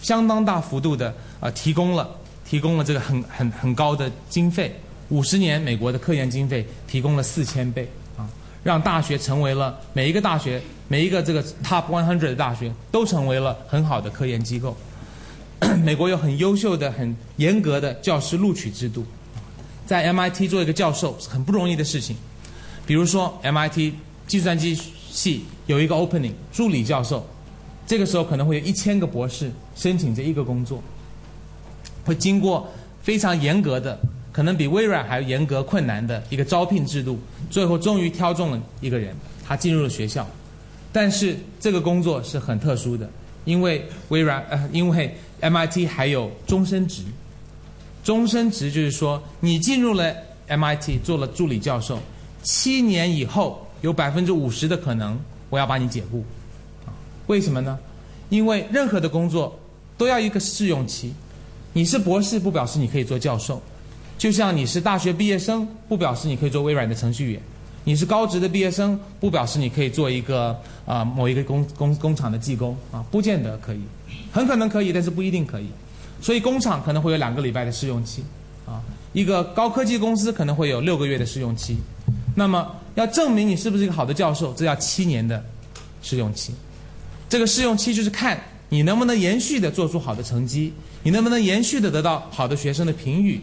[0.00, 2.08] 相当大幅度的啊提供了
[2.52, 8.28] 提供了这个很很很高的经费，五十年美国的科研经费提供了四千倍啊。
[8.62, 14.76] 让大学成为了每一个大学，每一个这个 top one hundred 的大学都成为了很好的科研机构。
[15.82, 19.02] 美国有很优秀的、很严格的教师录取制度，
[19.86, 22.14] 在 MIT 做一个教授是很不容易的事情。
[22.84, 23.94] 比如说 MIT
[24.26, 24.78] 计算机
[25.10, 27.26] 系有一个 opening 助理教授，
[27.86, 30.82] 这个时候可能会有一千个博士申请这一个工作，
[32.04, 32.68] 会经过
[33.02, 33.98] 非常严格的，
[34.32, 37.18] 可能比微软还要严格困难的一个招聘制度，
[37.50, 39.14] 最后终于挑中了一个人，
[39.44, 40.26] 他进入了学校。
[40.92, 43.08] 但是这个工作是很特殊的，
[43.44, 47.02] 因为微软呃，因为 MIT 还有终身职。
[48.04, 50.14] 终身职就是说，你进入了
[50.48, 51.98] MIT 做了助理教授，
[52.42, 55.18] 七年以后有百分之五十的可能
[55.48, 56.24] 我要把你解雇。
[57.28, 57.78] 为什么呢？
[58.28, 59.58] 因为任何的工作
[59.96, 61.14] 都要一个试用期。
[61.72, 63.60] 你是博士不表示你可以做教授，
[64.18, 67.42] 就像你是大学毕业生不表示你可以做微软的程序员。
[67.84, 73.80] 你是高职的毕业生，不表示你可以做一个啊某一个工工工厂的技工啊，不见得可以，
[74.30, 75.66] 很可能可以，但是不一定可以。
[76.20, 78.22] 所以工厂可能会有两个礼拜的试用期，
[78.64, 78.80] 啊，
[79.12, 81.76] 一个高科技公司可能会有六个月的试用期。
[82.36, 85.44] 那么要证明你是不是一个好的教授，这要七年的
[86.02, 86.54] 试用期。
[87.28, 93.40] 这个试用期就是看你能不能延续的做出好的成绩，你能不能延续的得到好的学生的评语，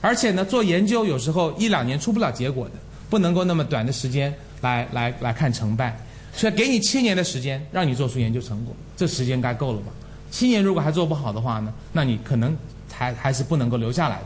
[0.00, 2.72] 而且呢，做研究有时候一两年出不了结果的。
[3.10, 4.30] 不能够那么短的时间
[4.60, 5.98] 来来来看成败，
[6.34, 9.86] 所以给你七年的时间，让你做出研究成果，这时间该够了吧？
[10.30, 12.54] 七年如果还做不好的话呢，那你可能
[12.92, 14.24] 还还是不能够留下来的。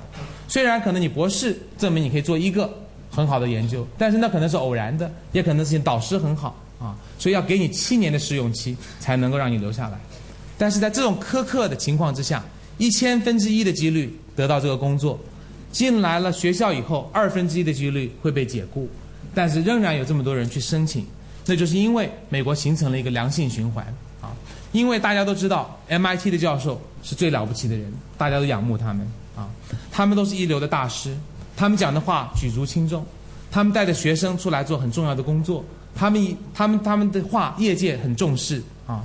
[0.48, 2.68] 虽然可能你博士证明你可以做一个
[3.08, 10.00] 很好的研究，但是那可能是偶然的，也可能是你导师很好啊，所以要给你七年的试用期才能够让你留下来。
[10.58, 12.42] 但是在这种苛刻的情况之下，
[12.82, 15.16] 一千分之一的几率得到这个工作。
[15.70, 18.88] 进来了学校以后，二分之一的几率会被解雇，
[19.32, 21.06] 但是仍然有这么多人去申请，
[21.46, 23.86] 那就是因为美国形成了一个良性循环
[24.20, 24.34] 啊。
[24.72, 29.06] 因为大家都知道，MIT 的教授是最了不起的人，大家都仰慕他们
[29.36, 29.48] 啊。
[29.92, 31.16] 他们都是一流的大师，
[31.56, 33.06] 他们讲的话举足轻重，
[33.48, 35.64] 他们带着学生出来做很重要的工作，
[35.94, 39.04] 他们他们他们的话业界很重视啊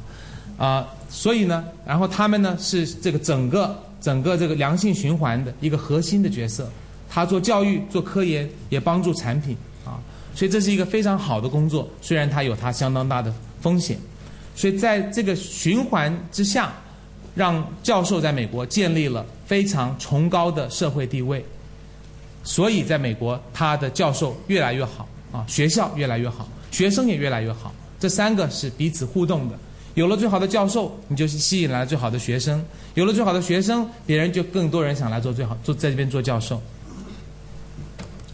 [0.57, 3.83] 啊，所以呢，然后他们呢是这个整个。
[3.99, 6.69] 整个这个良性循环的一个核心的角色，
[7.09, 9.97] 他做教育、做科研，也帮助产品啊，
[10.35, 11.89] 所以这是一个非常好的工作。
[11.99, 13.97] 虽然它有它相当大的风险，
[14.55, 16.71] 所以在这个循环之下，
[17.33, 21.43] 让教授在美国建立了非常崇高的社会地位。
[22.43, 27.73] 所以在美国，他的教授越来越好啊，学校越来越好，学生也越来越好。
[27.99, 29.57] 这三个是彼此互动的。
[29.97, 32.59] 有了最好的教授，你就吸引来了最好的学生；
[32.93, 36.61] 有了最好的学生，别人就更多人想来做最好，做在这边做教授。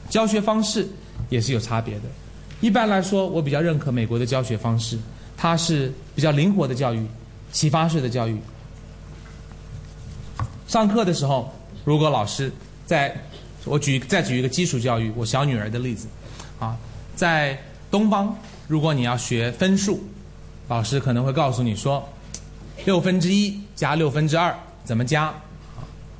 [0.09, 0.85] 教学方式
[1.29, 2.01] 也是有差别的。
[2.59, 4.99] 一般来说，我比较认可美国的教学方式，
[5.37, 7.07] 它是比较灵活的教育，
[7.53, 8.37] 启发式的教育。
[10.67, 11.49] 上课的时候，
[11.85, 12.51] 如果老师
[12.85, 13.15] 在，
[13.63, 16.07] 我举再举一个基础教育，我小女儿的例子，
[16.59, 16.77] 啊，
[17.15, 17.57] 在
[17.89, 18.37] 东方，
[18.67, 20.03] 如果你要学分数。
[20.67, 22.07] 老师可能会告诉你说，
[22.85, 25.33] 六分之一加六分之二怎么加，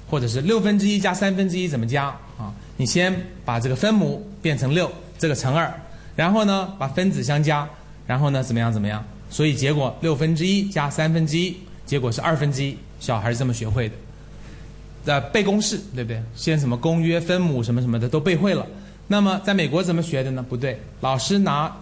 [0.09, 2.05] 或者是六分之一加三分之一怎么加
[2.37, 2.53] 啊？
[2.77, 3.15] 你先
[3.45, 5.73] 把这个分母变成六，这个乘二，
[6.15, 7.67] 然后呢把分子相加，
[8.05, 9.03] 然后呢怎么样怎么样？
[9.29, 11.55] 所以结果六分之一加三分之一，
[11.85, 12.77] 结果是二分之一。
[12.99, 13.95] 小孩是这么学会的，
[15.05, 16.21] 呃，背公式对不对？
[16.35, 18.65] 先什么公约、分母什么什么的都背会了。
[19.07, 20.45] 那么在美国怎么学的呢？
[20.47, 21.75] 不对，老师拿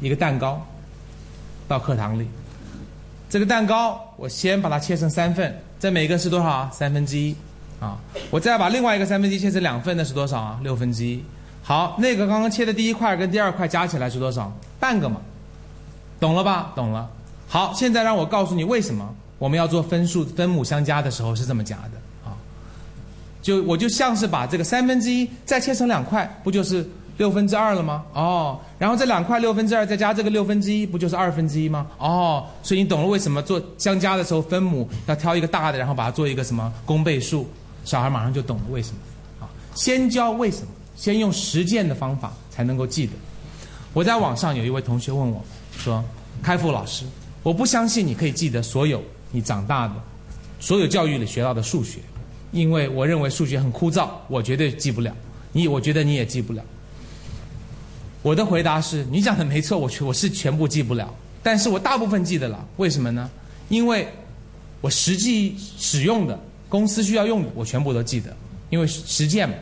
[0.00, 0.66] 一个蛋糕。
[1.66, 2.26] 到课堂里，
[3.30, 6.70] 这个蛋糕我先把它切成三份，这每个是多少啊？
[6.72, 7.34] 三分之一，
[7.80, 7.98] 啊，
[8.30, 10.60] 我再把另外一个三分之一切成两份，那是多少啊？
[10.62, 11.22] 六分之一。
[11.62, 14.52] 好，那个刚刚切的第一块跟第二块加起来是多少？
[14.78, 15.20] 半个嘛，
[16.20, 16.72] 懂了吧？
[16.76, 17.08] 懂了。
[17.48, 22.36] 好，现在让我告诉你为什么我们要做分数分母相加的时候是这么加的啊？
[23.40, 26.86] 就我就像是把这个三分之一再切成两块，不就是？
[27.16, 28.04] 六分之二了吗？
[28.12, 31.86] 哦，然后这两块六分之二再加这个六分之一，不就是二分之一吗？
[31.98, 37.48] 哦，所以你懂了为什么做相加的时候分母要挑一个大的，然后把它做一个什么公倍数？
[37.84, 38.98] 小孩马上就懂了为什么。
[39.40, 43.12] 啊，先教为什么，先用实践的方法才能够记得。
[43.92, 45.40] 我在网上有一位同学问我，
[45.78, 46.02] 说
[46.42, 47.04] ：“开复老师，
[47.44, 49.00] 我不相信你可以记得所有
[49.30, 49.94] 你长大的
[50.58, 52.00] 所有教育里学到的数学，
[52.50, 55.14] 因为我认为数学很枯燥，我绝对记不了。
[55.52, 56.60] 你，我觉得你也记不了。”
[58.24, 62.66] 我的回答是你讲的没错，我全我是全部记不了，但是我大部分记得了。
[62.78, 63.30] 为什么呢？
[63.68, 64.08] 因为
[64.80, 68.34] 我实际使用的公司需要用的，我全部都记得，
[68.70, 69.54] 因为实践嘛。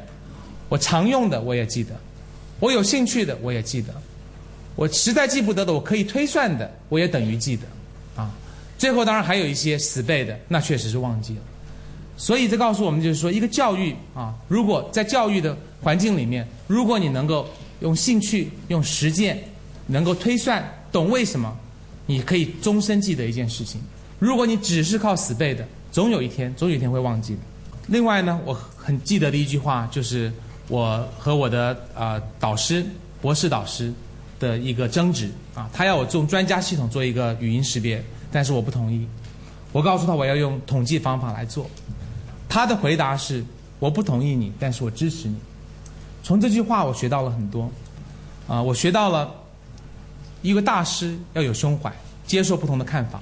[0.69, 1.91] 我常用的我也记得，
[2.61, 3.93] 我有兴趣的我也记得，
[4.77, 7.67] 我实在记不得的，我可以推算的，我也等于记得。
[8.15, 8.31] 啊，
[8.79, 11.41] 最后当然还有一些死背的，那确实是忘记了。
[12.17, 17.49] 所以这告诉我们就是说，一个教育啊，如果在教育的环境里面，如果你能够
[17.83, 19.43] 用兴趣、用实践，
[19.87, 21.55] 能够推算、懂为什么，
[22.07, 23.81] 你可以终身记得一件事情。
[24.19, 27.41] 如果你只是靠死背的，总有一天，总有一天会忘记的。
[27.89, 30.33] 另外呢，我很记得的一句话就是
[30.69, 32.87] 我和我的啊、导师、
[33.21, 33.93] 博士导师
[34.39, 39.07] 的一个争执啊，他要我用专家系统做一个语音识别，但是我不同意。
[39.73, 41.69] 我告诉他我要用统计方法来做，
[42.49, 43.45] 他的回答是
[43.81, 45.37] 我不同意你，但是我支持你。
[46.23, 47.71] 从这句话我学到了很多，
[48.47, 49.33] 啊、我学到了
[50.43, 51.93] 一个大师要有胸怀，
[52.27, 53.21] 接受不同的看法。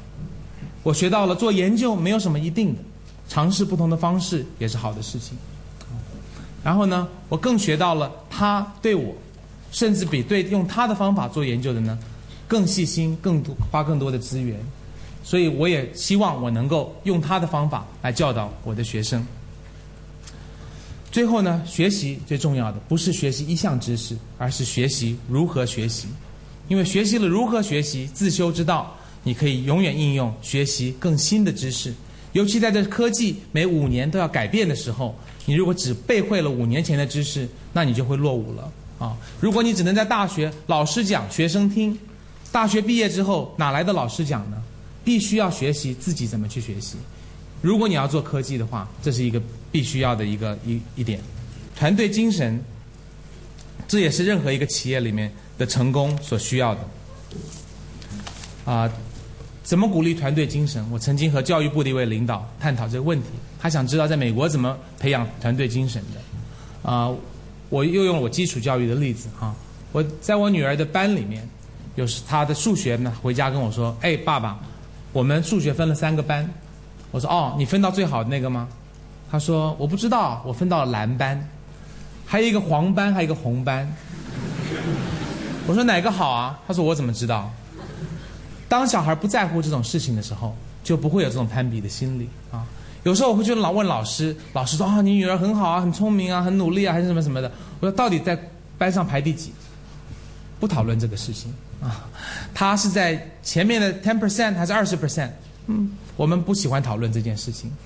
[0.82, 2.80] 我学到了做研究没有什么一定的，
[3.28, 5.36] 尝试不同的方式也是好的事情。
[6.62, 9.14] 然后呢，我更学到了他对我，
[9.72, 11.98] 甚至比对用他的方法做研究的呢，
[12.46, 14.58] 更细心、更多花更多的资源。
[15.22, 19.26] 所以我也希望我能够用他的方法来教导我的学生。
[21.12, 26.06] 最后呢，学习最重要的不是学习一项知识，而是学习如何学习。
[26.68, 31.92] 因为学习了如何学习，自修之道，你可以永远应用学习更新的知识。
[32.32, 35.12] 尤其在这科技每五年都要改变的时候，
[35.46, 39.16] 你如果只背会了五年前的知识，那你就会落伍了啊！
[39.40, 41.98] 如果你只能在大学老师讲，学生听，
[42.52, 44.62] 大学毕业之后哪来的老师讲呢？
[45.02, 46.96] 必须要学习自己怎么去学习。
[47.62, 51.20] 如果你要做科技的话，这是一个必须要的一个一一点。
[51.76, 52.62] 团队精神，
[53.88, 56.80] 这也是任何一个企业里面的成功所需要的。
[58.64, 58.90] 啊、
[59.62, 60.84] 怎么鼓励团队精神？
[60.90, 63.28] 我曾经和教育部的一位领导探讨这个问题，
[63.58, 66.90] 他想知道在美国怎么培养团队精神的。
[66.90, 67.10] 啊、
[67.68, 69.54] 我又用我基础教育的例子哈、
[69.92, 71.48] 我在我女儿的班里面，
[71.96, 74.58] 有时她的数学呢，回家跟我说：“哎，爸爸，
[75.12, 76.48] 我们数学分了三个班。”
[77.10, 78.68] 我说：“哦，你分到最好的那个吗？”
[79.30, 81.48] 他说：“我不知道，我分到了蓝班，
[82.26, 83.90] 还有一个黄班，还有一个红班。”
[85.66, 87.50] 我说：“哪个好啊？”他说：“我怎么知道？”
[88.68, 92.66] 当小孩不在乎这种事情的时候，就不会有这种攀比的心理啊。
[93.02, 97.50] 有时候我会去老问老师，老师说啊，你女儿很好啊，很聪明啊，很努力啊，还是什么什么的。
[97.80, 98.38] 我说到底在
[98.76, 99.52] 班上排第几？
[100.58, 102.06] 不讨论这个事情啊。
[102.52, 105.30] 他是在前面的 ten percent 还是二十 percent？
[105.66, 107.76] 嗯，我们不喜欢讨论这件事情啊。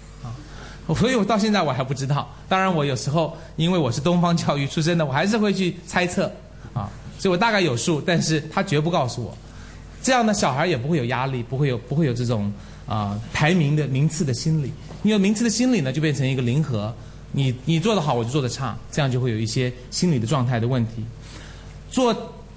[0.97, 2.29] 所以我到现在我还不知道。
[2.49, 6.31] 当然，我有时候因为我是东方教育出身的，我还是会去猜测
[6.73, 6.91] 啊。
[7.19, 9.37] 所以我大概有数，但是他绝不告诉我。
[10.03, 12.53] 这样呢，小孩也不会有压力，不会有不会有这种
[12.87, 14.71] 啊、排名的名次的心理。
[15.01, 16.93] 你有名次的心理呢，就变成一个零和。
[17.33, 21.05] 你你做得好，我就做得差，这样就会有一些心理的状态的问题。
[21.91, 22.15] 做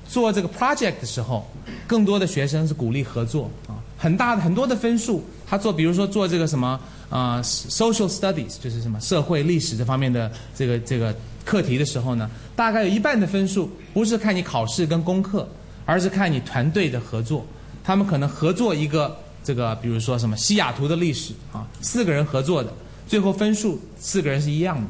[0.07, 1.47] 做这个 project 的时候，
[1.87, 6.79] 更多的学生是鼓励合作啊，很大的很多的分数，他做比如说做这个什么
[7.09, 11.15] 啊、social studies 就是什么社会历史这方面的这个这个
[11.45, 15.47] 课题的时候呢，大概有一半的分数不是看你考试跟功课，
[15.85, 17.45] 而是看你团队的合作。
[17.83, 22.69] 他们可能合作一个这个，比如说什么西雅图的历史啊，四个人合作的，
[23.07, 24.87] 最后分数四个人是一样的，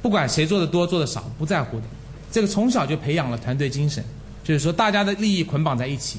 [0.00, 1.84] 不管谁做的多做的少，不在乎的。
[2.30, 4.02] 这个从小就培养了团队精神，
[4.42, 6.18] 就是说大家的利益捆绑在一起。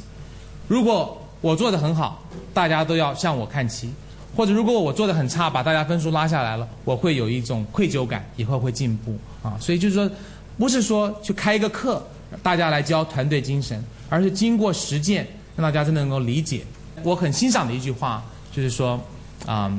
[0.67, 2.23] 如果我做的很好，
[2.53, 3.87] 大家都要向我看齐；
[4.35, 9.55] 或者如果我做的很差，把大家分数拉下来了，我会有一种愧疚感，以后会进步啊。
[9.59, 10.09] 所以就是说，
[10.57, 12.05] 不是说去开一个课，
[12.41, 16.63] 大家来教团队精神，而是经过实践，让大家真的能够理解。
[17.03, 18.99] 我很欣赏的一句话就是说，
[19.45, 19.71] 啊、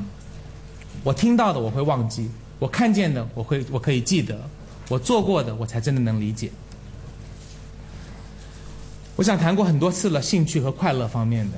[1.03, 2.29] 我听到的我会忘记，
[2.59, 4.39] 我看见的我会我可以记得，
[4.89, 6.49] 我做过的我才真的能理解。
[9.17, 11.57] 我想谈过很多次了，兴趣和快乐方面的，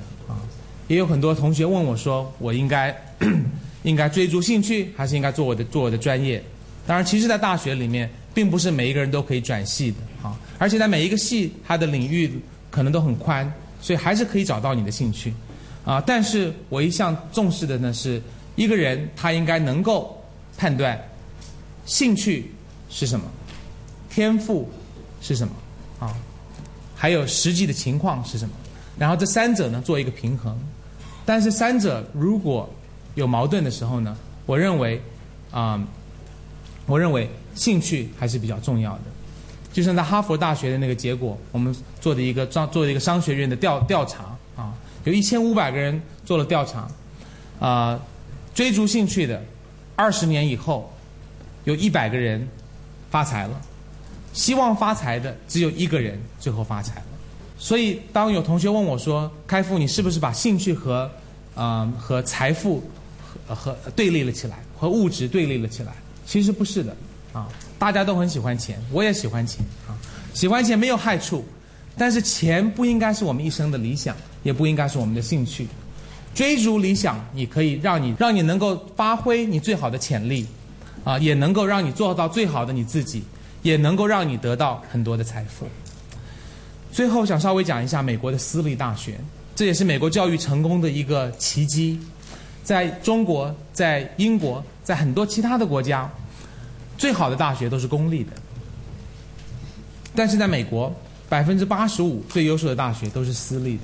[0.88, 2.94] 也有很多同学问我说，我应该
[3.84, 6.42] 应该追逐兴趣，还是应该做我的做我的专业？
[6.86, 9.96] 当然，其实，在大学里面，并不是每一个人都可以转系的
[10.26, 12.40] 啊，而且在每一个系，它的领域
[12.70, 13.50] 可能都很宽，
[13.82, 15.32] 所以还是可以找到你的兴趣
[15.84, 16.02] 啊。
[16.06, 18.20] 但是我一向重视的呢，是
[18.56, 20.18] 一个人他应该能够
[20.56, 20.98] 判断
[21.84, 22.50] 兴趣
[22.88, 23.26] 是什么，
[24.08, 24.66] 天赋
[25.20, 25.54] 是什么
[26.00, 26.16] 啊。
[26.96, 28.54] 还有实际的情况是什么，
[28.98, 30.58] 然后这三者呢做一个平衡。
[31.28, 32.66] 但是三者如果
[33.14, 34.98] 有矛盾的时候呢，我认为
[35.50, 35.78] 啊、
[36.86, 39.02] 我认为兴趣还是比较重要的。
[39.74, 44.72] 就像在哈佛大学的那个结果，我们做的一个商做的一个商学院的调调查啊，
[45.04, 46.88] 有一千五百个人做了调查，
[47.60, 48.00] 啊、
[48.54, 49.42] 追逐兴趣的，
[49.96, 50.90] 二十年以后，
[51.64, 52.48] 有一百个人
[53.10, 53.60] 发财了。
[54.32, 57.06] 希望发财的只有一个人，最后发财了。
[57.58, 61.10] 所以，当有同学问我说：“开复，你是不是把兴趣和，
[61.58, 62.82] 呃，和财富
[63.46, 65.92] 和和对立了起来，和物质对立了起来？”
[66.24, 66.96] 其实不是的，
[67.32, 67.48] 啊，
[67.78, 69.98] 大家都很喜欢钱，我也喜欢钱啊。
[70.32, 71.44] 喜欢钱没有害处，
[71.96, 74.14] 但是钱不应该是我们一生的理想，
[74.44, 75.66] 也不应该是我们的兴趣。
[76.34, 80.46] 追逐理想，你可以让你让你能够发挥你最好的潜力，
[81.02, 83.24] 啊，也能够让你做到最好的你自己，
[83.62, 85.66] 也能够让你得到很多的财富。
[86.92, 89.18] 最后，想稍微讲一下美国的私立大学，
[89.58, 91.98] 这也是美国教育成功的一个奇迹。
[92.62, 96.08] 在中国、在英国、在很多其他的国家，
[96.96, 98.30] 最好的大学都是公立的。
[100.14, 100.94] 但是在美国，
[101.28, 103.82] 百分之八十五最优秀的大学都是私立的。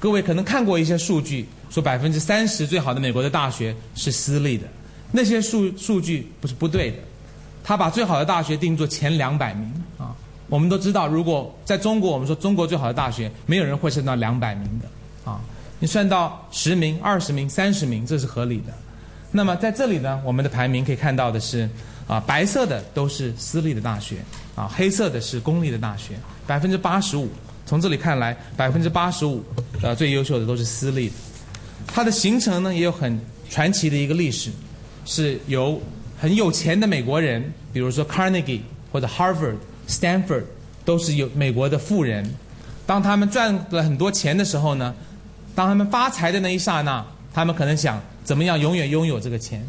[0.00, 4.66] 各位可能看过一些数据，说百分之三十最好的美国的大学是私立的，
[5.12, 6.96] 那些数数据不是不对的。
[7.62, 9.72] 他把最好的大学定做前两百名。
[10.50, 15.40] 我们都知道，如果在中国，我们说中国最好的大学，没有人会升到两百名的啊。
[15.78, 18.74] 你算到十名、二十名、三十名，这是合理的。
[19.30, 21.66] 那么在这里呢，我们的排名可以看到的是，
[22.06, 24.16] 啊，白色的都是私立的大学，
[24.56, 26.14] 啊，黑色的是公立的大学，
[26.46, 27.28] 百分之八十五。
[27.64, 29.44] 从这里看来，百分之八十五，
[29.80, 31.14] 呃，最优秀的都是私立的。
[31.86, 33.18] 它的形成呢，也有很
[33.48, 34.50] 传奇的一个历史，
[35.04, 35.80] 是由
[36.18, 38.60] 很有钱的美国人，比如说 Carnegie
[38.90, 39.54] 或者 Harvard、
[39.90, 40.44] Stanford，
[40.84, 42.24] 都是有美国的富人。
[42.86, 44.94] 当他们赚了很多钱的时候呢？
[45.52, 47.04] 当他们发财的那一刹那，
[47.34, 49.68] 他们可能想怎么样永远拥有这个钱，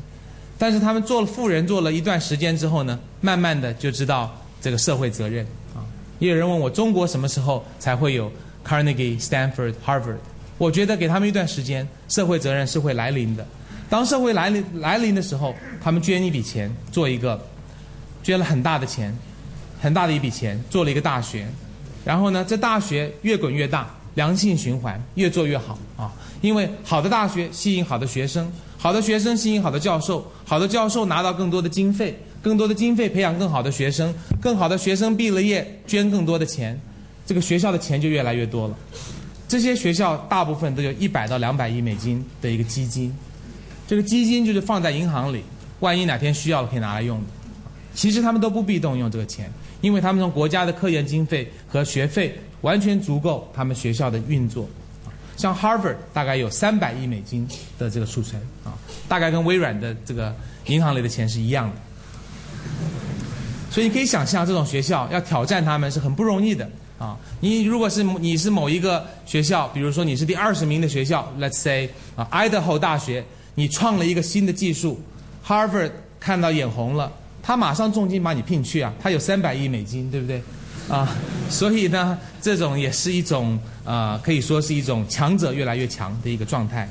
[0.58, 4.32] 但是他们做了富人做了一段时间之后呢，慢慢的就知道
[4.62, 5.44] 这个社会责任
[5.76, 5.82] 啊。
[6.20, 8.32] 也有人问我，中国什么时候才会有
[8.66, 10.18] Carnegie、Stanford、Harvard？
[10.60, 13.46] 我觉得给他们一段时间，社会责任是会来临的。
[13.90, 17.44] 当社会来临来临的时候，他们捐一笔钱做一个，
[18.24, 19.14] 捐了很大的钱，
[19.82, 21.46] 很大的一笔钱做了一个大学，
[22.06, 23.90] 然后呢，这大学越滚越大。
[24.16, 26.12] 良性循环，越做越好啊！
[26.42, 36.78] 因为好的大学吸引好的学生，好的学生吸引好的教授，好的教授拿到更多的经费，更多的经费培养更好的学生，更好的学生毕了业捐更多的钱，
[37.26, 38.76] 这个学校的钱就越来越多了。
[39.48, 43.16] 这些学校大部分都有一百到两百亿美金的一个基金，
[43.88, 45.42] 这个基金就是放在银行里，
[45.80, 47.28] 万一哪天需要了可以拿来用的。
[47.96, 49.50] 其实他们都不必动用这个钱，
[49.82, 52.34] 因为他们从国家的科研经费和学费。
[52.62, 54.70] 完全足够他们学校的运作，
[55.36, 57.50] 像 Harvard 大概有三百亿美金
[57.80, 58.78] 的这个储存啊，
[59.08, 60.32] 大概跟微软的这个
[60.68, 61.76] 银行里的钱是一样的。
[63.72, 67.18] 所以你可以想象，这种学校要挑战他们是很不容易的啊。
[67.40, 73.26] 你如果是你是某一个学校，比如说你是第二十名的学校，Let's say 啊，Idaho 大学，
[73.56, 75.02] 你创了一个新的技术
[75.44, 75.90] ，Harvard
[76.20, 80.42] 看到眼红了，他马上重金把你聘去啊，他有三百亿美金，对不对？
[80.90, 81.16] 啊，
[81.50, 86.90] 所以呢，这种也是一种啊，可以说是一种强者越来越强的一个状态。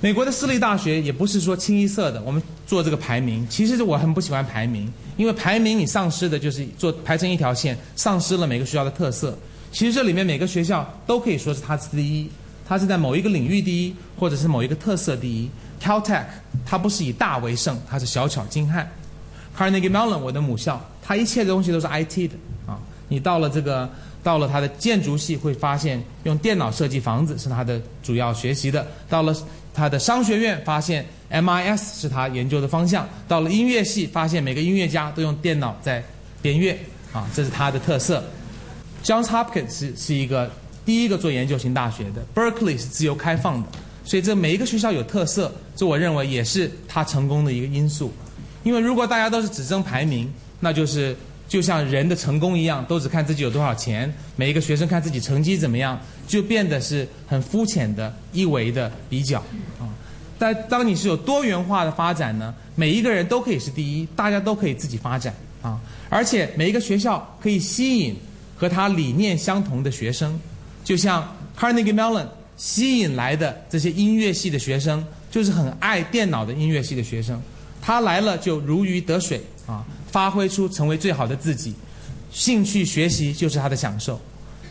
[0.00, 9.38] 美国的私立大学也不是说清一色的，我们做这个排名，其实我很不喜欢排名，因为排名你丧失的就是做排成一条线，丧失了每个学校的特色。
[9.72, 12.28] 其实这里面每个学校都可以说是它是第一，
[12.68, 15.48] 它是在某一个领域第一，或者是某一个特色第一。
[15.80, 16.24] Caltech
[16.66, 18.90] 它不是以大为胜，它是小巧精悍。
[19.56, 22.36] Carnegie Mellon 我的母校，它一切的东西都是 IT 的
[22.66, 22.78] 啊。
[23.08, 23.88] 你到了这个，
[24.22, 29.34] 到了它的建筑系，会发现用电脑设计房子是它的主要学习的；到了
[29.72, 36.02] 它的商学院，发现 MIS 是它研究的方向；到了音乐系，发现每个音乐家都用电脑在
[36.42, 36.76] 编乐，
[37.12, 38.24] 啊，这是它的特色。
[39.04, 40.50] Johns Hopkins 是是一个
[40.84, 43.68] 第一个做研究型大学的，Berkeley 是自由开放的，
[44.04, 48.10] 所以这每一个学校有特色，这我认为也是它成功的一个因素。
[48.64, 50.28] 因为如果大家都是只争排名，
[50.58, 51.16] 那就是。
[51.46, 54.12] 就像人的成功一样，都只看自己有多少钱。
[54.34, 59.38] 每一个学生看自己成绩怎么样，就变得是很肤浅的一维的比较
[59.78, 59.84] 啊。
[60.38, 65.78] 但当你是有多元化的发展呢，每一个人都可以是第一，大家都可以自己发展啊。
[66.08, 68.16] 而且每一个学校可以吸引
[68.56, 70.40] 和他理念相同的学生，
[70.82, 72.26] 就像 Carnegie Mellon
[72.56, 77.40] 吸引来的这些音乐系的学生，就是很爱电脑的音乐系的学生，
[77.84, 79.84] 他来了就如鱼得水啊。
[80.14, 81.74] 发挥出成为最好的自己，
[82.30, 84.20] 兴趣学习就是他的享受。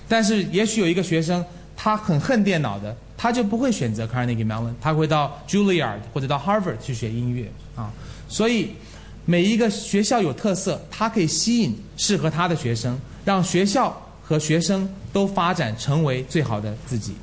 [0.07, 1.43] 但是也许有一个学生，
[1.75, 7.91] 他很恨电脑的，他就不会选择 Carnegie Mellon，他会到 Juilliard 或者到 Harvard 去学音乐啊。
[8.29, 8.69] 所以
[9.25, 17.13] 每一个学校有特色，它可以吸引适合他的学生，让学校和学生都发展成为最好的自己。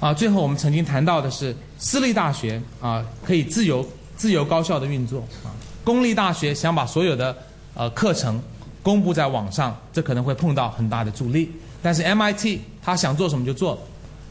[0.00, 3.86] 啊，最后我们曾经谈到的是私立大学啊，可以自由
[4.16, 5.52] 自由高效的运作啊，
[5.84, 7.36] 公立大学想把所有的
[7.74, 8.40] 呃，课程
[8.82, 11.50] 公布在网上，这可能会碰到很大的阻力。
[11.82, 13.78] 但是 MIT 他想做什么就做，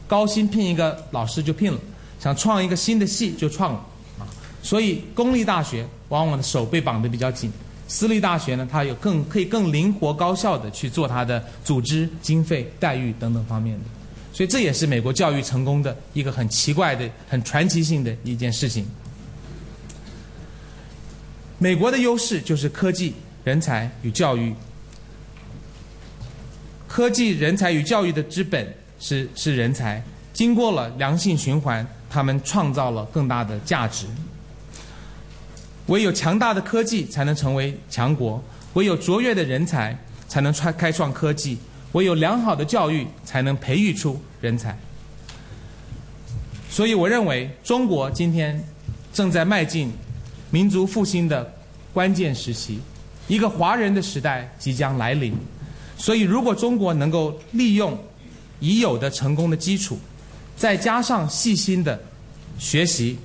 [0.08, 1.78] 高薪聘一个老师就聘了，
[2.18, 3.78] 想创一个新的系就创了
[4.18, 4.26] 啊。
[4.62, 7.52] 所以公立大学往往的手被绑得比较紧，
[7.86, 13.84] 私立大学呢，它有更可以更灵活高效的去做它的组织、经费、待遇等等方面的。
[14.32, 18.86] 所以这也是美国教育成功的一个很奇怪的、很传奇性的一件事情。
[21.58, 23.14] 美国的优势就是科技、
[23.44, 24.54] 人才与教育。
[26.86, 30.02] 科技、人才与教育的之本是是人才，
[30.32, 34.06] 经过了良性循环，他们创造了更大的价值。
[35.86, 38.42] 唯有强大的科技才能成为强国，
[38.74, 39.96] 唯有卓越的人才
[40.28, 41.58] 才能创开创科技。
[41.92, 44.78] 唯有良好的教育，才能培育出人才。
[46.68, 48.62] 所以，我认为中国今天
[49.14, 49.90] 正在迈进
[50.50, 51.52] 民族复兴的
[51.92, 52.80] 关键时期，
[53.28, 55.34] 一个华人的时代即将来临。
[55.98, 57.98] 所以，如果中国能够利用
[58.60, 59.98] 已有的成功的基础，
[60.56, 61.98] 再加上细心的
[62.58, 63.18] 学习、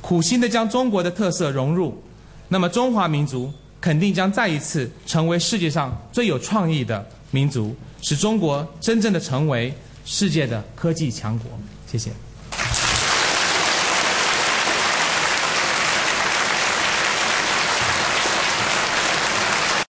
[0.00, 2.02] 苦心的将中国的特色融入，
[2.48, 7.06] 那么中华民族肯定将再一次成为世界上最有创意的。
[7.34, 9.72] 民族使中国真正的成为
[10.04, 11.50] 世界的科技强国。
[11.90, 12.10] 谢谢。